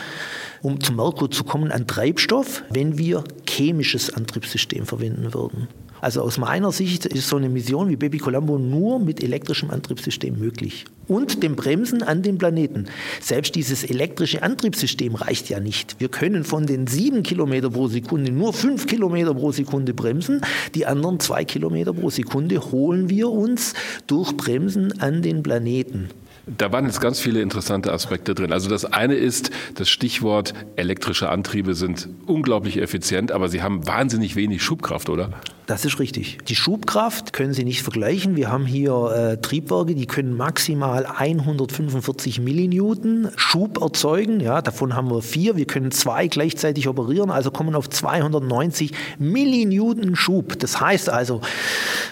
um 0.61 0.81
zum 0.81 0.97
Merkur 0.97 1.31
zu 1.31 1.45
kommen 1.45 1.71
an 1.71 1.87
Treibstoff, 1.87 2.65
wenn 2.71 2.99
wir 2.99 3.23
chemisches 3.49 4.13
Antriebssystem 4.13 4.85
verwenden 4.85 5.33
würden. 5.33 5.69
Also 6.05 6.21
aus 6.21 6.37
meiner 6.37 6.71
Sicht 6.71 7.07
ist 7.07 7.29
so 7.29 7.39
eine 7.39 7.49
Mission 7.49 7.89
wie 7.89 7.97
Baby 7.97 8.19
Colombo 8.19 8.59
nur 8.59 8.99
mit 8.99 9.25
elektrischem 9.25 9.71
Antriebssystem 9.71 10.39
möglich. 10.39 10.85
Und 11.09 11.43
dem 11.43 11.57
Bremsen 11.57 12.03
an 12.03 12.21
den 12.21 12.37
Planeten. 12.37 12.89
Selbst 13.23 13.55
dieses 13.55 13.85
elektrische 13.85 14.43
Antriebssystem 14.43 15.15
reicht 15.15 15.49
ja 15.49 15.61
nicht. 15.61 15.97
Wir 16.01 16.11
können 16.11 16.45
von 16.45 16.67
den 16.67 16.87
sieben 16.87 17.23
Kilometer 17.23 17.71
pro 17.71 17.89
Sekunde 17.89 18.31
nur 18.33 18.53
fünf 18.53 18.87
Kilometer 18.87 19.33
pro 19.33 19.51
Sekunde 19.51 19.95
bremsen. 19.95 20.43
Die 20.75 20.85
anderen 20.85 21.21
zwei 21.21 21.47
Kilometer 21.47 21.95
pro 21.95 22.11
Sekunde 22.11 22.61
holen 22.71 23.09
wir 23.09 23.31
uns 23.31 23.73
durch 24.07 24.37
Bremsen 24.37 25.01
an 25.01 25.23
den 25.23 25.43
Planeten. 25.43 26.11
Da 26.47 26.73
waren 26.73 26.85
jetzt 26.85 27.01
ganz 27.01 27.21
viele 27.21 27.41
interessante 27.41 27.93
Aspekte 27.93 28.35
drin. 28.35 28.53
Also 28.53 28.69
das 28.69 28.85
eine 28.85 29.15
ist 29.15 29.51
das 29.77 29.89
Stichwort 29.89 30.53
elektrische 30.77 31.31
Antriebe 31.31 31.75
sind 31.75 32.09
unglaublich 32.27 32.81
effizient, 32.81 33.33
aber 33.33 33.49
sie 33.49 33.63
haben 33.63 33.87
wahnsinnig 33.87 34.37
wenig 34.37 34.63
Schubkraft, 34.63 35.09
oder? 35.09 35.31
Das 35.67 35.87
ist 35.87 35.99
richtig. 35.99 36.39
Die 36.47 36.57
Schubkraft 36.57 37.33
können 37.33 37.55
Sie 37.55 37.65
nicht 37.65 37.83
vergleichen. 37.83 38.37
Wir 38.37 38.51
haben 38.51 38.67
hier 38.67 38.93
äh, 38.93 39.37
Triebwerke, 39.41 39.95
die 39.95 40.05
können 40.05 40.37
maximal 40.37 41.07
145 41.07 42.39
Millinewton 42.39 43.31
Schub 43.37 43.81
erzeugen. 43.81 44.41
Ja, 44.41 44.61
davon 44.61 44.95
haben 44.95 45.11
wir 45.11 45.23
vier. 45.23 45.57
Wir 45.57 45.65
können 45.65 45.91
zwei 45.91 46.29
gleichzeitig 46.29 46.87
operieren, 46.87 47.31
also 47.31 47.51
kommen 47.51 47.75
auf 47.75 47.89
290 47.89 48.93
Millinewton 49.19 50.17
Schub. 50.17 50.59
Das 50.59 50.83
heißt 50.83 51.09
also, 51.09 51.41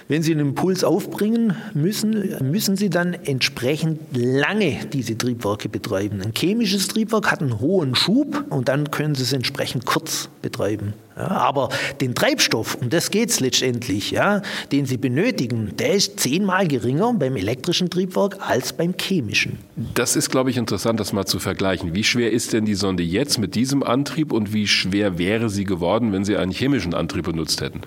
wenn 0.09 0.23
Sie 0.23 0.33
einen 0.33 0.49
Impuls 0.49 0.83
aufbringen 0.83 1.55
müssen, 1.75 2.37
müssen 2.51 2.77
Sie 2.77 2.89
dann 2.89 3.13
entsprechend 3.13 4.17
lange 4.23 4.87
diese 4.93 5.19
Triebwerke 5.19 5.69
betreiben. 5.69 6.21
Ein 6.23 6.33
chemisches 6.35 6.89
Triebwerk 6.89 7.31
hat 7.31 7.41
einen 7.41 7.61
hohen 7.61 7.95
Schub 7.95 8.45
und 8.51 8.69
dann 8.69 8.91
können 8.91 9.15
Sie 9.15 9.23
es 9.23 9.33
entsprechend 9.33 9.87
kurz 9.87 10.29
betreiben. 10.41 10.95
Ja, 11.17 11.29
aber 11.29 11.69
den 12.01 12.15
Treibstoff, 12.15 12.77
um 12.77 12.89
das 12.89 13.11
geht 13.11 13.29
es 13.29 13.41
letztendlich, 13.41 14.13
ja, 14.13 14.41
den 14.71 14.87
Sie 14.87 14.97
benötigen, 14.97 15.77
der 15.77 15.95
ist 15.95 16.21
zehnmal 16.21 16.67
geringer 16.67 17.13
beim 17.13 17.37
elektrischen 17.37 17.91
Triebwerk 17.91 18.39
als 18.41 18.73
beim 18.73 18.95
chemischen. 18.99 19.59
Das 19.95 20.17
ist, 20.17 20.31
glaube 20.31 20.51
ich, 20.51 20.57
interessant, 20.57 20.99
das 21.01 21.13
mal 21.13 21.27
zu 21.27 21.39
vergleichen. 21.39 21.95
Wie 21.95 22.05
schwer 22.05 22.33
ist 22.33 22.53
denn 22.53 22.65
die 22.65 22.75
Sonde 22.75 23.03
jetzt 23.03 23.39
mit 23.39 23.55
diesem 23.55 23.83
Antrieb 23.83 24.33
und 24.33 24.55
wie 24.55 24.67
schwer 24.67 25.19
wäre 25.19 25.51
sie 25.51 25.65
geworden, 25.65 26.13
wenn 26.13 26.25
Sie 26.25 26.37
einen 26.37 26.53
chemischen 26.53 26.95
Antrieb 26.95 27.25
benutzt 27.25 27.61
hätten? 27.61 27.83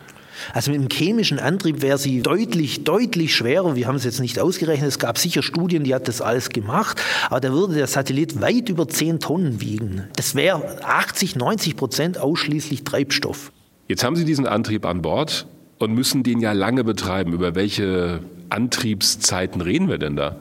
Also 0.53 0.71
mit 0.71 0.81
dem 0.81 0.89
chemischen 0.89 1.39
Antrieb 1.39 1.81
wäre 1.81 1.97
sie 1.97 2.21
deutlich, 2.21 2.83
deutlich 2.83 3.35
schwerer. 3.35 3.75
Wir 3.75 3.87
haben 3.87 3.95
es 3.95 4.03
jetzt 4.03 4.19
nicht 4.19 4.39
ausgerechnet. 4.39 4.87
Es 4.87 4.99
gab 4.99 5.17
sicher 5.17 5.43
Studien, 5.43 5.83
die 5.83 5.93
hat 5.93 6.07
das 6.07 6.21
alles 6.21 6.49
gemacht. 6.49 7.01
Aber 7.29 7.39
da 7.39 7.51
würde 7.51 7.75
der 7.75 7.87
Satellit 7.87 8.41
weit 8.41 8.69
über 8.69 8.87
10 8.87 9.19
Tonnen 9.19 9.61
wiegen. 9.61 10.03
Das 10.15 10.35
wäre 10.35 10.83
80, 10.83 11.35
90 11.35 11.75
Prozent 11.75 12.17
ausschließlich 12.17 12.83
Treibstoff. 12.83 13.51
Jetzt 13.87 14.03
haben 14.03 14.15
Sie 14.15 14.25
diesen 14.25 14.47
Antrieb 14.47 14.85
an 14.85 15.01
Bord 15.01 15.47
und 15.77 15.93
müssen 15.93 16.23
den 16.23 16.39
ja 16.39 16.53
lange 16.53 16.83
betreiben. 16.83 17.33
Über 17.33 17.55
welche 17.55 18.21
Antriebszeiten 18.49 19.61
reden 19.61 19.89
wir 19.89 19.97
denn 19.97 20.15
da? 20.15 20.37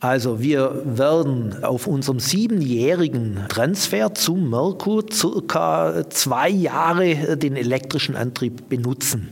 Also 0.00 0.40
wir 0.40 0.82
werden 0.84 1.64
auf 1.64 1.86
unserem 1.86 2.20
siebenjährigen 2.20 3.40
Transfer 3.48 4.14
zum 4.14 4.50
Merkur 4.50 5.04
circa 5.10 6.08
zwei 6.10 6.50
Jahre 6.50 7.36
den 7.36 7.56
elektrischen 7.56 8.14
Antrieb 8.14 8.68
benutzen. 8.68 9.30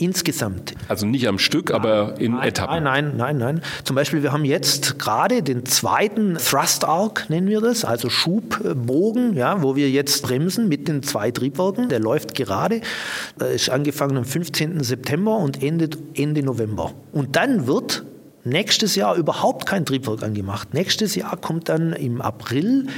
Insgesamt. 0.00 0.72
Also 0.88 1.04
nicht 1.04 1.28
am 1.28 1.38
Stück, 1.38 1.70
aber 1.70 2.18
in 2.18 2.32
nein, 2.32 2.48
Etappen. 2.48 2.82
Nein, 2.82 3.04
nein, 3.04 3.16
nein, 3.18 3.36
nein. 3.36 3.62
Zum 3.84 3.94
Beispiel, 3.94 4.22
wir 4.22 4.32
haben 4.32 4.46
jetzt 4.46 4.98
gerade 4.98 5.42
den 5.42 5.66
zweiten 5.66 6.38
Thrust 6.38 6.86
Arc, 6.86 7.28
nennen 7.28 7.48
wir 7.48 7.60
das, 7.60 7.84
also 7.84 8.08
Schubbogen, 8.08 9.34
ja, 9.34 9.62
wo 9.62 9.76
wir 9.76 9.90
jetzt 9.90 10.22
bremsen 10.22 10.70
mit 10.70 10.88
den 10.88 11.02
zwei 11.02 11.30
Triebwerken. 11.30 11.90
Der 11.90 12.00
läuft 12.00 12.34
gerade, 12.34 12.80
ist 13.54 13.68
angefangen 13.68 14.16
am 14.16 14.24
15. 14.24 14.82
September 14.82 15.36
und 15.36 15.62
endet 15.62 15.98
Ende 16.14 16.42
November. 16.42 16.92
Und 17.12 17.36
dann 17.36 17.66
wird 17.66 18.02
nächstes 18.44 18.96
Jahr 18.96 19.16
überhaupt 19.16 19.66
kein 19.66 19.84
Triebwerk 19.84 20.22
angemacht. 20.22 20.74
Nächstes 20.74 21.14
Jahr 21.14 21.36
kommt 21.36 21.68
dann 21.68 21.92
im 21.92 22.20
April 22.20 22.88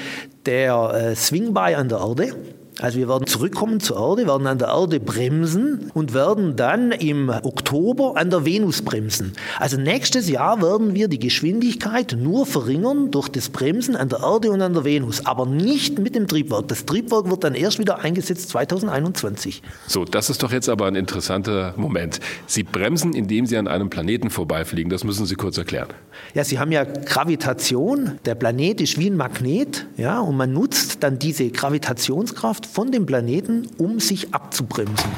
der 0.46 0.92
äh, 0.94 1.16
Swing-By 1.16 1.74
an 1.74 1.88
der 1.88 1.98
Erde. 1.98 2.34
Also 2.80 2.98
wir 2.98 3.08
werden 3.08 3.26
zurückkommen 3.26 3.80
zur 3.80 3.98
Erde, 3.98 4.26
werden 4.26 4.46
an 4.46 4.58
der 4.58 4.68
Erde 4.68 4.98
bremsen 4.98 5.90
und 5.92 6.14
werden 6.14 6.56
dann 6.56 6.90
im 6.90 7.28
Oktober 7.28 8.16
an 8.16 8.30
der 8.30 8.46
Venus 8.46 8.80
bremsen. 8.80 9.34
Also 9.58 9.76
nächstes 9.76 10.28
Jahr 10.28 10.62
werden 10.62 10.94
wir 10.94 11.08
die 11.08 11.18
Geschwindigkeit 11.18 12.16
nur 12.18 12.46
verringern 12.46 13.10
durch 13.10 13.28
das 13.28 13.50
Bremsen 13.50 13.94
an 13.94 14.08
der 14.08 14.20
Erde 14.20 14.50
und 14.50 14.62
an 14.62 14.72
der 14.72 14.84
Venus, 14.84 15.26
aber 15.26 15.44
nicht 15.44 15.98
mit 15.98 16.14
dem 16.14 16.26
Triebwerk. 16.26 16.68
Das 16.68 16.86
Triebwerk 16.86 17.28
wird 17.28 17.44
dann 17.44 17.54
erst 17.54 17.78
wieder 17.78 17.98
eingesetzt 17.98 18.48
2021. 18.48 19.62
So, 19.86 20.06
das 20.06 20.30
ist 20.30 20.42
doch 20.42 20.50
jetzt 20.50 20.70
aber 20.70 20.86
ein 20.86 20.94
interessanter 20.94 21.74
Moment. 21.76 22.20
Sie 22.46 22.62
bremsen, 22.62 23.12
indem 23.12 23.44
Sie 23.44 23.58
an 23.58 23.68
einem 23.68 23.90
Planeten 23.90 24.30
vorbeifliegen. 24.30 24.88
Das 24.88 25.04
müssen 25.04 25.26
Sie 25.26 25.34
kurz 25.34 25.58
erklären. 25.58 25.88
Ja, 26.34 26.42
Sie 26.42 26.58
haben 26.58 26.72
ja 26.72 26.84
Gravitation. 26.84 28.18
Der 28.24 28.34
Planet 28.34 28.80
ist 28.80 28.98
wie 28.98 29.10
ein 29.10 29.16
Magnet, 29.16 29.86
ja, 29.98 30.20
und 30.20 30.36
man 30.36 30.52
nutzt 30.52 31.02
dann 31.02 31.18
diese 31.18 31.50
Gravitationskraft 31.50 32.61
von 32.66 32.92
dem 32.92 33.06
Planeten, 33.06 33.68
um 33.78 34.00
sich 34.00 34.34
abzubremsen. 34.34 35.10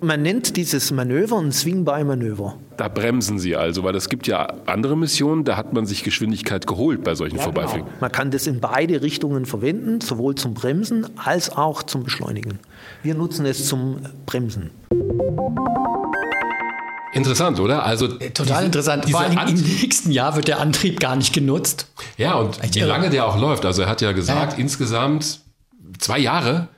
Man 0.00 0.20
nennt 0.20 0.58
dieses 0.58 0.90
Manöver 0.90 1.38
ein 1.38 1.52
Swing-by-Manöver. 1.52 2.58
Da 2.76 2.88
bremsen 2.88 3.38
Sie 3.38 3.56
also, 3.56 3.82
weil 3.82 3.94
es 3.94 4.10
gibt 4.10 4.26
ja 4.26 4.46
andere 4.66 4.94
Missionen, 4.94 5.44
da 5.44 5.56
hat 5.56 5.72
man 5.72 5.86
sich 5.86 6.04
Geschwindigkeit 6.04 6.66
geholt 6.66 7.02
bei 7.02 7.14
solchen 7.14 7.36
ja, 7.36 7.42
Vorbeifliegen. 7.42 7.86
Genau. 7.86 8.00
Man 8.02 8.12
kann 8.12 8.30
das 8.30 8.46
in 8.46 8.60
beide 8.60 9.00
Richtungen 9.00 9.46
verwenden, 9.46 10.02
sowohl 10.02 10.34
zum 10.34 10.52
Bremsen 10.52 11.06
als 11.16 11.50
auch 11.50 11.82
zum 11.82 12.04
Beschleunigen. 12.04 12.58
Wir 13.02 13.14
nutzen 13.14 13.46
es 13.46 13.66
zum 13.66 14.00
Bremsen. 14.26 14.70
Interessant, 17.14 17.58
oder? 17.58 17.82
Also 17.82 18.08
Total 18.08 18.44
diese, 18.44 18.64
interessant. 18.66 19.10
Vor 19.10 19.20
allem 19.20 19.38
im 19.48 19.62
nächsten 19.62 20.10
Jahr 20.10 20.36
wird 20.36 20.48
der 20.48 20.60
Antrieb 20.60 21.00
gar 21.00 21.16
nicht 21.16 21.32
genutzt. 21.32 21.90
Ja, 22.18 22.34
und 22.34 22.58
wie 22.74 22.80
lange 22.80 23.08
der 23.08 23.26
auch 23.26 23.40
läuft. 23.40 23.64
Also 23.64 23.82
er 23.82 23.88
hat 23.88 24.02
ja 24.02 24.12
gesagt, 24.12 24.52
ja. 24.52 24.58
insgesamt 24.58 25.40
zwei 25.98 26.18
Jahre 26.18 26.68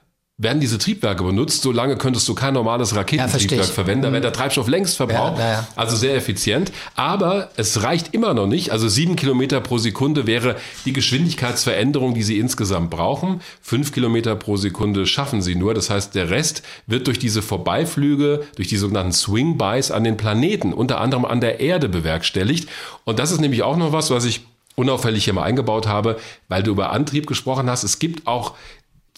werden 0.41 0.61
diese 0.61 0.79
Triebwerke 0.79 1.25
benutzt, 1.25 1.63
solange 1.63 1.97
könntest 1.97 2.29
du 2.29 2.35
kein 2.35 2.55
normales 2.55 2.95
Raketentriebwerk 2.95 3.67
ja, 3.67 3.73
verwenden, 3.73 4.03
da 4.05 4.13
wäre 4.13 4.23
der 4.23 4.33
Treibstoff 4.33 4.69
längst 4.69 4.97
verbraucht, 4.97 5.41
ja, 5.41 5.51
ja, 5.51 5.69
also 5.75 5.97
sehr 5.97 6.15
effizient. 6.15 6.71
Aber 6.95 7.51
es 7.57 7.83
reicht 7.83 8.15
immer 8.15 8.35
noch 8.35 8.47
nicht, 8.47 8.71
also 8.71 8.87
sieben 8.87 9.17
Kilometer 9.17 9.61
pro 9.61 9.79
Sekunde 9.79 10.29
wäre 10.29 10.55
die 10.85 10.93
Geschwindigkeitsveränderung, 10.93 12.15
die 12.15 12.23
sie 12.23 12.39
insgesamt 12.39 12.89
brauchen. 12.89 13.41
Fünf 13.61 13.91
Kilometer 13.91 14.37
pro 14.37 14.57
Sekunde 14.57 15.07
schaffen 15.07 15.43
sie 15.43 15.57
nur, 15.57 15.75
das 15.75 15.91
heißt, 15.91 16.15
der 16.15 16.31
Rest 16.31 16.63
wird 16.87 17.09
durch 17.09 17.19
diese 17.19 17.43
Vorbeiflüge, 17.43 18.45
durch 18.55 18.69
die 18.69 18.77
sogenannten 18.77 19.13
Swing-Bys 19.13 19.91
an 19.91 20.05
den 20.05 20.17
Planeten, 20.17 20.73
unter 20.73 21.01
anderem 21.01 21.25
an 21.25 21.41
der 21.41 21.59
Erde 21.59 21.89
bewerkstelligt. 21.89 22.69
Und 23.03 23.19
das 23.19 23.33
ist 23.33 23.41
nämlich 23.41 23.65
auch 23.65 23.77
noch 23.77 23.91
was, 23.91 24.11
was 24.11 24.25
ich 24.25 24.43
unauffällig 24.79 25.25
hier 25.25 25.35
mal 25.35 25.43
eingebaut 25.43 25.89
habe, 25.89 26.19
weil 26.47 26.63
du 26.63 26.71
über 26.71 26.93
Antrieb 26.93 27.27
gesprochen 27.27 27.69
hast. 27.69 27.83
Es 27.83 27.99
gibt 27.99 28.29
auch 28.29 28.55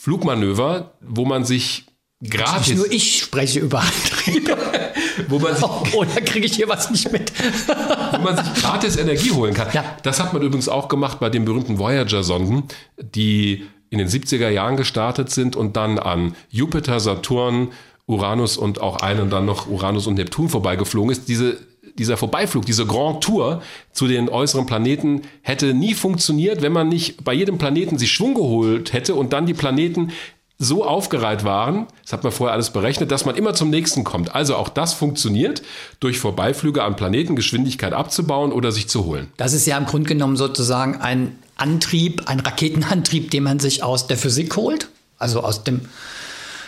Flugmanöver, 0.00 0.94
wo 1.02 1.26
man 1.26 1.44
sich 1.44 1.84
gratis. 2.26 2.68
Nicht 2.68 2.76
nur 2.78 2.90
ich 2.90 3.18
spreche 3.18 3.60
über 3.60 3.80
Antriebe. 3.80 4.56
wo 5.28 5.38
man 5.38 5.54
sich, 5.54 5.62
oh, 5.62 5.98
oder 5.98 6.22
kriege 6.22 6.46
ich 6.46 6.54
hier 6.54 6.70
was 6.70 6.90
nicht 6.90 7.12
mit? 7.12 7.30
wo 8.12 8.18
man 8.22 8.34
sich 8.34 8.62
gratis 8.62 8.96
Energie 8.96 9.30
holen 9.30 9.52
kann. 9.52 9.68
Ja. 9.74 9.84
Das 10.02 10.18
hat 10.18 10.32
man 10.32 10.40
übrigens 10.40 10.70
auch 10.70 10.88
gemacht 10.88 11.20
bei 11.20 11.28
den 11.28 11.44
berühmten 11.44 11.78
Voyager-Sonden, 11.78 12.62
die 12.98 13.66
in 13.90 13.98
den 13.98 14.08
70er 14.08 14.48
Jahren 14.48 14.78
gestartet 14.78 15.28
sind 15.28 15.54
und 15.54 15.76
dann 15.76 15.98
an 15.98 16.34
Jupiter, 16.48 16.98
Saturn, 16.98 17.72
Uranus 18.06 18.56
und 18.56 18.80
auch 18.80 19.02
einen 19.02 19.28
dann 19.28 19.44
noch 19.44 19.68
Uranus 19.68 20.06
und 20.06 20.14
Neptun 20.14 20.48
vorbeigeflogen 20.48 21.12
ist. 21.12 21.28
Diese 21.28 21.58
dieser 21.98 22.16
Vorbeiflug, 22.16 22.66
diese 22.66 22.86
Grand 22.86 23.22
Tour 23.22 23.62
zu 23.92 24.06
den 24.06 24.28
äußeren 24.28 24.66
Planeten 24.66 25.22
hätte 25.42 25.74
nie 25.74 25.94
funktioniert, 25.94 26.62
wenn 26.62 26.72
man 26.72 26.88
nicht 26.88 27.24
bei 27.24 27.32
jedem 27.32 27.58
Planeten 27.58 27.98
sich 27.98 28.12
Schwung 28.12 28.34
geholt 28.34 28.92
hätte 28.92 29.14
und 29.14 29.32
dann 29.32 29.46
die 29.46 29.54
Planeten 29.54 30.12
so 30.62 30.84
aufgereiht 30.84 31.42
waren, 31.42 31.86
das 32.02 32.12
hat 32.12 32.22
man 32.22 32.32
vorher 32.32 32.52
alles 32.52 32.68
berechnet, 32.68 33.10
dass 33.10 33.24
man 33.24 33.34
immer 33.34 33.54
zum 33.54 33.70
nächsten 33.70 34.04
kommt. 34.04 34.34
Also 34.34 34.56
auch 34.56 34.68
das 34.68 34.92
funktioniert, 34.92 35.62
durch 36.00 36.18
Vorbeiflüge 36.18 36.84
an 36.84 36.96
Planeten 36.96 37.34
Geschwindigkeit 37.34 37.94
abzubauen 37.94 38.52
oder 38.52 38.70
sich 38.70 38.86
zu 38.86 39.06
holen. 39.06 39.28
Das 39.38 39.54
ist 39.54 39.66
ja 39.66 39.78
im 39.78 39.86
Grunde 39.86 40.08
genommen 40.08 40.36
sozusagen 40.36 41.00
ein 41.00 41.38
Antrieb, 41.56 42.24
ein 42.26 42.40
Raketenantrieb, 42.40 43.30
den 43.30 43.42
man 43.42 43.58
sich 43.58 43.82
aus 43.82 44.06
der 44.06 44.18
Physik 44.18 44.54
holt, 44.56 44.90
also 45.18 45.40
aus 45.40 45.64
dem 45.64 45.80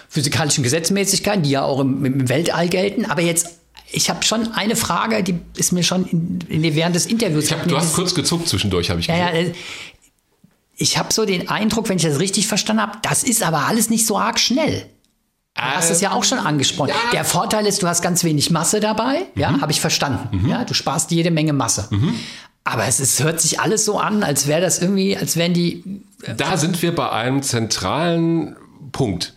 physikalischen 0.09 0.65
Gesetzmäßigkeiten, 0.65 1.43
die 1.43 1.51
ja 1.51 1.63
auch 1.63 1.81
im, 1.81 2.05
im 2.05 2.29
Weltall 2.31 2.69
gelten, 2.69 3.05
aber 3.05 3.21
jetzt 3.21 3.59
ich 3.93 4.11
habe 4.11 4.25
schon 4.25 4.53
eine 4.53 4.75
Frage, 4.75 5.23
die 5.23 5.39
ist 5.57 5.73
mir 5.73 5.83
schon 5.83 6.07
in, 6.07 6.41
in 6.49 6.75
während 6.75 6.97
des 6.97 7.07
Interviews. 7.07 7.53
Hab, 7.53 7.69
du 7.69 7.77
hast 7.77 7.95
kurz 7.95 8.15
gezuckt 8.15 8.49
zwischendurch, 8.49 8.91
habe 8.91 9.01
ich 9.01 9.07
ja, 9.07 9.31
gesehen. 9.31 9.49
Ja, 9.49 9.53
ich 10.77 10.99
habe 10.99 11.13
so 11.13 11.25
den 11.25 11.49
Eindruck, 11.49 11.89
wenn 11.89 11.97
ich 11.97 12.03
das 12.03 12.19
richtig 12.19 12.49
verstanden 12.49 12.83
habe, 12.83 12.99
das 13.03 13.23
ist 13.23 13.43
aber 13.43 13.67
alles 13.67 13.91
nicht 13.91 14.07
so 14.07 14.19
arg 14.19 14.41
schnell. 14.41 14.87
Du 15.55 15.63
hast 15.63 15.91
es 15.91 16.01
ja 16.01 16.13
auch 16.13 16.25
schon 16.25 16.39
angesprochen. 16.39 16.89
Ja. 16.89 17.11
Der 17.13 17.25
Vorteil 17.25 17.67
ist, 17.67 17.83
du 17.83 17.87
hast 17.87 18.01
ganz 18.01 18.25
wenig 18.25 18.51
Masse 18.51 18.81
dabei. 18.81 19.27
Mhm. 19.35 19.41
Ja, 19.41 19.61
habe 19.61 19.71
ich 19.71 19.83
verstanden. 19.83 20.45
Mhm. 20.45 20.49
Ja, 20.49 20.65
du 20.65 20.73
sparst 20.73 21.11
jede 21.11 21.31
Menge 21.31 21.53
Masse. 21.53 21.89
Mhm. 21.91 22.15
Aber 22.65 22.87
es 22.87 23.01
ist, 23.01 23.23
hört 23.23 23.41
sich 23.41 23.61
alles 23.61 23.85
so 23.85 23.99
an, 23.99 24.23
als 24.23 24.47
wäre 24.47 24.63
das 24.63 24.81
irgendwie, 24.81 25.17
als 25.17 25.37
wären 25.37 25.53
die. 25.53 25.85
Äh, 26.23 26.35
da 26.37 26.57
sind 26.57 26.81
wir 26.81 26.95
bei 26.95 27.11
einem 27.11 27.43
zentralen 27.43 28.57
Punkt. 28.93 29.35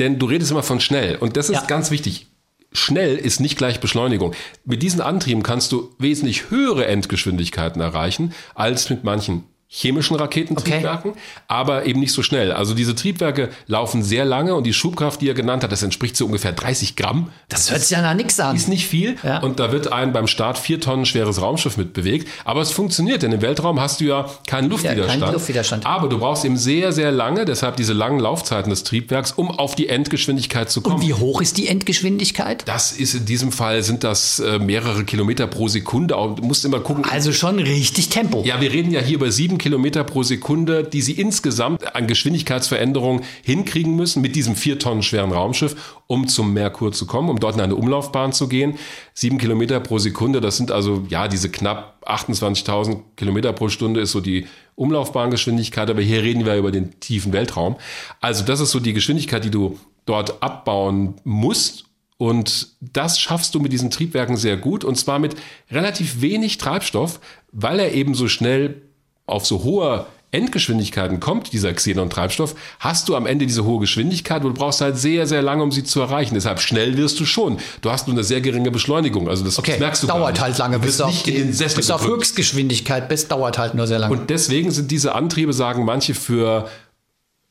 Denn 0.00 0.18
du 0.18 0.26
redest 0.26 0.50
immer 0.50 0.64
von 0.64 0.80
schnell. 0.80 1.16
Und 1.16 1.36
das 1.36 1.48
ist 1.48 1.54
ja. 1.54 1.64
ganz 1.66 1.90
wichtig 1.90 2.26
schnell 2.72 3.16
ist 3.16 3.40
nicht 3.40 3.58
gleich 3.58 3.80
Beschleunigung. 3.80 4.34
Mit 4.64 4.82
diesen 4.82 5.00
Antrieben 5.00 5.42
kannst 5.42 5.72
du 5.72 5.94
wesentlich 5.98 6.50
höhere 6.50 6.86
Endgeschwindigkeiten 6.86 7.80
erreichen 7.80 8.34
als 8.54 8.90
mit 8.90 9.04
manchen 9.04 9.44
chemischen 9.74 10.16
Raketentriebwerken, 10.16 11.12
okay. 11.12 11.20
aber 11.48 11.86
eben 11.86 11.98
nicht 11.98 12.12
so 12.12 12.22
schnell. 12.22 12.52
Also 12.52 12.74
diese 12.74 12.94
Triebwerke 12.94 13.48
laufen 13.66 14.02
sehr 14.02 14.26
lange 14.26 14.54
und 14.54 14.64
die 14.64 14.74
Schubkraft, 14.74 15.22
die 15.22 15.30
er 15.30 15.34
genannt 15.34 15.64
hat, 15.64 15.72
das 15.72 15.82
entspricht 15.82 16.14
so 16.14 16.26
ungefähr 16.26 16.52
30 16.52 16.94
Gramm. 16.94 17.30
Das, 17.48 17.60
das 17.60 17.70
hört 17.70 17.80
sich 17.80 17.90
ja 17.92 18.02
nach 18.02 18.12
nichts 18.12 18.38
an. 18.38 18.54
Ist 18.54 18.68
nicht 18.68 18.86
viel 18.86 19.16
ja. 19.22 19.38
und 19.38 19.60
da 19.60 19.72
wird 19.72 19.90
ein 19.90 20.12
beim 20.12 20.26
Start 20.26 20.58
vier 20.58 20.78
Tonnen 20.78 21.06
schweres 21.06 21.40
Raumschiff 21.40 21.78
mit 21.78 21.94
bewegt. 21.94 22.28
Aber 22.44 22.60
es 22.60 22.70
funktioniert, 22.70 23.22
denn 23.22 23.32
im 23.32 23.40
Weltraum 23.40 23.80
hast 23.80 24.02
du 24.02 24.04
ja 24.04 24.26
keinen 24.46 24.68
Luftwiderstand. 24.68 25.20
Ja, 25.20 25.26
keinen 25.26 25.32
Luftwiderstand. 25.32 25.86
Aber 25.86 26.10
du 26.10 26.18
brauchst 26.18 26.44
eben 26.44 26.58
sehr, 26.58 26.92
sehr 26.92 27.10
lange, 27.10 27.46
deshalb 27.46 27.76
diese 27.76 27.94
langen 27.94 28.20
Laufzeiten 28.20 28.68
des 28.68 28.84
Triebwerks, 28.84 29.32
um 29.32 29.50
auf 29.50 29.74
die 29.74 29.88
Endgeschwindigkeit 29.88 30.70
zu 30.70 30.82
kommen. 30.82 30.96
Und 30.96 31.02
wie 31.02 31.14
hoch 31.14 31.40
ist 31.40 31.56
die 31.56 31.68
Endgeschwindigkeit? 31.68 32.62
Das 32.68 32.92
ist 32.92 33.14
in 33.14 33.24
diesem 33.24 33.52
Fall 33.52 33.82
sind 33.82 34.04
das 34.04 34.38
äh, 34.38 34.58
mehrere 34.58 35.04
Kilometer 35.04 35.46
pro 35.46 35.68
Sekunde. 35.68 36.14
Du 36.14 36.42
musst 36.42 36.66
immer 36.66 36.80
gucken. 36.80 37.06
Also 37.10 37.32
schon 37.32 37.58
richtig 37.58 38.10
Tempo. 38.10 38.42
Ja, 38.44 38.60
wir 38.60 38.70
reden 38.70 38.90
ja 38.90 39.00
hier 39.00 39.14
über 39.14 39.32
sieben 39.32 39.61
Kilometer 39.62 40.04
pro 40.04 40.22
Sekunde, 40.22 40.84
die 40.84 41.00
sie 41.00 41.12
insgesamt 41.12 41.94
an 41.94 42.06
Geschwindigkeitsveränderung 42.06 43.22
hinkriegen 43.42 43.96
müssen 43.96 44.20
mit 44.20 44.36
diesem 44.36 44.56
vier 44.56 44.78
Tonnen 44.78 45.02
schweren 45.02 45.32
Raumschiff, 45.32 45.96
um 46.06 46.28
zum 46.28 46.52
Merkur 46.52 46.92
zu 46.92 47.06
kommen, 47.06 47.30
um 47.30 47.40
dort 47.40 47.54
in 47.54 47.62
eine 47.62 47.76
Umlaufbahn 47.76 48.32
zu 48.32 48.48
gehen. 48.48 48.78
Sieben 49.14 49.38
Kilometer 49.38 49.80
pro 49.80 49.98
Sekunde, 49.98 50.40
das 50.42 50.58
sind 50.58 50.70
also 50.70 51.06
ja 51.08 51.28
diese 51.28 51.50
knapp 51.50 52.02
28.000 52.06 52.98
Kilometer 53.16 53.52
pro 53.52 53.68
Stunde 53.68 54.00
ist 54.00 54.12
so 54.12 54.20
die 54.20 54.46
Umlaufbahngeschwindigkeit, 54.74 55.88
aber 55.88 56.02
hier 56.02 56.22
reden 56.22 56.44
wir 56.44 56.56
über 56.56 56.72
den 56.72 56.98
tiefen 57.00 57.32
Weltraum. 57.32 57.76
Also 58.20 58.44
das 58.44 58.60
ist 58.60 58.72
so 58.72 58.80
die 58.80 58.92
Geschwindigkeit, 58.92 59.44
die 59.44 59.50
du 59.50 59.78
dort 60.04 60.42
abbauen 60.42 61.14
musst. 61.24 61.84
Und 62.18 62.68
das 62.80 63.18
schaffst 63.18 63.54
du 63.54 63.60
mit 63.60 63.72
diesen 63.72 63.90
Triebwerken 63.90 64.36
sehr 64.36 64.56
gut 64.56 64.84
und 64.84 64.96
zwar 64.96 65.18
mit 65.18 65.34
relativ 65.70 66.20
wenig 66.20 66.58
Treibstoff, 66.58 67.20
weil 67.50 67.80
er 67.80 67.94
eben 67.94 68.14
so 68.14 68.28
schnell 68.28 68.82
auf 69.26 69.46
so 69.46 69.64
hoher 69.64 70.06
Endgeschwindigkeiten 70.32 71.20
kommt, 71.20 71.52
dieser 71.52 71.72
Xenon-Treibstoff, 71.74 72.54
hast 72.78 73.08
du 73.08 73.16
am 73.16 73.26
Ende 73.26 73.46
diese 73.46 73.64
hohe 73.64 73.80
Geschwindigkeit 73.80 74.42
und 74.44 74.56
du 74.56 74.60
brauchst 74.60 74.80
halt 74.80 74.96
sehr, 74.96 75.26
sehr 75.26 75.42
lange, 75.42 75.62
um 75.62 75.70
sie 75.70 75.84
zu 75.84 76.00
erreichen. 76.00 76.34
Deshalb 76.34 76.58
schnell 76.58 76.96
wirst 76.96 77.20
du 77.20 77.26
schon. 77.26 77.58
Du 77.82 77.90
hast 77.90 78.08
nur 78.08 78.14
eine 78.14 78.24
sehr 78.24 78.40
geringe 78.40 78.70
Beschleunigung. 78.70 79.28
Also 79.28 79.44
das, 79.44 79.58
okay, 79.58 79.72
das 79.72 79.80
merkst 79.80 80.02
du 80.02 80.06
dauert 80.06 80.40
halt 80.40 80.56
lange, 80.56 80.76
Du 80.76 80.86
bis 80.86 80.96
bist 80.96 81.02
auf, 81.02 81.22
den 81.24 81.52
Sessel 81.52 81.76
bis 81.76 81.90
auf. 81.90 82.06
Höchstgeschwindigkeit, 82.06 83.10
bis 83.10 83.28
dauert 83.28 83.58
halt 83.58 83.74
nur 83.74 83.86
sehr 83.86 83.98
lange. 83.98 84.14
Und 84.14 84.30
deswegen 84.30 84.70
sind 84.70 84.90
diese 84.90 85.14
Antriebe, 85.14 85.52
sagen 85.52 85.84
manche, 85.84 86.14
für 86.14 86.66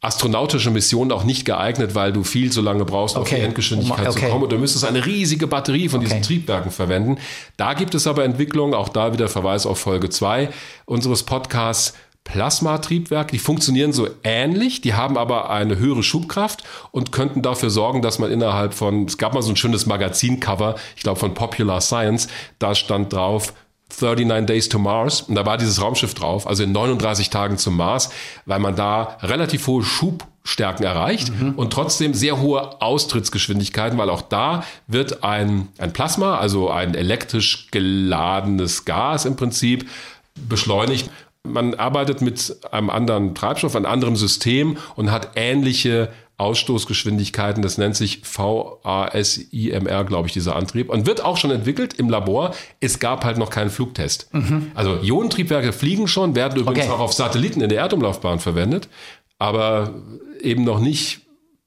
astronautische 0.01 0.71
Missionen 0.71 1.11
auch 1.11 1.23
nicht 1.23 1.45
geeignet, 1.45 1.93
weil 1.93 2.11
du 2.11 2.23
viel 2.23 2.51
zu 2.51 2.61
lange 2.61 2.85
brauchst, 2.85 3.15
auf 3.15 3.21
Okay. 3.23 3.35
die 3.37 3.41
Endgeschwindigkeit 3.43 4.07
Okay. 4.09 4.19
zu 4.25 4.31
kommen. 4.31 4.43
Und 4.43 4.51
du 4.51 4.57
müsstest 4.57 4.83
eine 4.83 5.05
riesige 5.05 5.45
Batterie 5.47 5.89
von 5.89 6.01
diesen 6.01 6.17
Okay. 6.17 6.25
Triebwerken 6.25 6.71
verwenden. 6.71 7.17
Da 7.55 7.73
gibt 7.75 7.93
es 7.93 8.07
aber 8.07 8.23
Entwicklungen, 8.25 8.73
auch 8.73 8.89
da 8.89 9.13
wieder 9.13 9.27
Verweis 9.29 9.65
auf 9.67 9.79
Folge 9.79 10.09
2 10.09 10.49
unseres 10.85 11.23
Podcasts. 11.23 11.93
Plasmatriebwerke, 12.23 13.31
die 13.31 13.39
funktionieren 13.39 13.93
so 13.93 14.07
ähnlich, 14.23 14.81
die 14.81 14.93
haben 14.93 15.17
aber 15.17 15.49
eine 15.49 15.77
höhere 15.79 16.03
Schubkraft 16.03 16.63
und 16.91 17.11
könnten 17.11 17.41
dafür 17.41 17.69
sorgen, 17.71 18.01
dass 18.03 18.19
man 18.19 18.31
innerhalb 18.31 18.73
von, 18.75 19.05
es 19.05 19.17
gab 19.17 19.33
mal 19.33 19.41
so 19.41 19.49
ein 19.49 19.55
schönes 19.55 19.85
Magazincover, 19.87 20.75
ich 20.95 21.01
glaube 21.03 21.19
von 21.19 21.33
Popular 21.33 21.81
Science, 21.81 22.27
da 22.59 22.75
stand 22.75 23.11
drauf, 23.11 23.53
39 23.99 24.45
Days 24.45 24.69
to 24.69 24.79
Mars. 24.79 25.21
Und 25.21 25.35
da 25.35 25.45
war 25.45 25.57
dieses 25.57 25.81
Raumschiff 25.81 26.13
drauf, 26.13 26.47
also 26.47 26.63
in 26.63 26.71
39 26.71 27.29
Tagen 27.29 27.57
zum 27.57 27.77
Mars, 27.77 28.09
weil 28.45 28.59
man 28.59 28.75
da 28.75 29.17
relativ 29.21 29.67
hohe 29.67 29.83
Schubstärken 29.83 30.85
erreicht 30.85 31.31
und 31.55 31.73
trotzdem 31.73 32.13
sehr 32.13 32.39
hohe 32.39 32.81
Austrittsgeschwindigkeiten, 32.81 33.97
weil 33.97 34.09
auch 34.09 34.21
da 34.21 34.63
wird 34.87 35.23
ein, 35.23 35.69
ein 35.77 35.93
Plasma, 35.93 36.37
also 36.37 36.69
ein 36.69 36.95
elektrisch 36.95 37.67
geladenes 37.71 38.85
Gas 38.85 39.25
im 39.25 39.35
Prinzip, 39.35 39.89
beschleunigt. 40.35 41.09
Man 41.43 41.73
arbeitet 41.73 42.21
mit 42.21 42.55
einem 42.71 42.89
anderen 42.89 43.35
Treibstoff, 43.35 43.75
einem 43.75 43.85
anderen 43.87 44.15
System 44.15 44.77
und 44.95 45.11
hat 45.11 45.31
ähnliche 45.35 46.09
Ausstoßgeschwindigkeiten. 46.41 47.61
Das 47.61 47.77
nennt 47.77 47.95
sich 47.95 48.21
VASIMR, 48.25 50.03
glaube 50.05 50.27
ich, 50.27 50.33
dieser 50.33 50.55
Antrieb. 50.55 50.89
Und 50.89 51.05
wird 51.05 51.23
auch 51.23 51.37
schon 51.37 51.51
entwickelt 51.51 51.93
im 51.93 52.09
Labor. 52.09 52.53
Es 52.79 52.99
gab 52.99 53.23
halt 53.23 53.37
noch 53.37 53.49
keinen 53.49 53.69
Flugtest. 53.69 54.29
Also 54.75 54.97
Ionentriebwerke 55.01 55.71
fliegen 55.73 56.07
schon, 56.07 56.35
werden 56.35 56.59
übrigens 56.59 56.85
Okay. 56.85 56.93
auch 56.93 56.99
auf 56.99 57.13
Satelliten 57.13 57.61
in 57.61 57.69
der 57.69 57.79
Erdumlaufbahn 57.79 58.39
verwendet, 58.39 58.89
aber 59.37 59.93
eben 60.41 60.63
noch 60.63 60.79
nicht 60.79 61.21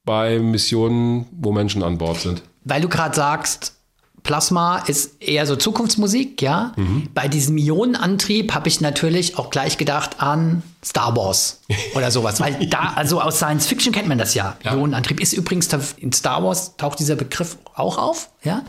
bei 0.05 0.39
Missionen, 0.39 1.27
wo 1.33 1.53
Menschen 1.53 1.83
an 1.83 1.99
Bord 1.99 2.20
sind. 2.20 2.43
Weil 2.64 2.81
du 2.83 2.89
gerade 2.89 3.14
sagst, 3.14 3.77
Plasma 4.25 4.79
ist 4.79 5.22
eher 5.22 5.47
so 5.47 5.55
Zukunftsmusik, 5.55 6.43
ja. 6.43 6.72
Bei 7.12 7.29
diesem 7.29 7.59
Ionenantrieb 7.59 8.55
habe 8.55 8.68
ich 8.68 8.81
natürlich 8.81 9.39
auch 9.39 9.51
gleich 9.51 9.77
gedacht 9.77 10.16
an 10.18 10.62
Star 10.85 11.14
Wars 11.14 11.61
oder 11.95 12.11
sowas, 12.11 12.41
weil 12.41 12.66
da, 12.66 12.95
also 12.97 13.20
aus 13.20 13.37
Science 13.37 13.66
Fiction 13.66 13.93
kennt 13.93 14.09
man 14.09 14.18
das 14.18 14.35
ja. 14.35 14.57
Ja. 14.64 14.75
Ionenantrieb 14.75 15.20
ist 15.20 15.35
übrigens 15.35 15.68
in 15.99 16.12
Star 16.12 16.43
Wars 16.43 16.77
taucht 16.77 16.99
dieser 16.99 17.16
Begriff 17.16 17.59
auch 17.75 17.99
auf, 17.99 18.31
ja. 18.43 18.64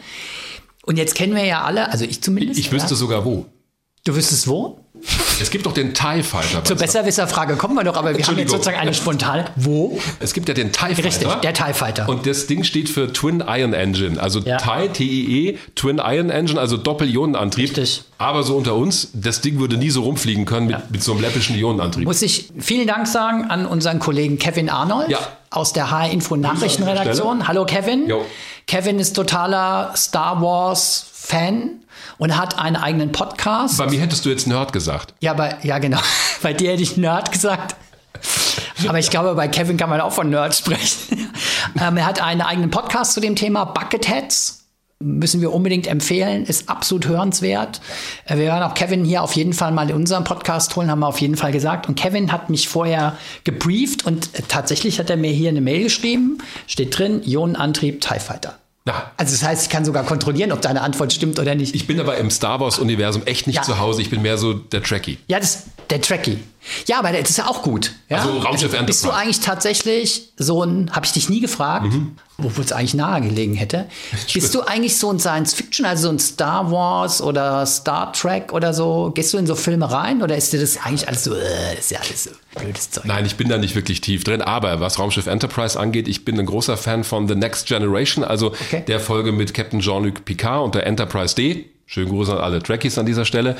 Und 0.83 0.97
jetzt 0.97 1.15
kennen 1.15 1.33
wir 1.33 1.45
ja 1.45 1.63
alle, 1.63 1.89
also 1.89 2.05
ich 2.05 2.21
zumindest. 2.21 2.59
Ich 2.59 2.71
wüsste 2.71 2.91
ja. 2.91 2.95
sogar 2.95 3.25
wo. 3.25 3.45
Du 4.03 4.13
wüsstest 4.13 4.47
wo? 4.47 4.84
Es 5.41 5.49
gibt 5.51 5.65
doch 5.65 5.73
den 5.73 5.93
TIE 5.93 6.23
Fighter. 6.23 6.63
Zur? 6.63 6.77
Besserwisserfrage 6.77 7.55
kommen 7.57 7.75
wir 7.75 7.83
doch, 7.83 7.97
aber 7.97 8.17
wir 8.17 8.25
haben 8.25 8.37
jetzt 8.37 8.51
sozusagen 8.51 8.77
eine 8.77 8.93
spontane. 8.93 9.45
Wo? 9.57 9.99
Es 10.19 10.33
gibt 10.33 10.47
ja 10.47 10.53
den 10.53 10.71
TIE 10.71 10.95
Fighter. 10.95 11.03
Richtig, 11.03 11.27
der 11.43 11.53
TIE 11.53 11.73
Fighter. 11.73 12.07
Und 12.09 12.25
das 12.25 12.47
Ding 12.47 12.63
steht 12.63 12.89
für 12.89 13.11
Twin 13.11 13.43
Ion 13.45 13.73
Engine. 13.73 14.21
Also 14.21 14.39
Ja. 14.39 14.57
TIE, 14.57 14.87
T-I-E, 14.89 15.57
Twin 15.75 15.99
Ion 16.03 16.29
Engine, 16.29 16.59
also 16.59 16.77
Doppel-Ionenantrieb. 16.77 17.65
Richtig. 17.69 18.03
Aber 18.17 18.43
so 18.43 18.55
unter 18.55 18.75
uns, 18.75 19.09
das 19.13 19.41
Ding 19.41 19.59
würde 19.59 19.77
nie 19.77 19.89
so 19.89 20.03
rumfliegen 20.03 20.45
können 20.45 20.67
mit, 20.67 20.91
mit 20.91 21.03
so 21.03 21.11
einem 21.11 21.21
läppischen 21.21 21.57
Ionenantrieb. 21.57 22.05
Muss 22.05 22.21
ich 22.21 22.49
vielen 22.59 22.87
Dank 22.87 23.05
sagen 23.07 23.45
an 23.49 23.65
unseren 23.65 23.99
Kollegen 23.99 24.39
Kevin 24.39 24.69
Arnold 24.69 25.09
Ja. 25.09 25.19
aus 25.49 25.73
der 25.73 25.91
HR 25.91 26.09
Info 26.11 26.35
Nachrichtenredaktion. 26.37 27.47
Hallo 27.47 27.65
Kevin. 27.65 28.07
Jo. 28.07 28.25
Kevin 28.67 28.99
ist 28.99 29.13
totaler 29.15 29.91
Star 29.95 30.41
Wars 30.41 31.05
Fan 31.11 31.81
und 32.17 32.37
hat 32.37 32.57
einen 32.57 32.75
eigenen 32.75 33.11
Podcast. 33.11 33.77
Bei 33.77 33.87
mir 33.87 33.99
hättest 33.99 34.25
du 34.25 34.29
jetzt 34.29 34.47
Nerd 34.47 34.73
gesagt. 34.73 35.13
Ja, 35.19 35.33
bei, 35.33 35.55
ja 35.63 35.79
genau. 35.79 35.99
Bei 36.41 36.53
dir 36.53 36.71
hätte 36.71 36.83
ich 36.83 36.97
Nerd 36.97 37.31
gesagt. 37.31 37.75
Aber 38.87 38.99
ich 38.99 39.09
glaube, 39.09 39.33
bei 39.35 39.47
Kevin 39.47 39.77
kann 39.77 39.89
man 39.89 40.01
auch 40.01 40.11
von 40.13 40.29
Nerd 40.29 40.53
sprechen. 40.53 41.31
ähm, 41.81 41.97
er 41.97 42.05
hat 42.05 42.21
einen 42.21 42.41
eigenen 42.41 42.69
Podcast 42.69 43.13
zu 43.13 43.19
dem 43.19 43.35
Thema 43.35 43.65
Bucketheads. 43.65 44.61
Müssen 44.99 45.41
wir 45.41 45.53
unbedingt 45.53 45.87
empfehlen, 45.87 46.45
ist 46.45 46.69
absolut 46.69 47.07
hörenswert. 47.07 47.81
Äh, 48.25 48.37
Wir 48.37 48.45
werden 48.45 48.63
auch 48.63 48.73
Kevin 48.73 49.03
hier 49.03 49.23
auf 49.23 49.33
jeden 49.33 49.53
Fall 49.53 49.71
mal 49.71 49.89
in 49.89 49.95
unseren 49.95 50.23
Podcast 50.23 50.75
holen, 50.75 50.89
haben 50.89 50.99
wir 50.99 51.07
auf 51.07 51.19
jeden 51.19 51.35
Fall 51.35 51.51
gesagt. 51.51 51.87
Und 51.87 51.95
Kevin 51.95 52.31
hat 52.31 52.49
mich 52.49 52.69
vorher 52.69 53.17
gebrieft 53.43 54.05
und 54.05 54.29
tatsächlich 54.47 54.99
hat 54.99 55.09
er 55.09 55.17
mir 55.17 55.31
hier 55.31 55.49
eine 55.49 55.61
Mail 55.61 55.83
geschrieben. 55.83 56.37
Steht 56.67 56.97
drin, 56.97 57.21
Ionenantrieb 57.25 58.01
TIE 58.01 58.19
Fighter. 58.19 58.57
Na, 58.87 59.11
Also 59.17 59.31
das 59.33 59.43
heißt, 59.43 59.63
ich 59.63 59.69
kann 59.69 59.83
sogar 59.83 60.03
kontrollieren, 60.05 60.51
ob 60.51 60.61
deine 60.61 60.81
Antwort 60.81 61.11
stimmt 61.11 61.39
oder 61.39 61.55
nicht. 61.55 61.73
ich 61.73 61.87
bin 61.87 61.99
aber 61.99 62.17
im 62.17 62.29
Star 62.29 62.59
Wars-Universum 62.59 63.23
echt 63.25 63.47
nicht 63.47 63.55
Ja. 63.57 63.61
zu 63.63 63.79
Hause. 63.79 64.01
Ich 64.03 64.11
bin 64.11 64.21
mehr 64.21 64.37
so 64.37 64.53
der 64.53 64.83
Trekkie. 64.83 65.17
Ja, 65.27 65.39
das 65.39 65.63
der 65.89 66.01
Trekkie. 66.01 66.37
Ja, 66.87 66.99
aber 66.99 67.11
das 67.11 67.29
ist 67.29 67.37
ja 67.37 67.47
auch 67.47 67.61
gut. 67.63 67.91
Ja? 68.09 68.17
Also 68.17 68.37
Raumschiff 68.39 68.75
Bist 68.85 69.03
du 69.05 69.11
eigentlich 69.11 69.39
tatsächlich 69.39 70.29
so 70.37 70.63
ein, 70.63 70.91
habe 70.93 71.05
ich 71.05 71.11
dich 71.13 71.29
nie 71.29 71.39
gefragt, 71.39 71.85
Mhm. 71.85 72.15
obwohl 72.37 72.63
es 72.65 72.71
eigentlich 72.71 72.93
nahe 72.93 73.21
gelegen 73.21 73.53
hätte. 73.55 73.85
Bist 74.33 74.53
du 74.55 74.61
eigentlich 74.61 74.97
so 74.97 75.09
ein 75.09 75.19
Science 75.19 75.53
Fiction, 75.53 75.85
also 75.85 76.03
so 76.03 76.09
ein 76.09 76.19
Star 76.19 76.71
Wars 76.71 77.21
oder 77.21 77.65
Star 77.65 78.11
Trek 78.13 78.51
oder 78.53 78.73
so? 78.73 79.11
Gehst 79.13 79.33
du 79.33 79.37
in 79.37 79.47
so 79.47 79.55
Filme 79.55 79.89
rein 79.91 80.21
oder 80.21 80.35
ist 80.35 80.51
dir 80.53 80.59
das 80.59 80.77
eigentlich 80.83 81.07
alles 81.07 81.23
so, 81.23 81.33
äh, 81.35 81.77
ist 81.77 81.91
ja 81.91 81.99
alles 81.99 82.25
so 82.25 82.29
blödes 82.59 82.89
Zeug? 82.91 83.05
Nein, 83.05 83.25
ich 83.25 83.35
bin 83.35 83.47
da 83.49 83.57
nicht 83.57 83.75
wirklich 83.75 84.01
tief 84.01 84.23
drin. 84.23 84.41
Aber 84.41 84.79
was 84.79 84.99
Raumschiff 84.99 85.27
Enterprise 85.27 85.79
angeht, 85.79 86.07
ich 86.07 86.25
bin 86.25 86.39
ein 86.39 86.45
großer 86.45 86.77
Fan 86.77 87.03
von 87.03 87.27
The 87.27 87.35
Next 87.35 87.67
Generation, 87.67 88.23
also 88.23 88.47
Okay. 88.47 88.83
der 88.87 88.99
Folge 88.99 89.31
mit 89.31 89.53
Captain 89.53 89.79
Jean-Luc 89.79 90.25
Picard 90.25 90.63
und 90.65 90.75
der 90.75 90.85
Enterprise 90.87 91.35
D. 91.35 91.65
Schönen 91.87 92.09
Gruß 92.09 92.29
an 92.31 92.39
alle 92.39 92.63
Trekkies 92.63 92.97
an 92.97 93.05
dieser 93.05 93.25
Stelle. 93.25 93.55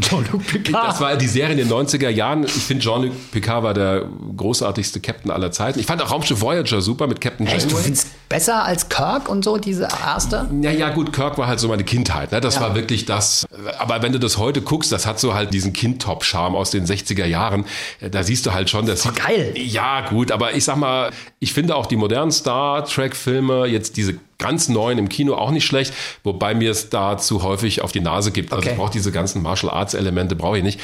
Jean-Luc 0.00 0.46
Picard. 0.46 0.88
Das 0.90 1.00
war 1.00 1.16
die 1.16 1.26
Serie 1.26 1.52
in 1.52 1.58
den 1.58 1.68
90er 1.68 2.08
Jahren. 2.08 2.44
Ich 2.44 2.52
finde, 2.52 2.84
Jean-Luc 2.84 3.10
Picard 3.32 3.64
war 3.64 3.74
der 3.74 4.04
großartigste 4.36 5.00
Captain 5.00 5.32
aller 5.32 5.50
Zeiten. 5.50 5.80
Ich 5.80 5.86
fand 5.86 6.00
auch 6.00 6.12
Raumschiff 6.12 6.40
Voyager 6.40 6.80
super 6.80 7.08
mit 7.08 7.20
Captain 7.20 7.48
Echt, 7.48 7.68
du 7.72 7.74
findest 7.76 8.08
besser 8.28 8.64
als 8.64 8.88
Kirk 8.88 9.28
und 9.28 9.44
so, 9.44 9.56
diese 9.58 9.88
erste? 10.04 10.48
Ja, 10.62 10.70
ja, 10.70 10.90
gut, 10.90 11.12
Kirk 11.12 11.36
war 11.36 11.48
halt 11.48 11.58
so 11.58 11.66
meine 11.66 11.82
Kindheit. 11.82 12.30
Ne? 12.30 12.40
Das 12.40 12.54
Ja. 12.54 12.60
war 12.60 12.74
wirklich 12.76 13.06
das. 13.06 13.44
Aber 13.80 14.02
wenn 14.02 14.12
du 14.12 14.20
das 14.20 14.38
heute 14.38 14.62
guckst, 14.62 14.92
das 14.92 15.04
hat 15.04 15.18
so 15.18 15.34
halt 15.34 15.52
diesen 15.52 15.72
Kind-Top-Charme 15.72 16.54
aus 16.54 16.70
den 16.70 16.86
60er 16.86 17.26
Jahren. 17.26 17.64
Da 18.08 18.22
siehst 18.22 18.46
du 18.46 18.52
halt 18.52 18.70
schon, 18.70 18.86
dass. 18.86 19.02
doch 19.02 19.14
geil. 19.16 19.52
Ja, 19.56 20.08
gut, 20.08 20.30
aber 20.30 20.54
ich 20.54 20.64
sag 20.64 20.76
mal, 20.76 21.10
ich 21.40 21.52
finde 21.52 21.74
auch 21.74 21.86
die 21.86 21.96
modernen 21.96 22.30
Star 22.30 22.84
Trek-Filme, 22.84 23.66
jetzt 23.66 23.96
diese 23.96 24.14
ganz 24.38 24.68
neuen 24.68 24.98
im 24.98 25.08
Kino 25.08 25.34
auch 25.34 25.50
nicht 25.50 25.64
schlecht, 25.66 25.92
wobei 26.22 26.54
mir 26.54 26.70
es 26.70 26.90
da 26.90 27.16
zu 27.18 27.42
häufig 27.42 27.82
auf 27.82 27.92
die 27.92 28.00
Nase 28.00 28.32
gibt. 28.32 28.52
Also 28.52 28.60
Okay. 28.62 28.70
ich 28.72 28.76
brauche 28.76 28.92
diese 28.92 29.12
ganzen 29.12 29.42
Martial 29.42 29.72
Arts-Elemente, 29.72 30.36
brauche 30.36 30.58
ich 30.58 30.64
nicht. 30.64 30.80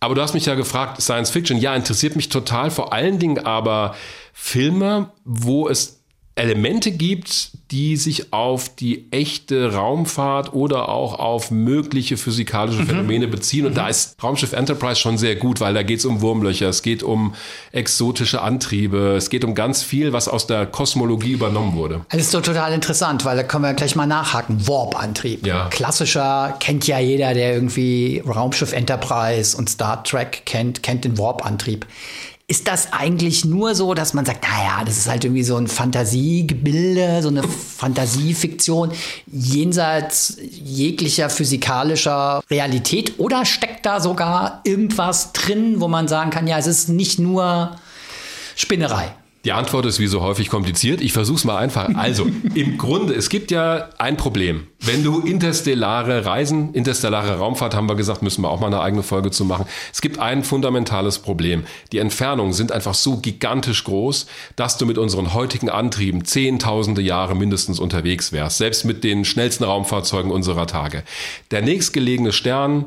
Aber 0.00 0.14
du 0.14 0.22
hast 0.22 0.34
mich 0.34 0.46
ja 0.46 0.54
gefragt, 0.54 1.00
Science 1.00 1.30
Fiction, 1.30 1.58
ja, 1.58 1.74
interessiert 1.76 2.16
mich 2.16 2.28
total, 2.28 2.70
vor 2.70 2.92
allen 2.92 3.18
Dingen 3.18 3.38
aber 3.44 3.94
Filme, 4.32 5.10
wo 5.24 5.68
es 5.68 6.01
Elemente 6.34 6.92
gibt, 6.92 7.50
die 7.70 7.96
sich 7.96 8.32
auf 8.32 8.74
die 8.74 9.06
echte 9.10 9.74
Raumfahrt 9.74 10.54
oder 10.54 10.88
auch 10.88 11.18
auf 11.18 11.50
mögliche 11.50 12.16
physikalische 12.16 12.84
Phänomene 12.84 13.28
beziehen. 13.28 13.66
Und 13.66 13.76
da 13.76 13.88
ist 13.88 14.22
Raumschiff 14.22 14.52
Enterprise 14.52 15.00
schon 15.00 15.18
sehr 15.18 15.36
gut, 15.36 15.60
weil 15.60 15.74
da 15.74 15.82
geht 15.82 15.98
es 15.98 16.04
um 16.06 16.22
Wurmlöcher, 16.22 16.68
es 16.68 16.82
geht 16.82 17.02
um 17.02 17.34
exotische 17.70 18.40
Antriebe, 18.40 19.16
es 19.16 19.28
geht 19.28 19.44
um 19.44 19.54
ganz 19.54 19.82
viel, 19.82 20.12
was 20.12 20.26
aus 20.28 20.46
der 20.46 20.64
Kosmologie 20.66 21.32
übernommen 21.32 21.74
wurde. 21.74 22.04
Das 22.10 22.20
ist 22.22 22.34
doch 22.34 22.42
total 22.42 22.72
interessant, 22.72 23.26
weil 23.26 23.36
da 23.36 23.42
können 23.42 23.64
wir 23.64 23.74
gleich 23.74 23.94
mal 23.94 24.06
nachhaken. 24.06 24.66
Warp-Antrieb. 24.66 25.46
Ja. 25.46 25.68
Klassischer 25.68 26.56
kennt 26.60 26.86
ja 26.86 26.98
jeder, 26.98 27.34
der 27.34 27.54
irgendwie 27.54 28.22
Raumschiff 28.26 28.72
Enterprise 28.72 29.56
und 29.56 29.68
Star 29.68 30.02
Trek 30.02 30.42
kennt, 30.46 30.82
kennt 30.82 31.04
den 31.04 31.18
Warp-Antrieb. 31.18 31.86
Ist 32.52 32.68
das 32.68 32.92
eigentlich 32.92 33.46
nur 33.46 33.74
so, 33.74 33.94
dass 33.94 34.12
man 34.12 34.26
sagt, 34.26 34.44
naja, 34.44 34.84
das 34.84 34.98
ist 34.98 35.08
halt 35.08 35.24
irgendwie 35.24 35.42
so 35.42 35.56
ein 35.56 35.68
Fantasiegebilde, 35.68 37.22
so 37.22 37.28
eine 37.28 37.42
Fantasiefiktion 37.42 38.92
jenseits 39.26 40.36
jeglicher 40.38 41.30
physikalischer 41.30 42.42
Realität? 42.50 43.18
Oder 43.18 43.46
steckt 43.46 43.86
da 43.86 44.00
sogar 44.00 44.60
irgendwas 44.64 45.32
drin, 45.32 45.80
wo 45.80 45.88
man 45.88 46.08
sagen 46.08 46.28
kann, 46.28 46.46
ja, 46.46 46.58
es 46.58 46.66
ist 46.66 46.90
nicht 46.90 47.18
nur 47.18 47.74
Spinnerei? 48.54 49.14
Die 49.44 49.50
Antwort 49.50 49.86
ist 49.86 49.98
wie 49.98 50.06
so 50.06 50.20
häufig 50.20 50.48
kompliziert. 50.48 51.00
Ich 51.00 51.12
versuche 51.12 51.36
es 51.36 51.44
mal 51.44 51.56
einfach. 51.56 51.88
Also, 51.96 52.28
im 52.54 52.78
Grunde, 52.78 53.12
es 53.14 53.28
gibt 53.28 53.50
ja 53.50 53.88
ein 53.98 54.16
Problem. 54.16 54.68
Wenn 54.78 55.02
du 55.02 55.18
interstellare 55.20 56.24
Reisen, 56.24 56.72
interstellare 56.74 57.38
Raumfahrt, 57.38 57.74
haben 57.74 57.88
wir 57.88 57.96
gesagt, 57.96 58.22
müssen 58.22 58.42
wir 58.42 58.50
auch 58.50 58.60
mal 58.60 58.68
eine 58.68 58.80
eigene 58.80 59.02
Folge 59.02 59.32
zu 59.32 59.44
machen. 59.44 59.66
Es 59.92 60.00
gibt 60.00 60.20
ein 60.20 60.44
fundamentales 60.44 61.18
Problem. 61.18 61.64
Die 61.90 61.98
Entfernungen 61.98 62.52
sind 62.52 62.70
einfach 62.70 62.94
so 62.94 63.16
gigantisch 63.16 63.82
groß, 63.82 64.26
dass 64.54 64.78
du 64.78 64.86
mit 64.86 64.96
unseren 64.96 65.34
heutigen 65.34 65.70
Antrieben 65.70 66.24
zehntausende 66.24 67.02
Jahre 67.02 67.34
mindestens 67.34 67.80
unterwegs 67.80 68.30
wärst. 68.30 68.58
Selbst 68.58 68.84
mit 68.84 69.02
den 69.02 69.24
schnellsten 69.24 69.64
Raumfahrzeugen 69.64 70.30
unserer 70.30 70.68
Tage. 70.68 71.02
Der 71.50 71.62
nächstgelegene 71.62 72.32
Stern, 72.32 72.84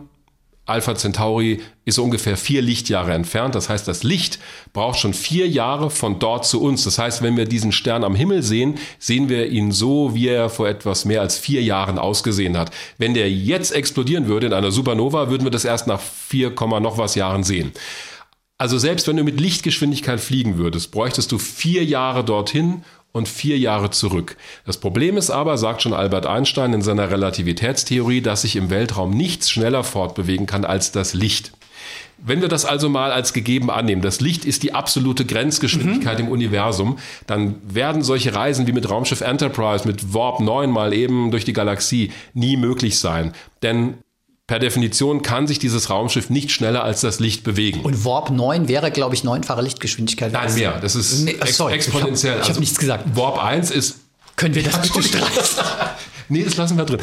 Alpha 0.68 0.96
Centauri 0.96 1.62
ist 1.86 2.00
ungefähr 2.00 2.38
vier 2.38 2.64
Lichtjahre 2.64 3.14
entfernt. 3.14 3.54
Das 3.54 3.70
heißt, 3.70 3.88
das 3.88 4.02
Licht 4.02 4.40
braucht 4.74 4.98
schon 4.98 5.14
vier 5.14 5.48
Jahre 5.48 5.92
von 5.92 6.18
dort 6.18 6.46
zu 6.46 6.60
uns. 6.60 6.84
Das 6.84 6.98
heißt, 6.98 7.22
wenn 7.22 7.38
wir 7.38 7.46
diesen 7.46 7.72
Stern 7.72 8.04
am 8.04 8.16
Himmel 8.16 8.42
sehen, 8.42 8.80
sehen 8.98 9.30
wir 9.30 9.48
ihn 9.48 9.72
so, 9.72 10.16
wie 10.16 10.28
er 10.28 10.50
vor 10.50 10.68
etwas 10.68 11.06
mehr 11.06 11.22
als 11.22 11.38
vier 11.38 11.62
Jahren 11.62 12.00
ausgesehen 12.00 12.58
hat. 12.58 12.72
Wenn 12.98 13.14
der 13.14 13.30
jetzt 13.32 13.72
explodieren 13.72 14.28
würde 14.28 14.48
in 14.48 14.54
einer 14.54 14.72
Supernova, 14.72 15.30
würden 15.30 15.44
wir 15.44 15.52
das 15.52 15.66
erst 15.66 15.86
nach 15.86 16.02
vier 16.02 16.52
noch 16.60 16.98
was 16.98 17.14
Jahren 17.14 17.44
sehen. 17.44 17.72
Also 18.58 18.78
selbst 18.78 19.08
wenn 19.08 19.18
du 19.18 19.24
mit 19.24 19.40
Lichtgeschwindigkeit 19.40 20.20
fliegen 20.22 20.58
würdest, 20.58 20.92
bräuchtest 20.92 21.32
du 21.32 21.38
vier 21.38 21.84
Jahre 21.84 22.24
dorthin 22.24 22.84
und 23.12 23.28
vier 23.28 23.58
Jahre 23.58 23.92
zurück. 23.92 24.38
Das 24.66 24.78
Problem 24.78 25.18
ist 25.18 25.30
aber, 25.30 25.58
sagt 25.58 25.82
schon 25.82 25.94
Albert 25.94 26.26
Einstein 26.26 26.74
in 26.74 26.82
seiner 26.82 27.10
Relativitätstheorie, 27.10 28.22
dass 28.22 28.42
sich 28.42 28.56
im 28.56 28.70
Weltraum 28.70 29.12
nichts 29.12 29.50
schneller 29.50 29.84
fortbewegen 29.84 30.46
kann 30.46 30.66
als 30.66 30.92
das 30.92 31.14
Licht. 31.14 31.52
Wenn 32.18 32.42
wir 32.42 32.48
das 32.48 32.64
also 32.66 32.88
mal 32.88 33.12
als 33.12 33.34
gegeben 33.34 33.70
annehmen, 33.70 34.02
das 34.02 34.22
Licht 34.22 34.46
ist 34.46 34.64
die 34.64 34.74
absolute 34.74 35.26
Grenzgeschwindigkeit 35.26 36.20
mhm. 36.20 36.26
im 36.26 36.32
Universum, 36.32 36.98
dann 37.28 37.56
werden 37.68 38.04
solche 38.04 38.34
Reisen 38.34 38.68
wie 38.68 38.72
mit 38.72 38.90
Raumschiff 38.90 39.22
Enterprise, 39.22 39.86
mit 39.86 40.14
Warp 40.14 40.40
9 40.40 40.70
mal 40.70 40.94
eben 40.94 41.32
durch 41.32 41.44
die 41.44 41.54
Galaxie 41.54 42.12
nie 42.34 42.56
möglich 42.56 43.00
sein. 43.00 43.34
Denn 43.64 43.96
Per 44.48 44.60
Definition 44.60 45.24
kann 45.24 45.48
sich 45.48 45.58
dieses 45.58 45.90
Raumschiff 45.90 46.30
nicht 46.30 46.52
schneller 46.52 46.84
als 46.84 47.02
das 47.02 47.20
Licht 47.20 47.44
bewegen. 47.44 47.82
Und 47.82 48.06
Warp 48.06 48.30
9 48.30 48.68
wäre, 48.68 48.92
glaube 48.92 49.16
ich, 49.16 49.24
neunfache 49.24 49.64
Lichtgeschwindigkeit. 49.64 50.32
Nein, 50.32 50.54
mehr. 50.54 50.78
Das 50.80 50.96
ist 50.96 51.22
nee, 51.22 51.32
ex 51.32 51.58
sorry, 51.58 51.74
exponentiell. 51.74 52.36
Ich 52.36 52.44
habe 52.44 52.54
hab 52.54 52.60
nichts 52.60 52.78
gesagt. 52.78 53.16
Warp 53.16 53.44
1 53.44 53.72
ist. 53.72 54.02
Können 54.36 54.54
wir 54.54 54.62
das 54.62 54.80
bitte 54.94 55.02
streichen? 55.02 55.44
nee, 56.30 56.44
das 56.44 56.58
lassen 56.58 56.78
wir 56.78 56.86
drin. 56.86 57.00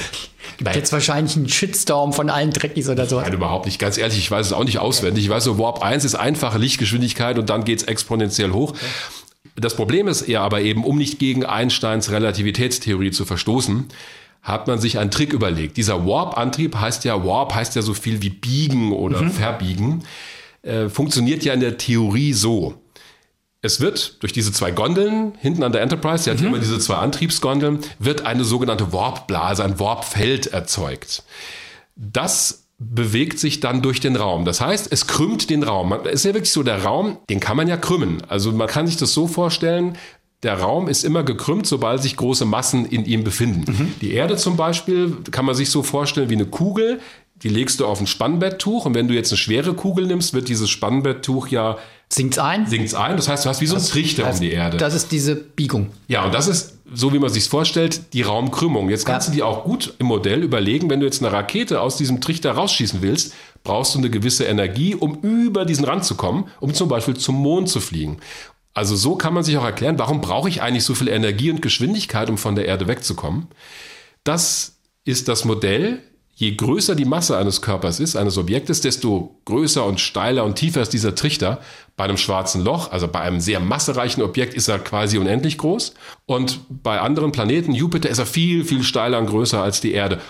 Gibt 0.59 0.77
jetzt 0.77 0.93
wahrscheinlich 0.93 1.35
einen 1.35 1.49
Shitstorm 1.49 2.13
von 2.13 2.31
allen 2.31 2.53
Dreckies 2.53 2.89
oder 2.89 3.07
so. 3.07 3.21
Nein, 3.21 3.33
überhaupt 3.33 3.67
nicht. 3.67 3.81
Ganz 3.81 3.99
ehrlich, 3.99 4.19
ich 4.19 4.31
weiß 4.31 4.47
es 4.47 4.53
auch 4.53 4.63
nicht 4.63 4.79
auswendig. 4.79 5.25
Ich 5.25 5.31
weiß 5.31 5.43
so, 5.43 5.59
Warp 5.59 5.83
1 5.83 6.05
ist 6.05 6.15
einfache 6.15 6.59
Lichtgeschwindigkeit 6.59 7.39
und 7.39 7.51
dann 7.51 7.65
geht 7.65 7.81
es 7.81 7.85
exponentiell 7.89 8.53
hoch. 8.53 8.75
Das 9.57 9.75
Problem 9.75 10.07
ist 10.07 10.23
eher 10.23 10.43
aber 10.43 10.61
eben, 10.61 10.85
um 10.85 10.97
nicht 10.97 11.19
gegen 11.19 11.45
Einsteins 11.45 12.11
Relativitätstheorie 12.13 13.11
zu 13.11 13.25
verstoßen, 13.25 13.89
hat 14.43 14.67
man 14.67 14.81
sich 14.81 14.99
einen 14.99 15.11
Trick 15.11 15.33
überlegt. 15.33 15.77
Dieser 15.77 16.05
Warp-Antrieb 16.05 16.77
heißt 16.77 17.05
ja, 17.05 17.25
Warp 17.25 17.55
heißt 17.55 17.77
ja 17.77 17.83
so 17.83 17.95
viel 17.95 18.23
wie 18.23 18.31
biegen 18.31 18.93
oder 18.93 19.23
mhm. 19.23 19.31
verbiegen, 19.31 20.03
äh, 20.63 20.89
funktioniert 20.89 21.45
ja 21.45 21.55
in 21.55 21.61
der 21.61 21.79
Theorie 21.79 22.33
so. 22.33 22.75
Es 23.65 23.81
wird 23.81 24.21
durch 24.23 24.33
diese 24.33 24.53
zwei 24.53 24.73
Gondeln 24.73 25.35
hinten 25.39 25.63
an 25.63 25.71
der 25.71 25.83
Enterprise, 25.83 26.25
die 26.25 26.31
hat 26.31 26.41
mhm. 26.41 26.49
immer 26.49 26.59
diese 26.59 26.81
zwei 26.81 26.97
Antriebsgondeln, 26.97 27.79
wird 28.01 28.27
eine 28.27 28.43
sogenannte 28.43 28.93
Warpblase, 28.93 29.65
ein 29.65 29.79
Warpfeld 29.79 30.49
erzeugt. 30.49 31.23
Das 31.95 32.65
bewegt 32.79 33.39
sich 33.39 33.61
dann 33.61 33.81
durch 33.81 34.01
den 34.01 34.17
Raum. 34.17 34.45
Das 34.45 34.61
heißt, 34.61 34.91
es 34.91 35.07
krümmt 35.07 35.51
den 35.51 35.63
Raum. 35.63 35.93
Es 36.05 36.15
ist 36.15 36.25
ja 36.25 36.35
wirklich 36.35 36.51
so, 36.51 36.65
der 36.65 36.83
Raum, 36.83 37.19
den 37.31 37.39
kann 37.39 37.57
man 37.57 37.69
ja 37.69 37.77
krümmen. 37.77 38.23
Also 38.29 38.51
man 38.51 38.67
kann 38.67 38.89
sich 38.89 38.97
das 38.97 39.15
so 39.15 39.29
vorstellen, 39.29 39.97
der 40.43 40.59
Raum 40.59 40.89
ist 40.89 41.05
immer 41.05 41.23
gekrümmt, 41.23 41.67
sobald 41.67 42.03
sich 42.03 42.17
große 42.17 42.45
Massen 42.45 42.85
in 42.85 43.05
ihm 43.05 43.23
befinden. 43.23 43.65
Mhm. 43.67 43.95
Die 44.01 44.13
Erde 44.13 44.37
zum 44.37 44.57
Beispiel 44.57 45.17
kann 45.31 45.45
man 45.45 45.55
sich 45.55 45.71
so 45.71 45.83
vorstellen 45.83 46.31
wie 46.31 46.35
eine 46.35 46.47
Kugel, 46.47 47.01
die 47.43 47.49
legst 47.49 47.81
du 47.81 47.87
auf 47.87 48.01
ein 48.01 48.07
Spannbetttuch 48.07 48.87
und 48.87 48.95
wenn 48.95 49.09
du 49.09 49.15
jetzt 49.15 49.33
eine 49.33 49.39
schwere 49.39 49.75
Kugel 49.75 50.07
nimmst, 50.07 50.33
wird 50.33 50.49
dieses 50.49 50.71
Spannbetttuch 50.71 51.49
ja 51.49 51.79
sinkt's 52.09 52.39
ein. 52.39 52.67
Sinkt's 52.67 52.95
ein. 52.95 53.17
Das 53.17 53.29
heißt, 53.29 53.45
du 53.45 53.49
hast 53.49 53.61
wie 53.61 53.67
so 53.67 53.77
einen 53.77 53.85
Trichter 53.85 54.25
das, 54.25 54.37
um 54.37 54.43
die 54.43 54.53
Erde. 54.53 54.77
Das 54.77 54.95
ist 54.95 55.11
diese 55.11 55.35
Biegung. 55.35 55.89
Ja, 56.09 56.25
und 56.25 56.35
das 56.35 56.47
ist 56.47 56.79
so 56.95 57.13
wie 57.13 57.19
man 57.19 57.31
sich 57.31 57.49
vorstellt, 57.49 58.13
die 58.13 58.23
Raumkrümmung. 58.23 58.91
Jetzt 58.91 59.07
kannst 59.07 59.29
ja. 59.29 59.33
du 59.33 59.37
dir 59.39 59.47
auch 59.47 59.65
gut 59.65 59.95
im 59.99 60.07
Modell 60.07 60.43
überlegen, 60.43 60.91
wenn 60.91 61.01
du 61.01 61.07
jetzt 61.07 61.23
eine 61.23 61.33
Rakete 61.33 61.81
aus 61.81 61.97
diesem 61.97 62.21
Trichter 62.21 62.53
rausschießen 62.53 63.01
willst, 63.03 63.35
brauchst 63.65 63.95
du 63.95 63.99
eine 63.99 64.11
gewisse 64.11 64.45
Energie, 64.45 64.95
um 64.95 65.21
über 65.23 65.65
diesen 65.65 65.85
Rand 65.85 66.05
zu 66.05 66.17
kommen, 66.17 66.49
um 66.61 66.75
zum 66.75 66.89
Beispiel 66.89 67.17
zum 67.17 67.37
Mond 67.37 67.69
zu 67.69 67.81
fliegen. 67.81 68.19
Also 68.75 68.97
so 68.97 69.17
kann 69.17 69.35
man 69.35 69.45
sich 69.45 69.57
auch 69.59 69.65
erklären, 69.65 69.99
warum 69.99 70.21
brauche 70.21 70.49
ich 70.49 70.63
eigentlich 70.63 70.85
so 70.85 70.95
viel 70.95 71.09
Energie 71.09 71.51
und 71.51 71.61
Geschwindigkeit, 71.61 72.31
um 72.31 72.39
von 72.39 72.55
der 72.55 72.67
Erde 72.67 72.89
wegzukommen. 72.89 73.49
Das 74.25 74.77
ist 75.05 75.29
das 75.29 75.45
Modell. 75.45 76.03
Je 76.35 76.55
größer 76.55 76.95
die 76.95 77.05
Masse 77.05 77.37
eines 77.37 77.61
Körpers 77.61 78.01
ist, 78.01 78.17
eines 78.17 78.39
Objektes, 78.39 78.81
desto 78.81 79.39
größer 79.45 79.85
und 79.85 80.01
steiler 80.01 80.45
und 80.45 80.57
tiefer 80.57 80.81
ist 80.81 80.95
dieser 80.95 81.15
Trichter. 81.15 81.61
Bei 81.97 82.05
einem 82.05 82.17
schwarzen 82.17 82.65
Loch, 82.65 82.91
also 82.91 83.07
bei 83.07 83.21
einem 83.21 83.41
sehr 83.41 83.61
massereichen 83.61 84.23
Objekt, 84.23 84.55
ist 84.55 84.69
er 84.69 84.79
quasi 84.79 85.19
unendlich 85.19 85.59
groß. 85.59 85.93
Und 86.25 86.61
bei 86.71 86.99
anderen 87.01 87.33
Planeten, 87.33 87.73
Jupiter, 87.73 88.09
ist 88.09 88.19
er 88.19 88.27
viel, 88.27 88.65
viel 88.65 88.83
steiler 88.83 89.19
und 89.19 89.27
größer 89.27 89.63
als 89.63 89.83
die 89.83 89.93
Erde. 89.93 90.21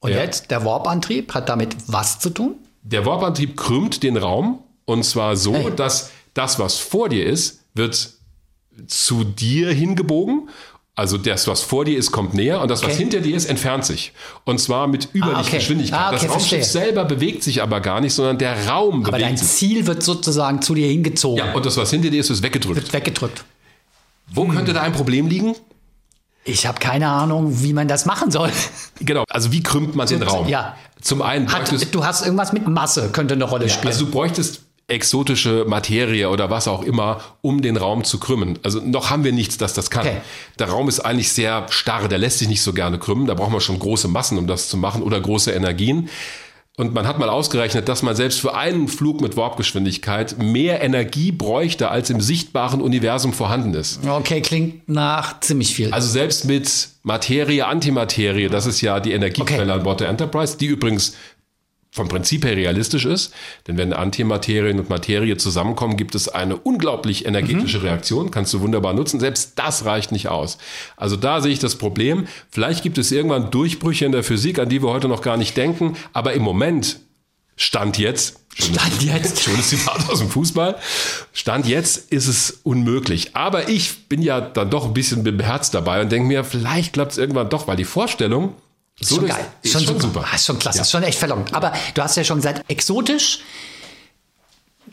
Und 0.00 0.10
ja. 0.10 0.18
jetzt, 0.18 0.50
der 0.50 0.64
Warp-Antrieb 0.64 1.32
hat 1.32 1.48
damit 1.48 1.76
was 1.86 2.18
zu 2.18 2.30
tun? 2.30 2.56
Der 2.82 3.06
Warp-Antrieb 3.06 3.56
krümmt 3.56 4.02
den 4.02 4.16
Raum. 4.16 4.58
Und 4.84 5.04
zwar 5.04 5.36
so, 5.36 5.54
hey. 5.54 5.72
dass 5.74 6.10
das, 6.34 6.58
was 6.58 6.76
vor 6.76 7.08
dir 7.08 7.24
ist, 7.24 7.62
wird 7.76 8.10
zu 8.86 9.24
dir 9.24 9.72
hingebogen. 9.72 10.48
Also 10.98 11.18
das, 11.18 11.46
was 11.46 11.60
vor 11.60 11.84
dir 11.84 11.98
ist, 11.98 12.10
kommt 12.10 12.32
näher 12.32 12.62
und 12.62 12.70
das, 12.70 12.82
okay. 12.82 12.92
was 12.92 12.98
hinter 12.98 13.20
dir 13.20 13.36
ist, 13.36 13.44
entfernt 13.44 13.84
sich. 13.84 14.12
Und 14.44 14.58
zwar 14.58 14.86
mit 14.86 15.10
Überlichtgeschwindigkeit. 15.14 15.98
Ah, 15.98 16.06
okay. 16.06 16.14
ah, 16.14 16.16
okay, 16.16 16.26
das 16.26 16.34
Raumschiff 16.34 16.58
verstehe. 16.58 16.82
selber 16.82 17.04
bewegt 17.04 17.42
sich 17.42 17.62
aber 17.62 17.80
gar 17.80 18.00
nicht, 18.00 18.14
sondern 18.14 18.38
der 18.38 18.66
Raum 18.66 19.04
aber 19.04 19.12
bewegt 19.12 19.24
dein 19.24 19.36
sich. 19.36 19.48
Ziel 19.48 19.86
wird 19.86 20.02
sozusagen 20.02 20.62
zu 20.62 20.74
dir 20.74 20.88
hingezogen. 20.88 21.44
Ja, 21.44 21.52
und 21.52 21.66
das, 21.66 21.76
was 21.76 21.90
hinter 21.90 22.08
dir 22.08 22.20
ist, 22.20 22.30
ist 22.30 22.42
weggedrückt. 22.42 22.76
Wird 22.76 22.92
weggedrückt. 22.94 23.44
Wo 24.28 24.44
hm. 24.44 24.54
könnte 24.54 24.72
da 24.72 24.80
ein 24.80 24.94
Problem 24.94 25.26
liegen? 25.26 25.54
Ich 26.44 26.66
habe 26.66 26.78
keine 26.78 27.08
Ahnung, 27.08 27.62
wie 27.62 27.74
man 27.74 27.88
das 27.88 28.06
machen 28.06 28.30
soll. 28.30 28.50
Genau, 29.00 29.24
also 29.28 29.52
wie 29.52 29.62
krümmt 29.62 29.96
man 29.96 30.08
den 30.08 30.22
Raum? 30.22 30.48
Ja. 30.48 30.76
Zum 31.02 31.20
einen 31.20 31.52
Hat, 31.52 31.70
du 31.94 32.04
hast 32.06 32.24
irgendwas 32.24 32.54
mit 32.54 32.66
Masse, 32.66 33.10
könnte 33.10 33.34
eine 33.34 33.44
Rolle 33.44 33.66
ja, 33.66 33.72
spielen. 33.72 33.92
Also 33.92 34.06
du 34.06 34.12
bräuchtest 34.12 34.62
exotische 34.88 35.64
Materie 35.66 36.30
oder 36.30 36.48
was 36.48 36.68
auch 36.68 36.82
immer, 36.82 37.20
um 37.42 37.60
den 37.60 37.76
Raum 37.76 38.04
zu 38.04 38.20
krümmen. 38.20 38.58
Also 38.62 38.80
noch 38.80 39.10
haben 39.10 39.24
wir 39.24 39.32
nichts, 39.32 39.58
das 39.58 39.74
das 39.74 39.90
kann. 39.90 40.06
Okay. 40.06 40.20
Der 40.58 40.68
Raum 40.68 40.88
ist 40.88 41.00
eigentlich 41.00 41.32
sehr 41.32 41.66
starr, 41.70 42.06
der 42.08 42.18
lässt 42.18 42.38
sich 42.38 42.48
nicht 42.48 42.62
so 42.62 42.72
gerne 42.72 42.98
krümmen. 42.98 43.26
Da 43.26 43.34
braucht 43.34 43.50
man 43.50 43.60
schon 43.60 43.78
große 43.78 44.06
Massen, 44.06 44.38
um 44.38 44.46
das 44.46 44.68
zu 44.68 44.76
machen 44.76 45.02
oder 45.02 45.20
große 45.20 45.50
Energien. 45.50 46.08
Und 46.78 46.92
man 46.92 47.06
hat 47.06 47.18
mal 47.18 47.30
ausgerechnet, 47.30 47.88
dass 47.88 48.02
man 48.02 48.14
selbst 48.14 48.38
für 48.38 48.54
einen 48.54 48.86
Flug 48.86 49.22
mit 49.22 49.34
Warpgeschwindigkeit 49.34 50.36
mehr 50.38 50.82
Energie 50.82 51.32
bräuchte, 51.32 51.90
als 51.90 52.10
im 52.10 52.20
sichtbaren 52.20 52.82
Universum 52.82 53.32
vorhanden 53.32 53.72
ist. 53.72 54.06
Okay, 54.06 54.42
klingt 54.42 54.86
nach 54.86 55.40
ziemlich 55.40 55.74
viel. 55.74 55.90
Also 55.92 56.08
selbst 56.08 56.44
mit 56.44 56.90
Materie, 57.02 57.66
Antimaterie, 57.66 58.48
das 58.48 58.66
ist 58.66 58.82
ja 58.82 59.00
die 59.00 59.12
Energiequelle 59.12 59.62
okay. 59.62 59.72
an 59.72 59.82
Bord 59.84 60.00
der 60.00 60.10
Enterprise, 60.10 60.58
die 60.58 60.66
übrigens 60.66 61.14
vom 61.96 62.08
Prinzip 62.08 62.44
her 62.44 62.54
realistisch 62.54 63.06
ist. 63.06 63.32
Denn 63.66 63.78
wenn 63.78 63.94
Antimaterien 63.94 64.78
und 64.78 64.90
Materie 64.90 65.38
zusammenkommen, 65.38 65.96
gibt 65.96 66.14
es 66.14 66.28
eine 66.28 66.56
unglaublich 66.56 67.24
energetische 67.24 67.78
mhm. 67.78 67.84
Reaktion. 67.84 68.30
Kannst 68.30 68.52
du 68.52 68.60
wunderbar 68.60 68.92
nutzen. 68.92 69.18
Selbst 69.18 69.52
das 69.56 69.86
reicht 69.86 70.12
nicht 70.12 70.28
aus. 70.28 70.58
Also 70.98 71.16
da 71.16 71.40
sehe 71.40 71.52
ich 71.52 71.58
das 71.58 71.76
Problem. 71.76 72.26
Vielleicht 72.50 72.82
gibt 72.82 72.98
es 72.98 73.10
irgendwann 73.10 73.50
Durchbrüche 73.50 74.04
in 74.04 74.12
der 74.12 74.22
Physik, 74.22 74.58
an 74.58 74.68
die 74.68 74.82
wir 74.82 74.90
heute 74.90 75.08
noch 75.08 75.22
gar 75.22 75.38
nicht 75.38 75.56
denken. 75.56 75.96
Aber 76.12 76.34
im 76.34 76.42
Moment 76.42 77.00
Stand 77.58 77.96
jetzt, 77.96 78.40
Stand 78.54 79.02
jetzt, 79.02 79.40
schönes 79.42 79.70
Zitat 79.70 80.10
aus 80.10 80.18
dem 80.18 80.28
Fußball. 80.28 80.76
Stand 81.32 81.66
jetzt 81.66 82.12
ist 82.12 82.26
es 82.26 82.60
unmöglich. 82.62 83.34
Aber 83.34 83.70
ich 83.70 84.08
bin 84.08 84.20
ja 84.20 84.42
dann 84.42 84.68
doch 84.68 84.84
ein 84.84 84.92
bisschen 84.92 85.22
mit 85.22 85.26
dem 85.28 85.40
Herz 85.40 85.70
dabei 85.70 86.02
und 86.02 86.12
denke 86.12 86.28
mir, 86.28 86.44
vielleicht 86.44 86.92
klappt 86.92 87.12
es 87.12 87.18
irgendwann 87.18 87.48
doch, 87.48 87.66
weil 87.66 87.76
die 87.76 87.84
Vorstellung, 87.84 88.54
ist 88.98 89.08
so 89.10 89.16
schon 89.16 89.26
geil. 89.26 89.46
Ist 89.62 89.72
schon, 89.72 89.82
schon 89.82 90.00
super. 90.00 90.20
super. 90.20 90.28
Ah, 90.30 90.34
ist 90.36 90.46
schon 90.46 90.58
klasse. 90.58 90.78
Ja. 90.78 90.82
Ist 90.82 90.90
schon 90.90 91.02
echt 91.02 91.18
verlockend. 91.18 91.54
Aber 91.54 91.72
du 91.94 92.02
hast 92.02 92.16
ja 92.16 92.24
schon 92.24 92.38
gesagt, 92.38 92.64
exotisch. 92.68 93.40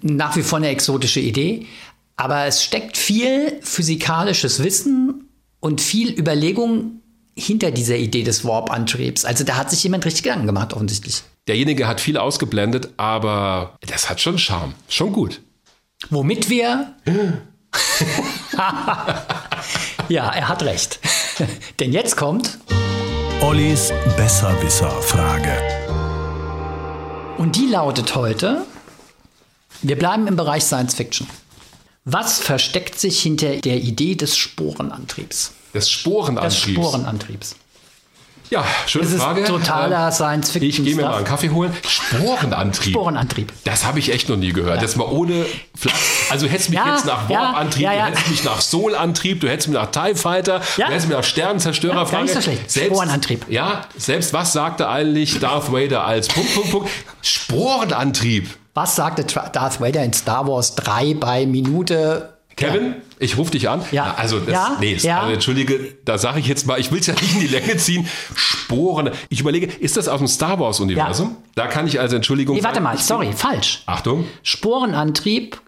Nach 0.01 0.36
wie 0.36 0.43
vor 0.43 0.58
eine 0.58 0.68
exotische 0.68 1.22
Idee. 1.22 1.68
Aber 2.16 2.45
es 2.45 2.64
steckt 2.64 2.97
viel 2.97 3.60
physikalisches 3.62 4.62
Wissen 4.62 5.30
und 5.60 5.82
viel 5.82 6.18
Überlegung 6.18 7.01
hinter 7.36 7.72
dieser 7.72 7.95
Idee 7.95 8.24
des 8.24 8.45
Warp-Antriebs. 8.45 9.26
Also 9.26 9.43
da 9.43 9.56
hat 9.56 9.72
sich 9.72 9.84
jemand 9.84 10.06
richtig 10.06 10.24
Gedanken 10.24 10.45
gemacht, 10.45 10.74
offensichtlich. 10.74 11.24
Derjenige 11.47 11.88
hat 11.88 11.99
viel 11.99 12.18
ausgeblendet, 12.18 12.89
aber 12.97 13.76
das 13.88 14.10
hat 14.10 14.22
schon 14.22 14.38
Charme. 14.38 14.74
Schon 14.88 15.14
gut. 15.14 15.41
Womit 16.10 16.49
wir. 16.49 16.93
ja, 20.10 20.30
er 20.30 20.47
hat 20.47 20.64
recht. 20.64 20.99
Denn 21.80 21.91
jetzt 21.91 22.16
kommt. 22.18 22.60
Ollis 23.44 23.91
Besserwisser-Frage. 24.16 25.52
Und 27.38 27.58
die 27.58 27.68
lautet 27.68 28.16
heute: 28.16 28.66
Wir 29.82 30.00
bleiben 30.00 30.28
im 30.28 30.38
Bereich 30.38 30.64
Science 30.64 30.94
Fiction. 30.94 31.28
Was 32.06 32.39
versteckt 32.39 32.98
sich 32.98 33.22
hinter 33.22 33.58
der 33.58 33.82
Idee 33.82 34.16
des 34.16 34.38
Sporenantriebs? 34.38 35.52
Des 35.74 35.91
Sporenantriebs. 35.91 36.64
Des 36.64 36.74
Sporenantriebs. 36.74 37.56
Ja, 38.54 38.64
schöne 38.86 39.06
Das 39.06 39.14
ist 39.14 39.22
Frage. 39.22 39.43
totaler 39.45 40.06
Ähm, 40.08 40.12
Science 40.12 40.51
Fiction. 40.51 40.70
Ich 40.70 40.84
gehe 40.84 40.95
mir 40.95 41.04
mal 41.10 41.16
einen 41.18 41.26
Kaffee 41.26 41.49
holen. 41.49 41.74
Sporenantrieb. 41.88 42.93
Sporenantrieb. 42.93 43.51
Das 43.64 43.86
habe 43.86 43.99
ich 43.99 44.12
echt 44.14 44.30
noch 44.30 44.38
nie 44.38 44.54
gehört. 44.54 44.82
Jetzt 44.82 44.95
mal 44.95 45.06
ohne. 45.06 45.45
Fla- 45.80 45.91
Also, 46.30 46.45
du 46.45 46.51
hättest 46.51 46.70
mich 46.70 46.78
Ja, 46.80 46.93
jetzt 46.93 47.06
nach 47.06 47.30
ja, 47.30 47.39
Warp-Antrieb, 47.39 47.84
ja, 47.84 47.93
ja. 47.93 48.06
du 48.06 48.12
hättest 48.12 48.30
mich 48.30 48.43
nach 48.43 48.62
Soul-Antrieb, 48.62 49.41
du 49.41 49.49
hättest 49.49 49.68
mich 49.70 49.78
nach 49.78 49.88
TIE 49.91 50.16
Fighter, 50.16 50.62
Ja. 50.78 50.86
du 50.88 50.91
hättest 50.93 51.08
mich 51.10 51.18
nach 51.18 51.24
Sternenzerstörer 51.24 51.95
Ja, 51.95 52.10
gar 52.10 52.22
nicht 52.22 52.34
so 52.34 52.41
schlecht. 52.41 52.72
Sporenantrieb. 52.72 53.45
Ja, 53.49 53.82
selbst 53.97 54.34
was 54.34 54.54
sagte 54.54 54.88
eigentlich 54.88 55.39
Darth 55.39 55.72
Vader 55.72 56.06
als 56.06 56.28
Punkt, 56.28 56.54
Punkt, 56.54 56.72
Punkt? 56.72 56.89
Sporenantrieb. 57.22 58.49
Was 58.74 58.95
sagte 58.95 59.24
Darth 59.24 59.80
Vader 59.82 60.04
in 60.04 60.14
Star 60.14 60.47
Wars 60.47 60.76
3 60.76 61.14
bei 61.16 61.45
Minute. 61.45 62.30
Kevin, 62.56 62.95
ich 63.24 63.38
rufe 63.38 63.51
dich 63.51 63.69
an. 63.69 63.84
Ja. 63.91 64.05
Na, 64.05 64.13
Also, 64.15 64.39
das, 64.39 64.53
Ja, 64.53 64.78
nee, 64.80 64.95
ja. 64.95 65.21
also, 65.21 65.34
entschuldige, 65.34 65.95
da 66.05 66.17
sage 66.17 66.39
ich 66.39 66.47
jetzt 66.47 66.67
mal, 66.67 66.80
ich 66.80 66.91
will 66.91 66.99
es 66.99 67.07
ja 67.07 67.13
nicht 67.13 67.34
in 67.34 67.39
die 67.41 67.47
Länge 67.47 67.78
ziehen. 67.78 68.07
Sporen. 68.36 69.11
Ich 69.30 69.39
überlege, 69.39 69.65
ist 69.67 69.97
das 69.97 70.07
aus 70.07 70.19
dem 70.19 70.28
Star 70.28 70.59
Wars-Universum? 70.59 71.36
Da 71.55 71.67
kann 71.67 71.88
ich 71.88 71.99
also 71.99 72.15
Entschuldigung. 72.15 72.55
Nee, 72.55 72.63
warte 72.63 72.82
mal, 72.82 72.97
sorry, 72.97 73.32
falsch. 73.34 73.84
Achtung. 73.86 74.26
Sporenantrieb 74.43 75.59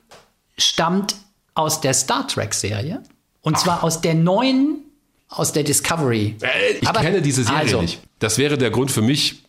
stammt 0.58 1.16
aus 1.54 1.82
der 1.82 1.94
Star 1.94 2.28
Trek-Serie. 2.28 3.02
Und 3.42 3.58
zwar 3.60 3.84
aus 3.84 4.02
der 4.02 4.16
neuen, 4.16 4.78
aus 5.30 5.52
der 5.54 5.64
Discovery. 5.64 6.36
Äh, 6.42 6.48
Ich 6.82 6.88
Aber- 6.88 7.02
kenne 7.02 7.22
diese 7.22 7.44
Serie 7.44 7.60
also, 7.60 7.82
nicht. 7.82 8.00
Das 8.20 8.38
wäre 8.38 8.58
der 8.58 8.72
Grund 8.72 8.90
für 8.92 9.02
mich, 9.02 9.44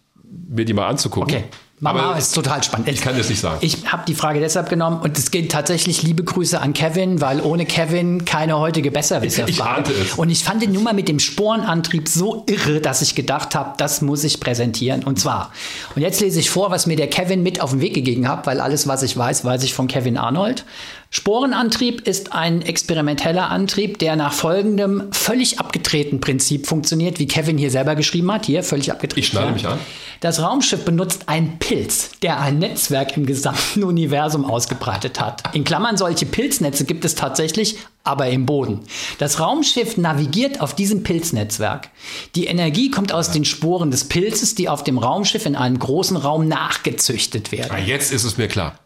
mir 0.49 0.65
die 0.65 0.73
mal 0.75 0.87
anzugucken. 0.89 1.35
Okay. 1.35 1.45
Mama 1.79 2.01
Aber 2.11 2.19
ist 2.19 2.35
total 2.35 2.63
spannend. 2.65 2.89
ich 2.89 3.03
kann 3.03 3.19
das 3.19 3.29
nicht 3.29 3.41
sagen. 3.41 3.59
Ich 3.61 3.93
habe 3.93 4.05
die 4.09 4.15
Frage 4.15 4.41
deshalb 4.41 4.71
genommen 4.71 5.01
und 5.03 5.19
es 5.19 5.31
geht 5.31 5.53
tatsächlich 5.53 6.03
liebe 6.03 6.25
Grüße 6.25 6.59
an 6.59 6.73
Kevin, 6.73 7.21
weil 7.21 7.43
ohne 7.43 7.67
Kevin 7.67 8.25
keine 8.25 8.59
heutige 8.59 8.89
Ich 8.89 8.95
Besserwisser-Frage. 8.95 9.77
ahnte 9.79 9.93
es. 9.93 10.15
Und 10.15 10.31
ich 10.31 10.43
fand 10.43 10.63
den 10.63 10.73
Nummer 10.73 10.95
mit 10.95 11.07
dem 11.09 11.19
Sporenantrieb 11.19 12.09
so 12.09 12.45
irre, 12.49 12.81
dass 12.81 13.03
ich 13.03 13.15
gedacht 13.15 13.55
habe, 13.55 13.75
das 13.77 14.01
muss 14.01 14.25
ich 14.25 14.41
präsentieren. 14.41 15.05
Und 15.05 15.21
zwar, 15.21 15.53
und 15.95 16.01
jetzt 16.01 16.21
lese 16.23 16.41
ich 16.41 16.49
vor, 16.49 16.71
was 16.71 16.87
mir 16.87 16.97
der 16.97 17.09
Kevin 17.09 17.43
mit 17.43 17.61
auf 17.61 17.71
den 17.73 17.81
Weg 17.83 17.93
gegeben 17.93 18.27
hat, 18.27 18.47
weil 18.47 18.61
alles, 18.63 18.89
was 18.89 19.03
ich 19.03 19.15
weiß, 19.15 19.45
weiß 19.45 19.63
ich 19.63 19.75
von 19.75 19.87
Kevin 19.87 20.17
Arnold. 20.17 20.65
Sporenantrieb 21.11 22.07
ist 22.07 22.33
ein 22.33 22.63
experimenteller 22.63 23.49
Antrieb, 23.51 23.99
der 23.99 24.17
nach 24.17 24.33
folgendem 24.33 25.05
völlig 25.13 25.61
abgedrehten 25.61 26.21
Prinzip 26.21 26.67
funktioniert, 26.67 27.19
wie 27.19 27.27
Kevin 27.27 27.59
hier 27.59 27.71
selber 27.71 27.95
geschrieben 27.95 28.31
hat. 28.33 28.47
Hier, 28.47 28.63
völlig 28.63 28.91
abgedreht. 28.91 29.25
Ich 29.25 29.29
schneide 29.29 29.47
ja. 29.49 29.53
mich 29.53 29.67
an. 29.67 29.79
Das 30.21 30.43
Raumschiff 30.43 30.85
benutzt 30.85 31.29
einen 31.29 31.59
Pilz, 31.59 32.11
der 32.23 32.41
ein 32.41 32.59
Netzwerk 32.59 33.17
im 33.17 33.27
gesamten 33.27 33.85
Universum 33.85 34.45
ausgebreitet 34.45 35.21
hat. 35.21 35.55
In 35.55 35.65
Klammern, 35.65 35.97
solche 35.97 36.27
Pilznetze 36.27 36.85
gibt 36.85 37.05
es 37.05 37.15
tatsächlich, 37.15 37.79
aber 38.03 38.29
im 38.29 38.47
Boden. 38.47 38.81
Das 39.19 39.41
Raumschiff 39.41 39.97
navigiert 39.97 40.61
auf 40.61 40.75
diesem 40.75 41.03
Pilznetzwerk. 41.03 41.91
Die 42.35 42.47
Energie 42.47 42.91
kommt 42.91 43.13
aus 43.13 43.31
den 43.31 43.45
Sporen 43.45 43.91
des 43.91 44.05
Pilzes, 44.05 44.55
die 44.55 44.69
auf 44.69 44.85
dem 44.85 44.99
Raumschiff 44.99 45.47
in 45.47 45.57
einem 45.57 45.79
großen 45.79 46.17
Raum 46.17 46.49
nachgezüchtet 46.49 47.53
werden. 47.53 47.71
Ah, 47.73 47.79
jetzt 47.79 48.13
ist 48.13 48.25
es 48.25 48.37
mir 48.37 48.49
klar. 48.49 48.79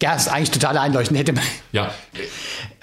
Ja, 0.00 0.14
ist 0.14 0.28
eigentlich 0.28 0.50
total 0.50 0.78
einleuchtend. 0.78 1.18
Hätte 1.18 1.32
man, 1.32 1.44
Ja, 1.72 1.92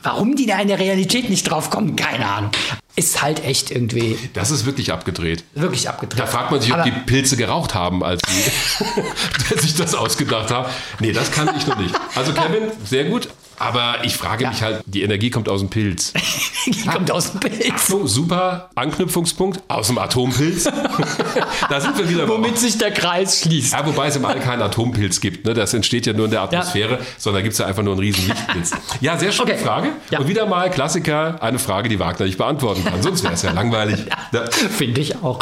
warum 0.04 0.36
die 0.36 0.46
da 0.46 0.60
in 0.60 0.68
der 0.68 0.80
Realität 0.80 1.30
nicht 1.30 1.44
drauf 1.50 1.70
kommen, 1.70 1.96
keine 1.96 2.26
Ahnung. 2.28 2.52
Ist 2.96 3.22
halt 3.22 3.44
echt 3.46 3.72
irgendwie 3.72 4.18
das 4.34 4.52
ist 4.52 4.66
wirklich 4.66 4.92
abgedreht. 4.92 5.44
wirklich 5.54 5.88
abgedreht. 5.88 6.20
Da 6.20 6.26
fragt 6.28 6.52
man 6.52 6.60
sich, 6.62 6.72
ob 6.72 6.80
Aber- 6.80 6.90
die 6.90 6.92
Pilze 6.92 7.38
geraucht 7.38 7.74
haben, 7.74 8.04
als 8.04 8.22
sie 8.28 9.56
sich 9.58 9.76
das 9.78 9.96
ausgedacht 9.96 10.52
haben. 10.52 10.70
Nee, 11.00 11.12
das 11.14 11.32
kann 11.32 11.50
ich 11.58 11.66
noch 11.68 11.78
nicht. 11.78 11.96
Also 12.16 12.34
Kevin, 12.34 12.72
sehr 12.86 13.06
gut. 13.06 13.30
Aber 13.60 13.98
ich 14.04 14.16
frage 14.16 14.48
mich 14.48 14.62
halt, 14.62 14.82
die 14.86 15.04
Energie 15.04 15.30
kommt 15.30 15.50
aus 15.50 15.60
dem 15.60 15.70
Pilz. 15.70 16.14
die 16.66 16.86
kommt 16.86 17.12
aus 17.12 17.32
dem 17.32 17.42
Pilz. 17.42 17.88
So, 17.88 18.08
super 18.08 18.70
Anknüpfungspunkt 18.76 19.62
aus 19.68 19.88
dem 19.88 19.98
Atompilz. 19.98 20.64
da 21.70 21.82
sind 21.82 21.98
wir 21.98 22.10
wieder 22.10 22.28
Womit 22.30 22.58
sich 22.58 22.78
der 22.78 22.92
Kreis 22.92 23.42
schließt. 23.42 23.74
Ja, 23.74 23.86
wobei 23.86 24.08
es 24.08 24.16
im 24.16 24.24
All 24.26 24.40
keinen 24.40 24.62
Atompilz 24.62 25.20
gibt. 25.20 25.46
Ne? 25.46 25.54
Das 25.54 25.74
entsteht 25.74 26.06
ja 26.06 26.14
nur 26.14 26.26
in 26.26 26.32
der 26.32 26.42
Atmosphäre, 26.42 27.00
sondern 27.18 27.40
da 27.42 27.44
gibt 27.44 27.54
es 27.54 27.60
ja 27.60 27.66
einfach 27.66 27.84
nur 27.84 27.94
einen 27.94 28.00
riesen 28.02 28.28
Lichtblitz. 28.28 28.72
Ja, 29.02 29.18
sehr 29.18 29.32
schöne 29.32 29.52
Okay. 29.54 29.64
Frage. 29.64 29.90
Ja. 30.10 30.20
Und 30.20 30.28
wieder 30.28 30.46
mal 30.46 30.70
Klassiker, 30.70 31.42
eine 31.42 31.60
Frage, 31.60 31.90
die 31.90 32.00
Wagner 32.00 32.26
nicht 32.26 32.38
beantworten 32.38 32.84
kann. 32.84 33.02
Sonst 33.02 33.24
wäre 33.24 33.34
es 33.34 33.42
ja 33.42 33.52
langweilig. 33.52 34.06
Ja. 34.34 34.46
Finde 34.52 35.02
ich 35.02 35.22
auch. 35.24 35.40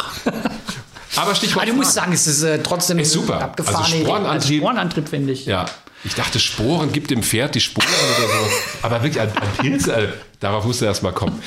Aber 1.16 1.34
Stichwort 1.34 1.64
Aber 1.64 1.72
du 1.72 1.76
musst 1.76 1.94
sagen, 1.94 2.12
es 2.12 2.26
ist 2.26 2.42
äh, 2.42 2.62
trotzdem 2.62 2.98
Ist 2.98 3.12
super. 3.12 3.52
Also 3.56 3.94
Idee. 3.96 4.04
Sporenantrieb- 4.04 4.28
Als 4.30 4.48
Sporenantrieb 4.48 5.08
finde 5.08 5.32
ich. 5.32 5.46
Ja. 5.46 5.66
Ich 6.04 6.14
dachte, 6.14 6.38
Sporen 6.38 6.92
gibt 6.92 7.10
dem 7.10 7.22
Pferd 7.22 7.54
die 7.54 7.60
Sporen 7.60 7.86
oder 7.86 8.28
so. 8.28 8.50
Aber 8.82 9.02
wirklich 9.02 9.20
ein, 9.20 9.28
ein 9.30 9.48
Pilz, 9.58 9.88
äh, 9.88 10.08
darauf 10.40 10.64
musst 10.64 10.80
du 10.80 10.84
erst 10.84 11.02
mal 11.02 11.12
kommen. 11.12 11.42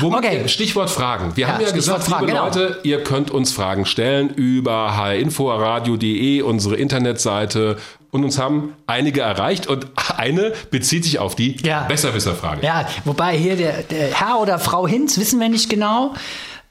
Womit 0.00 0.18
Okay. 0.18 0.48
Stichwort 0.48 0.88
Fragen. 0.90 1.36
Wir 1.36 1.46
Ja, 1.46 1.52
haben 1.54 1.60
ja 1.60 1.68
Stichwort 1.68 1.98
gesagt, 1.98 2.04
Fragen, 2.04 2.26
liebe 2.26 2.38
genau. 2.38 2.44
Leute, 2.46 2.78
ihr 2.84 3.02
könnt 3.02 3.30
uns 3.32 3.52
Fragen 3.52 3.86
stellen 3.86 4.30
über 4.30 4.94
hinforadio.de, 5.08 6.42
unsere 6.42 6.76
Internetseite. 6.76 7.76
Und 8.10 8.24
uns 8.24 8.38
haben 8.38 8.74
einige 8.86 9.20
erreicht 9.20 9.66
und 9.66 9.86
eine 10.16 10.52
bezieht 10.70 11.04
sich 11.04 11.18
auf 11.18 11.34
die 11.36 11.56
Ja. 11.62 11.82
Besserwisserfrage. 11.84 12.64
Ja, 12.64 12.86
wobei 13.04 13.36
hier 13.36 13.56
der, 13.56 13.82
der 13.82 14.14
Herr 14.18 14.38
oder 14.40 14.58
Frau 14.58 14.86
Hinz, 14.88 15.18
wissen 15.18 15.38
wir 15.40 15.48
nicht 15.50 15.68
genau, 15.68 16.14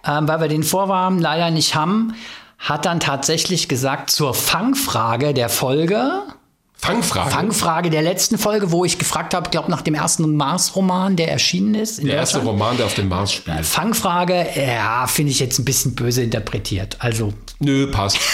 ähm, 0.08 0.28
weil 0.28 0.40
wir 0.40 0.48
den 0.48 0.64
Vorwarm 0.64 1.20
leider 1.20 1.52
nicht 1.52 1.76
haben, 1.76 2.16
hat 2.58 2.86
dann 2.88 3.00
tatsächlich 3.00 3.68
gesagt 3.68 4.10
zur 4.10 4.34
Fangfrage 4.34 5.36
der 5.36 5.50
Folge, 5.50 6.24
Fangfrage. 6.80 7.32
Fangfrage 7.32 7.90
der 7.90 8.02
letzten 8.02 8.38
Folge, 8.38 8.72
wo 8.72 8.86
ich 8.86 8.98
gefragt 9.00 9.34
habe, 9.34 9.50
glaube 9.50 9.70
nach 9.72 9.82
dem 9.82 9.96
ersten 9.96 10.36
Mars-Roman, 10.36 11.16
der 11.16 11.32
erschienen 11.32 11.76
ist. 11.76 12.04
Der 12.04 12.16
erste. 12.16 12.40
Roman, 12.40 12.78
der 12.78 12.86
auf 12.86 12.94
dem 12.94 13.10
Mars 13.10 13.34
spielt. 13.34 13.66
Fangfrage, 13.66 14.46
ja, 14.56 15.08
finde 15.08 15.32
ich 15.32 15.40
jetzt 15.40 15.60
ein 15.60 15.66
bisschen 15.66 15.96
böse 15.96 16.22
interpretiert. 16.22 16.98
Also 17.00 17.34
Nö, 17.60 17.88
passt. 17.92 18.20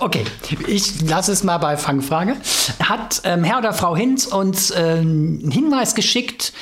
Okay, 0.00 0.24
ich 0.68 1.00
lasse 1.02 1.32
es 1.32 1.42
mal 1.42 1.58
bei 1.58 1.76
Fangfrage. 1.76 2.36
Hat 2.82 3.20
ähm, 3.24 3.42
Herr 3.42 3.58
oder 3.58 3.72
Frau 3.72 3.96
Hinz 3.96 4.26
uns 4.26 4.70
ähm, 4.70 5.40
einen 5.42 5.50
Hinweis 5.50 5.94
geschickt 5.94 6.52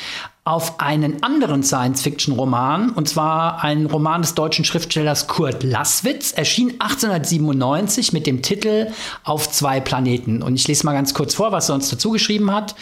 auf 0.47 0.79
einen 0.79 1.25
anderen 1.25 1.65
Science-Fiction-Roman, 1.65 2.91
und 2.91 3.09
zwar 3.09 3.65
einen 3.65 3.87
Roman 3.87 4.23
des 4.23 4.35
deutschen 4.37 4.65
Schriftstellers 4.65 5.27
Kurt 5.27 5.65
Laßwitz, 5.65 6.31
erschien 6.31 6.75
1897 6.79 8.13
mit 8.13 8.29
dem 8.29 8.43
Titel 8.43 8.93
Auf 9.25 9.51
zwei 9.51 9.81
Planeten. 9.81 10.45
Und 10.45 10.55
ich 10.55 10.69
lese 10.69 10.87
mal 10.87 10.93
ganz 10.93 11.15
kurz 11.15 11.35
vor, 11.35 11.51
was 11.51 11.69
er 11.69 11.75
uns 11.75 11.91
dazu 11.91 12.13
geschrieben 12.13 12.53
hat 12.53 12.77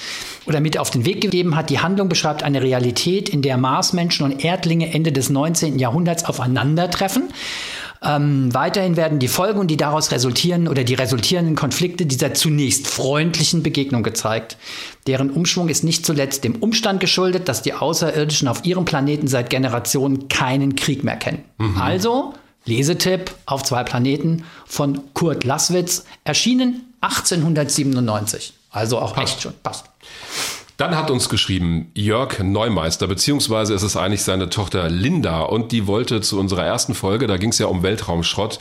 oder 0.45 0.61
mit 0.61 0.77
auf 0.77 0.91
den 0.91 1.07
Weg 1.07 1.23
gegeben 1.23 1.57
hat. 1.57 1.71
Die 1.71 1.79
Handlung 1.79 2.11
beschreibt 2.11 2.43
eine 2.43 2.61
Realität, 2.61 3.31
in 3.31 3.41
der 3.41 3.57
Marsmenschen 3.57 4.27
und 4.27 4.45
Erdlinge 4.45 4.93
Ende 4.93 5.11
des 5.11 5.31
19. 5.31 5.79
Jahrhunderts 5.79 6.27
aufeinandertreffen. 6.27 7.31
Ähm, 8.05 8.53
weiterhin 8.53 8.97
werden 8.97 9.19
die 9.19 9.29
Folgen 9.29 9.67
die 9.67 9.79
daraus 9.79 10.11
resultieren 10.13 10.69
oder 10.69 10.85
die 10.85 10.95
resultierenden 10.95 11.57
Konflikte 11.57 12.05
dieser 12.05 12.35
zunächst 12.35 12.87
freundlichen 12.87 13.63
Begegnung 13.63 14.03
gezeigt. 14.03 14.59
Deren 15.07 15.31
Umschwung 15.31 15.69
ist 15.69 15.85
nicht 15.85 16.07
zuletzt 16.07 16.45
dem 16.45 16.57
Umstand 16.57 17.01
geschuldet, 17.01 17.49
dass 17.49 17.61
die 17.63 17.75
Außerirdischen 17.75 18.49
auf 18.49 18.65
ihrem 18.65 18.85
Planeten 18.85 19.29
seit 19.29 19.51
Generationen 19.51 20.29
keinen 20.29 20.77
Krieg 20.77 21.05
mehr 21.05 21.17
kennen. 21.17 21.45
Also, 21.79 22.35
Lesetipp 22.65 23.31
auf 23.45 23.63
zwei 23.63 23.85
Planeten 23.85 24.45
von 24.65 25.03
Kurt 25.13 25.45
Laßwitz, 25.45 26.05
erschienen 26.25 26.95
1897. 27.03 28.55
Also 28.71 28.99
auch 28.99 29.17
echt 29.19 29.43
schon, 29.43 29.53
passt. 29.63 29.85
Dann 30.77 30.97
hat 30.97 31.11
uns 31.11 31.29
geschrieben 31.29 31.91
Jörg 31.95 32.41
Neumeister, 32.41 33.07
beziehungsweise 33.07 33.75
ist 33.75 33.83
es 33.83 33.97
eigentlich 33.97 34.23
seine 34.23 34.51
Tochter 34.51 34.89
Linda 34.89 35.43
und 35.43 35.71
die 35.71 35.87
wollte 35.87 36.21
zu 36.21 36.39
unserer 36.39 36.65
ersten 36.65 36.95
Folge, 36.95 37.27
da 37.27 37.37
ging 37.37 37.51
es 37.51 37.59
ja 37.59 37.67
um 37.67 37.83
Weltraumschrott. 37.83 38.59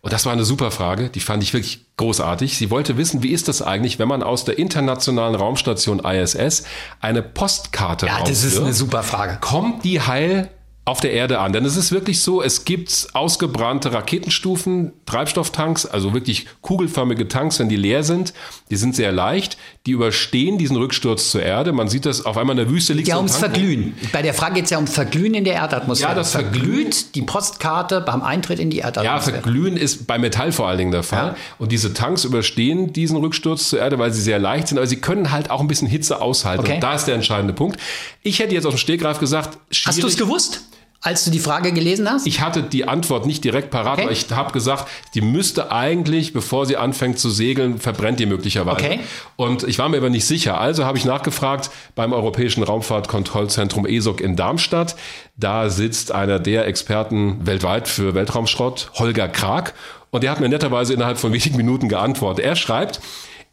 Und 0.00 0.12
das 0.12 0.26
war 0.26 0.32
eine 0.32 0.44
super 0.44 0.72
Frage, 0.72 1.10
die 1.10 1.20
fand 1.20 1.44
ich 1.44 1.52
wirklich 1.54 1.86
großartig. 1.96 2.56
Sie 2.56 2.70
wollte 2.70 2.96
wissen, 2.96 3.22
wie 3.22 3.30
ist 3.30 3.46
das 3.46 3.62
eigentlich, 3.62 4.00
wenn 4.00 4.08
man 4.08 4.24
aus 4.24 4.44
der 4.44 4.58
internationalen 4.58 5.36
Raumstation 5.36 6.00
ISS 6.00 6.64
eine 7.00 7.22
Postkarte 7.22 8.06
Ja, 8.06 8.18
das 8.24 8.42
ist 8.42 8.58
eine 8.58 8.72
super 8.72 9.04
Frage. 9.04 9.38
Kommt 9.40 9.84
die 9.84 10.00
heil 10.00 10.50
auf 10.84 11.00
der 11.00 11.12
Erde 11.12 11.38
an. 11.38 11.52
Denn 11.52 11.64
es 11.64 11.76
ist 11.76 11.92
wirklich 11.92 12.20
so, 12.22 12.42
es 12.42 12.64
gibt 12.64 13.06
ausgebrannte 13.12 13.92
Raketenstufen, 13.92 14.92
Treibstofftanks, 15.06 15.86
also 15.86 16.12
wirklich 16.12 16.46
kugelförmige 16.60 17.28
Tanks, 17.28 17.60
wenn 17.60 17.68
die 17.68 17.76
leer 17.76 18.02
sind. 18.02 18.32
Die 18.70 18.74
sind 18.74 18.96
sehr 18.96 19.12
leicht, 19.12 19.58
die 19.86 19.92
überstehen 19.92 20.58
diesen 20.58 20.76
Rücksturz 20.76 21.30
zur 21.30 21.42
Erde. 21.42 21.72
Man 21.72 21.88
sieht 21.88 22.04
das 22.04 22.26
auf 22.26 22.36
einmal 22.36 22.58
in 22.58 22.64
der 22.64 22.70
Wüste 22.74 22.94
liegt 22.94 23.06
Ja, 23.06 23.14
so 23.14 23.20
ums 23.20 23.38
Tank. 23.38 23.54
Verglühen. 23.54 23.94
Bei 24.12 24.22
der 24.22 24.34
Frage 24.34 24.54
geht 24.56 24.64
es 24.64 24.70
ja 24.70 24.78
um 24.78 24.88
Verglühen 24.88 25.34
in 25.34 25.44
der 25.44 25.54
Erdatmosphäre. 25.54 26.10
Ja, 26.10 26.14
das 26.16 26.32
verglüht 26.32 27.14
die 27.14 27.22
Postkarte 27.22 28.00
beim 28.00 28.22
Eintritt 28.22 28.58
in 28.58 28.70
die 28.70 28.78
Ja, 28.78 28.86
Erdatmosphäre. 28.86 29.40
verglühen 29.40 29.76
ist 29.76 30.08
bei 30.08 30.18
Metall 30.18 30.50
vor 30.50 30.66
allen 30.66 30.78
Dingen 30.78 30.90
der 30.92 31.04
Fall. 31.04 31.26
Ja. 31.28 31.36
Und 31.58 31.70
diese 31.70 31.94
Tanks 31.94 32.24
überstehen 32.24 32.92
diesen 32.92 33.18
Rücksturz 33.18 33.68
zur 33.68 33.78
Erde, 33.78 34.00
weil 34.00 34.12
sie 34.12 34.20
sehr 34.20 34.40
leicht 34.40 34.66
sind, 34.66 34.78
aber 34.78 34.86
sie 34.88 34.96
können 34.96 35.30
halt 35.30 35.48
auch 35.50 35.60
ein 35.60 35.68
bisschen 35.68 35.86
Hitze 35.86 36.20
aushalten. 36.20 36.64
Okay. 36.64 36.74
Und 36.74 36.80
da 36.82 36.94
ist 36.94 37.04
der 37.04 37.14
entscheidende 37.14 37.52
Punkt. 37.54 37.78
Ich 38.24 38.40
hätte 38.40 38.52
jetzt 38.54 38.66
aus 38.66 38.74
dem 38.74 38.78
Stegreif 38.78 39.20
gesagt, 39.20 39.58
Hast 39.70 39.84
du 39.84 39.90
es 40.08 40.14
schwierig. 40.14 40.16
gewusst, 40.18 40.62
als 41.02 41.24
du 41.24 41.30
die 41.30 41.40
Frage 41.40 41.72
gelesen 41.72 42.08
hast? 42.08 42.26
Ich 42.26 42.40
hatte 42.40 42.62
die 42.62 42.86
Antwort 42.86 43.26
nicht 43.26 43.42
direkt 43.44 43.70
parat, 43.70 43.94
Okay. 43.94 44.02
aber 44.02 44.12
ich 44.12 44.30
habe 44.30 44.52
gesagt, 44.52 44.88
die 45.14 45.20
müsste 45.20 45.72
eigentlich, 45.72 46.32
bevor 46.32 46.64
sie 46.64 46.76
anfängt 46.76 47.18
zu 47.18 47.28
segeln, 47.30 47.78
verbrennt 47.78 48.20
die 48.20 48.26
möglicherweise. 48.26 48.76
Okay. 48.76 49.00
Und 49.36 49.64
ich 49.64 49.78
war 49.78 49.88
mir 49.88 49.96
aber 49.96 50.10
nicht 50.10 50.24
sicher. 50.24 50.58
Also 50.58 50.84
habe 50.84 50.96
ich 50.98 51.04
nachgefragt 51.04 51.70
beim 51.96 52.12
Europäischen 52.12 52.62
Raumfahrtkontrollzentrum 52.62 53.84
ESOC 53.86 54.20
in 54.20 54.36
Darmstadt. 54.36 54.94
Da 55.36 55.68
sitzt 55.70 56.12
einer 56.12 56.38
der 56.38 56.66
Experten 56.66 57.44
weltweit 57.46 57.88
für 57.88 58.14
Weltraumschrott, 58.14 58.90
Holger 58.94 59.28
Krag. 59.28 59.74
Und 60.10 60.22
der 60.22 60.30
hat 60.30 60.40
mir 60.40 60.48
netterweise 60.48 60.94
innerhalb 60.94 61.18
von 61.18 61.32
wenigen 61.32 61.56
Minuten 61.56 61.88
geantwortet. 61.88 62.44
Er 62.44 62.54
schreibt, 62.54 63.00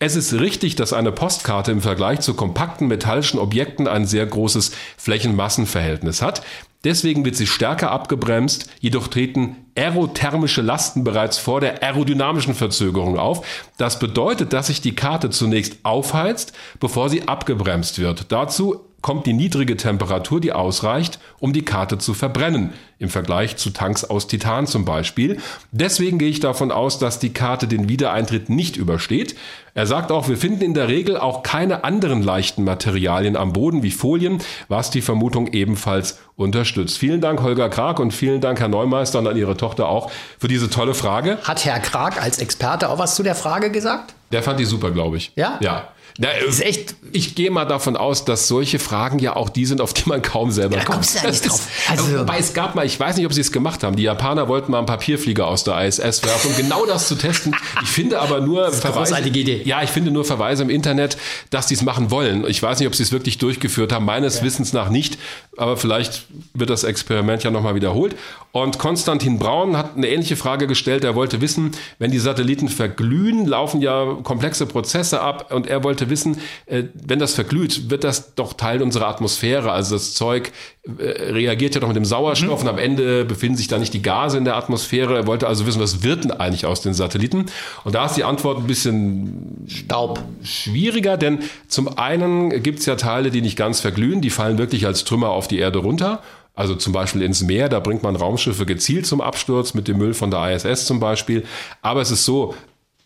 es 0.02 0.16
ist 0.16 0.34
richtig, 0.34 0.76
dass 0.76 0.94
eine 0.94 1.12
Postkarte 1.12 1.72
im 1.72 1.82
Vergleich 1.82 2.22
zu 2.22 2.34
kompakten 2.34 2.88
metallischen 2.88 3.38
Objekten 3.40 3.88
ein 3.88 4.06
sehr 4.06 4.26
großes 4.26 4.72
Flächenmassenverhältnis 4.98 6.22
hat. 6.22 6.42
Deswegen 6.86 7.26
wird 7.26 7.36
sie 7.36 7.48
stärker 7.48 7.92
abgebremst, 7.92 8.70
jedoch 8.80 9.10
treten 9.10 9.58
aerothermische 9.76 10.62
Lasten 10.62 11.04
bereits 11.04 11.38
vor 11.38 11.60
der 11.60 11.84
aerodynamischen 11.84 12.56
Verzögerung 12.56 13.20
auf. 13.20 13.46
Das 13.78 14.00
bedeutet, 14.00 14.54
dass 14.54 14.68
sich 14.68 14.80
die 14.80 14.96
Karte 14.96 15.30
zunächst 15.30 15.78
aufheizt, 15.84 16.54
bevor 16.80 17.10
sie 17.10 17.28
abgebremst 17.28 18.00
wird. 18.00 18.32
Dazu 18.32 18.89
kommt 19.02 19.26
die 19.26 19.34
niedrige 19.34 19.78
Temperatur, 19.78 20.42
die 20.42 20.52
ausreicht, 20.52 21.20
um 21.40 21.54
die 21.54 21.64
Karte 21.64 21.98
zu 21.98 22.14
verbrennen, 22.14 22.74
im 22.98 23.10
Vergleich 23.10 23.56
zu 23.56 23.70
Tanks 23.70 24.04
aus 24.04 24.28
Titan 24.28 24.68
zum 24.68 24.86
Beispiel. 24.86 25.38
Deswegen 25.72 26.20
gehe 26.20 26.30
ich 26.30 26.40
davon 26.40 26.72
aus, 26.72 27.00
dass 27.00 27.20
die 27.20 27.32
Karte 27.32 27.68
den 27.68 27.88
Wiedereintritt 27.88 28.50
nicht 28.50 28.76
übersteht. 28.76 29.36
Er 29.74 29.86
sagt 29.86 30.12
auch, 30.12 30.28
wir 30.28 30.38
finden 30.38 30.62
in 30.64 30.74
der 30.74 30.90
Regel 30.90 31.18
auch 31.18 31.44
keine 31.44 31.84
anderen 31.84 32.22
leichten 32.22 32.64
Materialien 32.66 33.38
am 33.38 33.54
Boden 33.54 33.84
wie 33.84 33.92
Folien, 33.92 34.40
was 34.68 34.92
die 34.92 35.02
Vermutung 35.02 35.48
ebenfalls 35.48 36.20
unterstützt. 36.36 36.98
Vielen 36.98 37.22
Dank, 37.22 37.42
Holger 37.42 37.70
Krag, 37.70 38.00
und 38.00 38.12
vielen 38.12 38.42
Dank, 38.42 38.60
Herr 38.60 38.68
Neumeister, 38.68 39.20
und 39.20 39.28
an 39.28 39.38
Ihre 39.38 39.56
Tochter 39.56 39.88
auch 39.88 40.12
für 40.38 40.48
diese 40.50 40.70
tolle 40.70 40.94
Frage. 40.94 41.38
Hat 41.44 41.64
Herr 41.64 41.80
Krag 41.80 42.22
als 42.22 42.40
Experte 42.40 42.90
auch 42.90 43.00
was 43.00 43.16
zu 43.16 43.24
der 43.24 43.36
Frage 43.36 43.72
gesagt? 43.72 44.14
Der 44.32 44.44
fand 44.44 44.60
die 44.60 44.66
super, 44.66 44.92
glaube 44.92 45.18
ich. 45.18 45.32
Ja? 45.36 45.58
Ja. 45.62 45.88
Na, 46.22 46.28
äh, 46.30 46.46
Ist 46.48 46.62
echt- 46.62 46.96
Ich 47.12 47.34
gehe 47.34 47.50
mal 47.50 47.66
davon 47.66 47.98
aus, 47.98 48.24
dass 48.26 48.48
solche 48.48 48.78
Fragen 48.78 49.18
ja 49.18 49.36
auch 49.36 49.50
die 49.50 49.66
sind, 49.66 49.82
auf 49.82 49.94
die 49.96 50.04
man 50.08 50.22
kaum 50.22 50.52
selber 50.52 50.76
Ja, 50.76 50.82
da 50.82 50.86
kommt. 50.86 50.98
kommst 50.98 51.16
du 51.16 51.24
ja 51.24 51.32
nicht 51.32 51.50
drauf. 51.50 51.68
Also- 51.90 52.20
Wobei 52.20 52.38
es 52.38 52.54
gab 52.54 52.76
mal, 52.76 52.86
ich 52.86 53.00
weiß 53.00 53.18
nicht, 53.18 53.26
ob 53.26 53.34
sie 53.34 53.42
es 53.42 53.52
gemacht 53.52 53.84
haben. 53.84 53.96
Die 53.96 54.04
Japaner 54.04 54.48
wollten 54.48 54.72
mal 54.72 54.78
einen 54.78 54.86
Papierflieger 54.86 55.48
aus 55.48 55.64
der 55.64 55.84
ISS 55.88 56.22
werfen, 56.24 56.52
um 56.52 56.58
genau 56.58 56.86
das 56.86 57.08
zu 57.08 57.16
testen. 57.16 57.56
Ich 57.82 57.90
finde 57.90 58.20
aber 58.20 58.42
nur 58.46 58.72
Verweise. 58.72 59.16
Ja, 59.64 59.82
ich 59.82 59.90
finde 59.90 60.12
nur 60.12 60.24
Verweise 60.26 60.62
im 60.62 60.70
Internet, 60.70 61.18
dass 61.50 61.66
die 61.68 61.74
es 61.74 61.82
machen 61.82 62.12
wollen. 62.12 62.46
Ich 62.48 62.62
weiß 62.62 62.78
nicht, 62.80 62.88
ob 62.88 62.94
sie 62.96 63.02
es 63.04 63.12
wirklich 63.12 63.38
durchgeführt 63.40 63.92
haben. 63.92 64.06
Meines 64.06 64.44
Wissens 64.44 64.72
nach 64.74 64.90
nicht. 64.90 65.18
Aber 65.58 65.78
vielleicht 65.78 66.26
wird 66.54 66.70
das 66.70 66.84
Experiment 66.84 67.44
ja 67.44 67.50
nochmal 67.50 67.74
wiederholt. 67.76 68.16
Und 68.52 68.78
Konstantin 68.78 69.40
Braun 69.40 69.78
hat 69.78 69.96
eine 69.98 70.08
ähnliche 70.10 70.36
Frage 70.36 70.68
gestellt. 70.68 71.04
Er 71.04 71.16
wollte 71.16 71.42
wissen, 71.42 71.72
wenn 71.98 72.12
die 72.12 72.20
Satelliten 72.20 72.68
verglühen, 72.70 73.46
laufen 73.48 73.82
ja 73.82 74.18
komplexe 74.24 74.66
Prozesse 74.66 75.22
ab. 75.22 75.52
Und 75.54 75.66
er 75.68 75.84
wollte 75.84 76.09
wissen, 76.10 76.38
äh, 76.66 76.84
wenn 76.94 77.20
das 77.20 77.34
verglüht, 77.34 77.90
wird 77.90 78.04
das 78.04 78.36
doch 78.36 78.54
Teil 78.54 78.82
unserer 78.82 79.08
Atmosphäre. 79.08 79.72
Also 79.72 79.96
das 79.96 80.14
Zeug 80.14 80.52
äh, 80.86 81.04
reagiert 81.32 81.76
ja 81.76 81.82
doch 81.82 81.88
mit 81.88 81.98
dem 81.98 82.06
Sauerstoff 82.06 82.62
und 82.62 82.68
am 82.68 82.78
Ende 82.78 83.26
befinden 83.26 83.58
sich 83.58 83.68
da 83.68 83.78
nicht 83.78 83.94
die 83.94 84.02
Gase 84.02 84.38
in 84.38 84.46
der 84.46 84.56
Atmosphäre. 84.56 85.16
Er 85.16 85.28
wollte 85.28 85.48
also 85.48 85.66
wissen, 85.66 85.82
was 85.82 86.04
wird 86.04 86.24
denn 86.24 86.32
eigentlich 86.32 86.66
aus 86.66 86.82
den 86.82 86.94
Satelliten? 86.94 87.46
Und 87.84 87.96
da 87.96 88.06
ist 88.06 88.16
die 88.16 88.24
Antwort 88.24 88.60
ein 88.60 88.68
bisschen 88.68 89.66
Staub. 89.68 90.24
schwieriger, 90.44 91.18
denn 91.18 91.40
zum 91.68 91.98
einen 91.98 92.64
gibt 92.64 92.80
es 92.80 92.86
ja 92.86 92.96
Teile, 92.96 93.32
die 93.32 93.42
nicht 93.42 93.58
ganz 93.58 93.80
verglühen, 93.80 94.22
die 94.22 94.30
fallen 94.30 94.58
wirklich 94.58 94.86
als 94.86 95.04
Trümmer 95.04 95.30
auf 95.30 95.48
die 95.48 95.60
Erde 95.60 95.80
runter. 95.80 96.22
Also 96.56 96.76
zum 96.76 96.92
Beispiel 96.92 97.22
ins 97.22 97.42
Meer, 97.42 97.70
da 97.70 97.80
bringt 97.80 98.04
man 98.04 98.18
Raumschiffe 98.18 98.66
gezielt 98.66 99.06
zum 99.06 99.22
Absturz, 99.22 99.74
mit 99.74 99.88
dem 99.88 99.98
Müll 99.98 100.14
von 100.14 100.30
der 100.30 100.52
ISS 100.54 100.86
zum 100.86 101.00
Beispiel. 101.00 101.46
Aber 101.82 102.02
es 102.02 102.12
ist 102.12 102.26
so, 102.26 102.54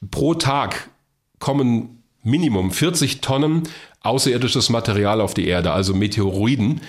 pro 0.09 0.33
Tag 0.33 0.89
kommen 1.39 2.02
Minimum 2.23 2.71
40 2.71 3.21
Tonnen 3.21 3.63
außerirdisches 4.01 4.69
Material 4.69 5.21
auf 5.21 5.33
die 5.33 5.47
Erde, 5.47 5.71
also 5.71 5.93
Meteoroiden. 5.93 6.81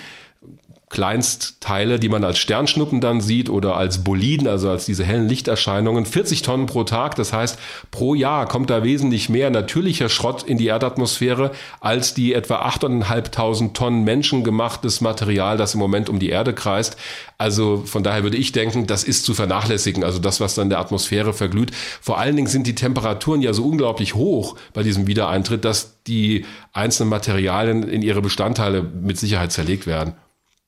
Kleinstteile, 0.95 1.99
die 1.99 2.07
man 2.07 2.23
als 2.23 2.37
Sternschnuppen 2.37 3.01
dann 3.01 3.19
sieht 3.19 3.49
oder 3.49 3.75
als 3.75 4.05
Boliden, 4.05 4.47
also 4.47 4.69
als 4.69 4.85
diese 4.85 5.03
hellen 5.03 5.27
Lichterscheinungen. 5.27 6.05
40 6.05 6.41
Tonnen 6.41 6.67
pro 6.67 6.85
Tag, 6.85 7.15
das 7.15 7.33
heißt, 7.33 7.59
pro 7.91 8.15
Jahr 8.15 8.47
kommt 8.47 8.69
da 8.69 8.81
wesentlich 8.81 9.27
mehr 9.27 9.49
natürlicher 9.49 10.07
Schrott 10.07 10.43
in 10.43 10.57
die 10.57 10.67
Erdatmosphäre 10.67 11.51
als 11.81 12.13
die 12.13 12.33
etwa 12.33 12.65
8.500 12.65 13.73
Tonnen 13.73 14.05
menschengemachtes 14.05 15.01
Material, 15.01 15.57
das 15.57 15.73
im 15.73 15.81
Moment 15.81 16.07
um 16.07 16.19
die 16.19 16.29
Erde 16.29 16.53
kreist. 16.53 16.95
Also 17.37 17.83
von 17.85 18.01
daher 18.01 18.23
würde 18.23 18.37
ich 18.37 18.53
denken, 18.53 18.87
das 18.87 19.03
ist 19.03 19.25
zu 19.25 19.33
vernachlässigen, 19.33 20.05
also 20.05 20.19
das, 20.19 20.39
was 20.39 20.55
dann 20.55 20.69
der 20.69 20.79
Atmosphäre 20.79 21.33
verglüht. 21.33 21.71
Vor 21.99 22.19
allen 22.19 22.37
Dingen 22.37 22.47
sind 22.47 22.67
die 22.67 22.75
Temperaturen 22.75 23.41
ja 23.41 23.51
so 23.51 23.65
unglaublich 23.65 24.15
hoch 24.15 24.55
bei 24.73 24.81
diesem 24.81 25.07
Wiedereintritt, 25.07 25.65
dass 25.65 26.01
die 26.07 26.45
einzelnen 26.71 27.09
Materialien 27.09 27.83
in 27.83 28.01
ihre 28.01 28.21
Bestandteile 28.21 28.81
mit 28.81 29.17
Sicherheit 29.17 29.51
zerlegt 29.51 29.87
werden. 29.87 30.13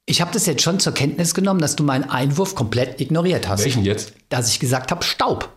Ich 0.09 0.21
habe 0.21 0.31
das 0.31 0.45
jetzt 0.45 0.61
schon 0.63 0.79
zur 0.79 0.93
Kenntnis 0.93 1.33
genommen, 1.33 1.59
dass 1.59 1.75
du 1.75 1.83
meinen 1.83 2.09
Einwurf 2.09 2.55
komplett 2.55 2.99
ignoriert 3.01 3.47
hast. 3.49 3.65
Welchen 3.65 3.83
jetzt? 3.83 4.13
Dass 4.29 4.49
ich 4.49 4.59
gesagt 4.59 4.89
habe, 4.89 5.03
Staub. 5.03 5.49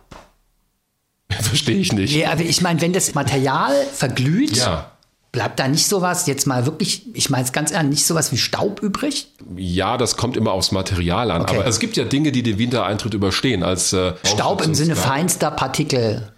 Verstehe 1.41 1.77
ich 1.77 1.93
nicht. 1.93 2.13
Ja, 2.13 2.31
aber 2.33 2.41
ich 2.41 2.61
meine, 2.61 2.81
wenn 2.81 2.91
das 2.91 3.13
Material 3.15 3.73
verglüht, 3.93 4.57
Ja. 4.57 4.91
bleibt 5.31 5.57
da 5.59 5.69
nicht 5.69 5.87
sowas, 5.87 6.27
jetzt 6.27 6.47
mal 6.47 6.65
wirklich, 6.65 7.03
ich 7.15 7.29
meine 7.29 7.45
es 7.45 7.53
ganz 7.53 7.71
ehrlich, 7.71 7.91
nicht 7.91 8.05
sowas 8.05 8.33
wie 8.33 8.37
Staub 8.37 8.81
übrig? 8.83 9.27
Ja, 9.55 9.95
das 9.97 10.17
kommt 10.17 10.35
immer 10.35 10.51
aufs 10.51 10.73
Material 10.73 11.31
an. 11.31 11.43
Okay. 11.43 11.55
Aber 11.55 11.65
es 11.65 11.79
gibt 11.79 11.95
ja 11.95 12.03
Dinge, 12.03 12.33
die 12.33 12.43
den 12.43 12.57
Wintereintritt 12.57 13.13
überstehen. 13.13 13.63
Als 13.63 13.93
äh, 13.93 14.13
Staub 14.25 14.61
im 14.61 14.75
Sinne 14.75 14.97
feinster 14.97 15.51
Partikel. 15.51 16.30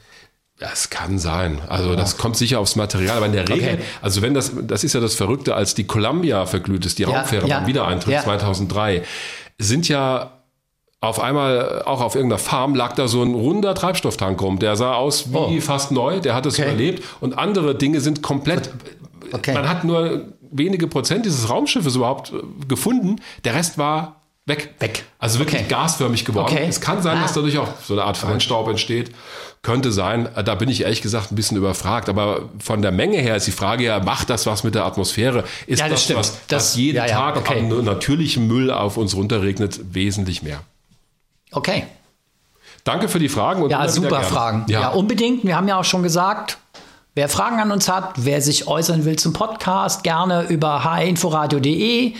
Das 0.69 0.89
kann 0.89 1.19
sein. 1.19 1.59
Also 1.67 1.93
das 1.93 2.17
kommt 2.17 2.37
sicher 2.37 2.57
aufs 2.61 2.77
Material. 2.77 3.17
Aber 3.17 3.25
in 3.25 3.33
der 3.33 3.49
Regel, 3.49 3.73
Okay. 3.73 3.83
also 4.01 4.21
wenn 4.21 4.33
das, 4.33 4.53
das 4.61 4.85
ist 4.85 4.93
ja 4.93 5.01
das 5.01 5.13
Verrückte, 5.13 5.55
als 5.55 5.75
die 5.75 5.83
Columbia 5.83 6.45
verglüht 6.45 6.85
ist, 6.85 6.99
die 6.99 7.03
Raumfähre 7.03 7.45
ja, 7.49 7.57
beim 7.59 7.67
Wiedereintritt 7.67 8.13
ja. 8.13 8.23
2003, 8.23 9.03
sind 9.59 9.89
ja 9.89 10.31
auf 11.01 11.19
einmal 11.19 11.83
auch 11.83 11.99
auf 11.99 12.15
irgendeiner 12.15 12.39
Farm 12.39 12.75
lag 12.75 12.93
da 12.93 13.09
so 13.09 13.21
ein 13.23 13.33
runder 13.33 13.75
Treibstofftank 13.75 14.41
rum. 14.41 14.57
Der 14.59 14.77
sah 14.77 14.93
aus 14.93 15.33
wie 15.33 15.57
Oh. 15.57 15.59
fast 15.59 15.91
neu. 15.91 16.21
Der 16.21 16.33
hat 16.33 16.45
es 16.45 16.53
Okay. 16.57 16.69
überlebt. 16.69 17.03
Und 17.19 17.37
andere 17.37 17.75
Dinge 17.75 17.99
sind 17.99 18.21
komplett. 18.21 18.69
Okay. 19.33 19.53
Man 19.53 19.67
hat 19.67 19.83
nur 19.83 20.27
wenige 20.49 20.87
Prozent 20.87 21.25
dieses 21.25 21.49
Raumschiffes 21.49 21.97
überhaupt 21.97 22.31
äh, 22.31 22.35
gefunden. 22.69 23.17
Der 23.43 23.53
Rest 23.53 23.77
war 23.77 24.21
weg. 24.45 24.73
Weg. 24.79 25.03
Also 25.19 25.39
wirklich 25.39 25.61
Okay. 25.61 25.69
gasförmig 25.69 26.25
geworden. 26.25 26.51
Okay. 26.53 26.65
Es 26.67 26.81
kann 26.81 27.01
sein, 27.01 27.17
Ah. 27.17 27.21
dass 27.23 27.33
dadurch 27.33 27.57
auch 27.57 27.69
so 27.85 27.93
eine 27.93 28.03
Art 28.03 28.17
Feinstaub 28.17 28.67
entsteht. 28.67 29.11
Könnte 29.61 29.93
sein. 29.93 30.27
Da 30.43 30.55
bin 30.55 30.67
ich 30.67 30.81
ehrlich 30.81 31.01
gesagt 31.01 31.31
ein 31.31 31.35
bisschen 31.35 31.55
überfragt. 31.55 32.09
Aber 32.09 32.49
von 32.59 32.81
der 32.81 32.91
Menge 32.91 33.17
her 33.19 33.37
ist 33.37 33.47
die 33.47 33.51
Frage 33.51 33.85
ja, 33.85 33.99
macht 34.01 34.29
das 34.29 34.45
was 34.45 34.63
mit 34.65 34.75
der 34.75 34.83
Atmosphäre? 34.85 35.45
Ist 35.67 35.79
Ja, 35.79 35.85
das 35.87 35.95
das, 35.99 36.03
stimmt. 36.03 36.19
was, 36.19 36.37
Das- 36.47 36.63
was 36.71 36.75
jeden 36.75 36.97
ja, 36.97 37.05
ja, 37.05 37.15
Tag 37.15 37.37
okay. 37.37 37.59
an 37.59 37.85
natürlichem 37.85 38.45
Müll 38.47 38.69
auf 38.71 38.97
uns 38.97 39.15
runterregnet, 39.15 39.79
wesentlich 39.93 40.43
mehr? 40.43 40.59
Okay. 41.51 41.85
Danke 42.83 43.07
für 43.07 43.19
die 43.19 43.29
Fragen. 43.29 43.69
Ja, 43.69 43.87
super. 43.87 44.21
Fragen. 44.23 44.65
Ja. 44.67 44.81
Ja. 44.81 44.87
unbedingt. 44.89 45.45
Wir 45.45 45.55
haben 45.55 45.69
ja 45.69 45.79
auch 45.79 45.85
schon 45.85 46.03
gesagt, 46.03 46.57
wer 47.15 47.29
Fragen 47.29 47.61
an 47.61 47.71
uns 47.71 47.87
hat, 47.87 48.11
wer 48.17 48.41
sich 48.41 48.67
äußern 48.67 49.05
will 49.05 49.15
zum 49.17 49.31
Podcast, 49.31 50.03
gerne 50.03 50.47
über 50.49 50.93
hinforadio.de 50.97 52.13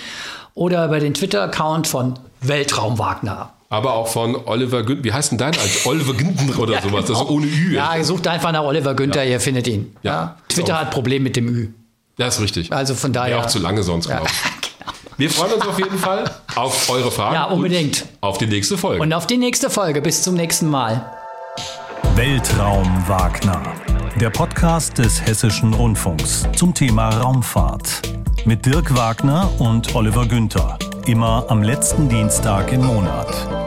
oder 0.56 0.86
über 0.86 1.00
den 1.00 1.14
Twitter-Account 1.14 1.88
von 1.88 2.20
Weltraum 2.42 3.00
Wagner. 3.00 3.54
Aber 3.70 3.94
auch 3.94 4.08
von 4.08 4.36
Oliver 4.46 4.84
Günther. 4.84 5.04
Wie 5.04 5.14
heißt 5.14 5.32
denn 5.32 5.40
dein 5.40 5.58
als 5.58 5.86
Oliver 5.86 6.14
Günther 6.14 6.60
oder 6.60 6.82
sowas? 6.82 7.10
Also 7.10 7.28
ohne 7.28 7.48
Ü. 7.48 7.74
Ja, 7.74 8.04
sucht 8.04 8.28
einfach 8.28 8.52
nach 8.52 8.64
Oliver 8.64 8.94
Günther, 8.94 9.26
ihr 9.26 9.40
findet 9.40 9.68
ihn. 9.68 9.96
Ja. 10.04 10.12
Ja. 10.12 10.38
Twitter 10.48 10.80
hat 10.80 10.92
Problem 10.92 11.24
mit 11.24 11.36
dem 11.36 11.48
Ü. 11.48 11.70
Das 12.18 12.36
ist 12.36 12.42
richtig. 12.42 12.72
Also 12.72 12.94
von 12.94 13.12
daher. 13.14 13.32
Wäre 13.38 13.46
auch 13.46 13.48
zu 13.48 13.58
lange 13.60 13.82
sonst, 13.82 14.08
Ja, 14.08 14.18
glaube 14.18 14.32
ich. 14.32 14.70
genau. 14.80 14.92
Wir 15.18 15.30
freuen 15.32 15.54
uns 15.54 15.68
auf 15.68 15.80
jeden 15.80 15.98
Fall 15.98 16.30
auf 16.56 16.90
eure 16.90 17.10
Fragen. 17.10 17.34
Ja, 17.34 17.46
unbedingt. 17.46 18.02
Und 18.02 18.10
auf 18.22 18.38
die 18.38 18.46
nächste 18.46 18.78
Folge. 18.78 19.02
Und 19.02 19.12
auf 19.14 19.26
die 19.26 19.38
nächste 19.38 19.72
Folge. 19.72 20.02
Bis 20.02 20.22
zum 20.22 20.36
nächsten 20.36 20.70
Mal. 20.70 21.12
Weltraum 22.16 22.88
Wagner. 23.08 23.62
Der 24.20 24.30
Podcast 24.30 25.00
des 25.00 25.20
Hessischen 25.26 25.74
Rundfunks 25.74 26.48
zum 26.56 26.76
Thema 26.76 27.10
Raumfahrt. 27.10 28.23
Mit 28.46 28.66
Dirk 28.66 28.94
Wagner 28.94 29.50
und 29.60 29.96
Oliver 29.96 30.26
Günther. 30.26 30.78
Immer 31.06 31.46
am 31.48 31.64
letzten 31.64 32.10
Dienstag 32.10 32.74
im 32.74 32.86
Monat. 32.86 33.63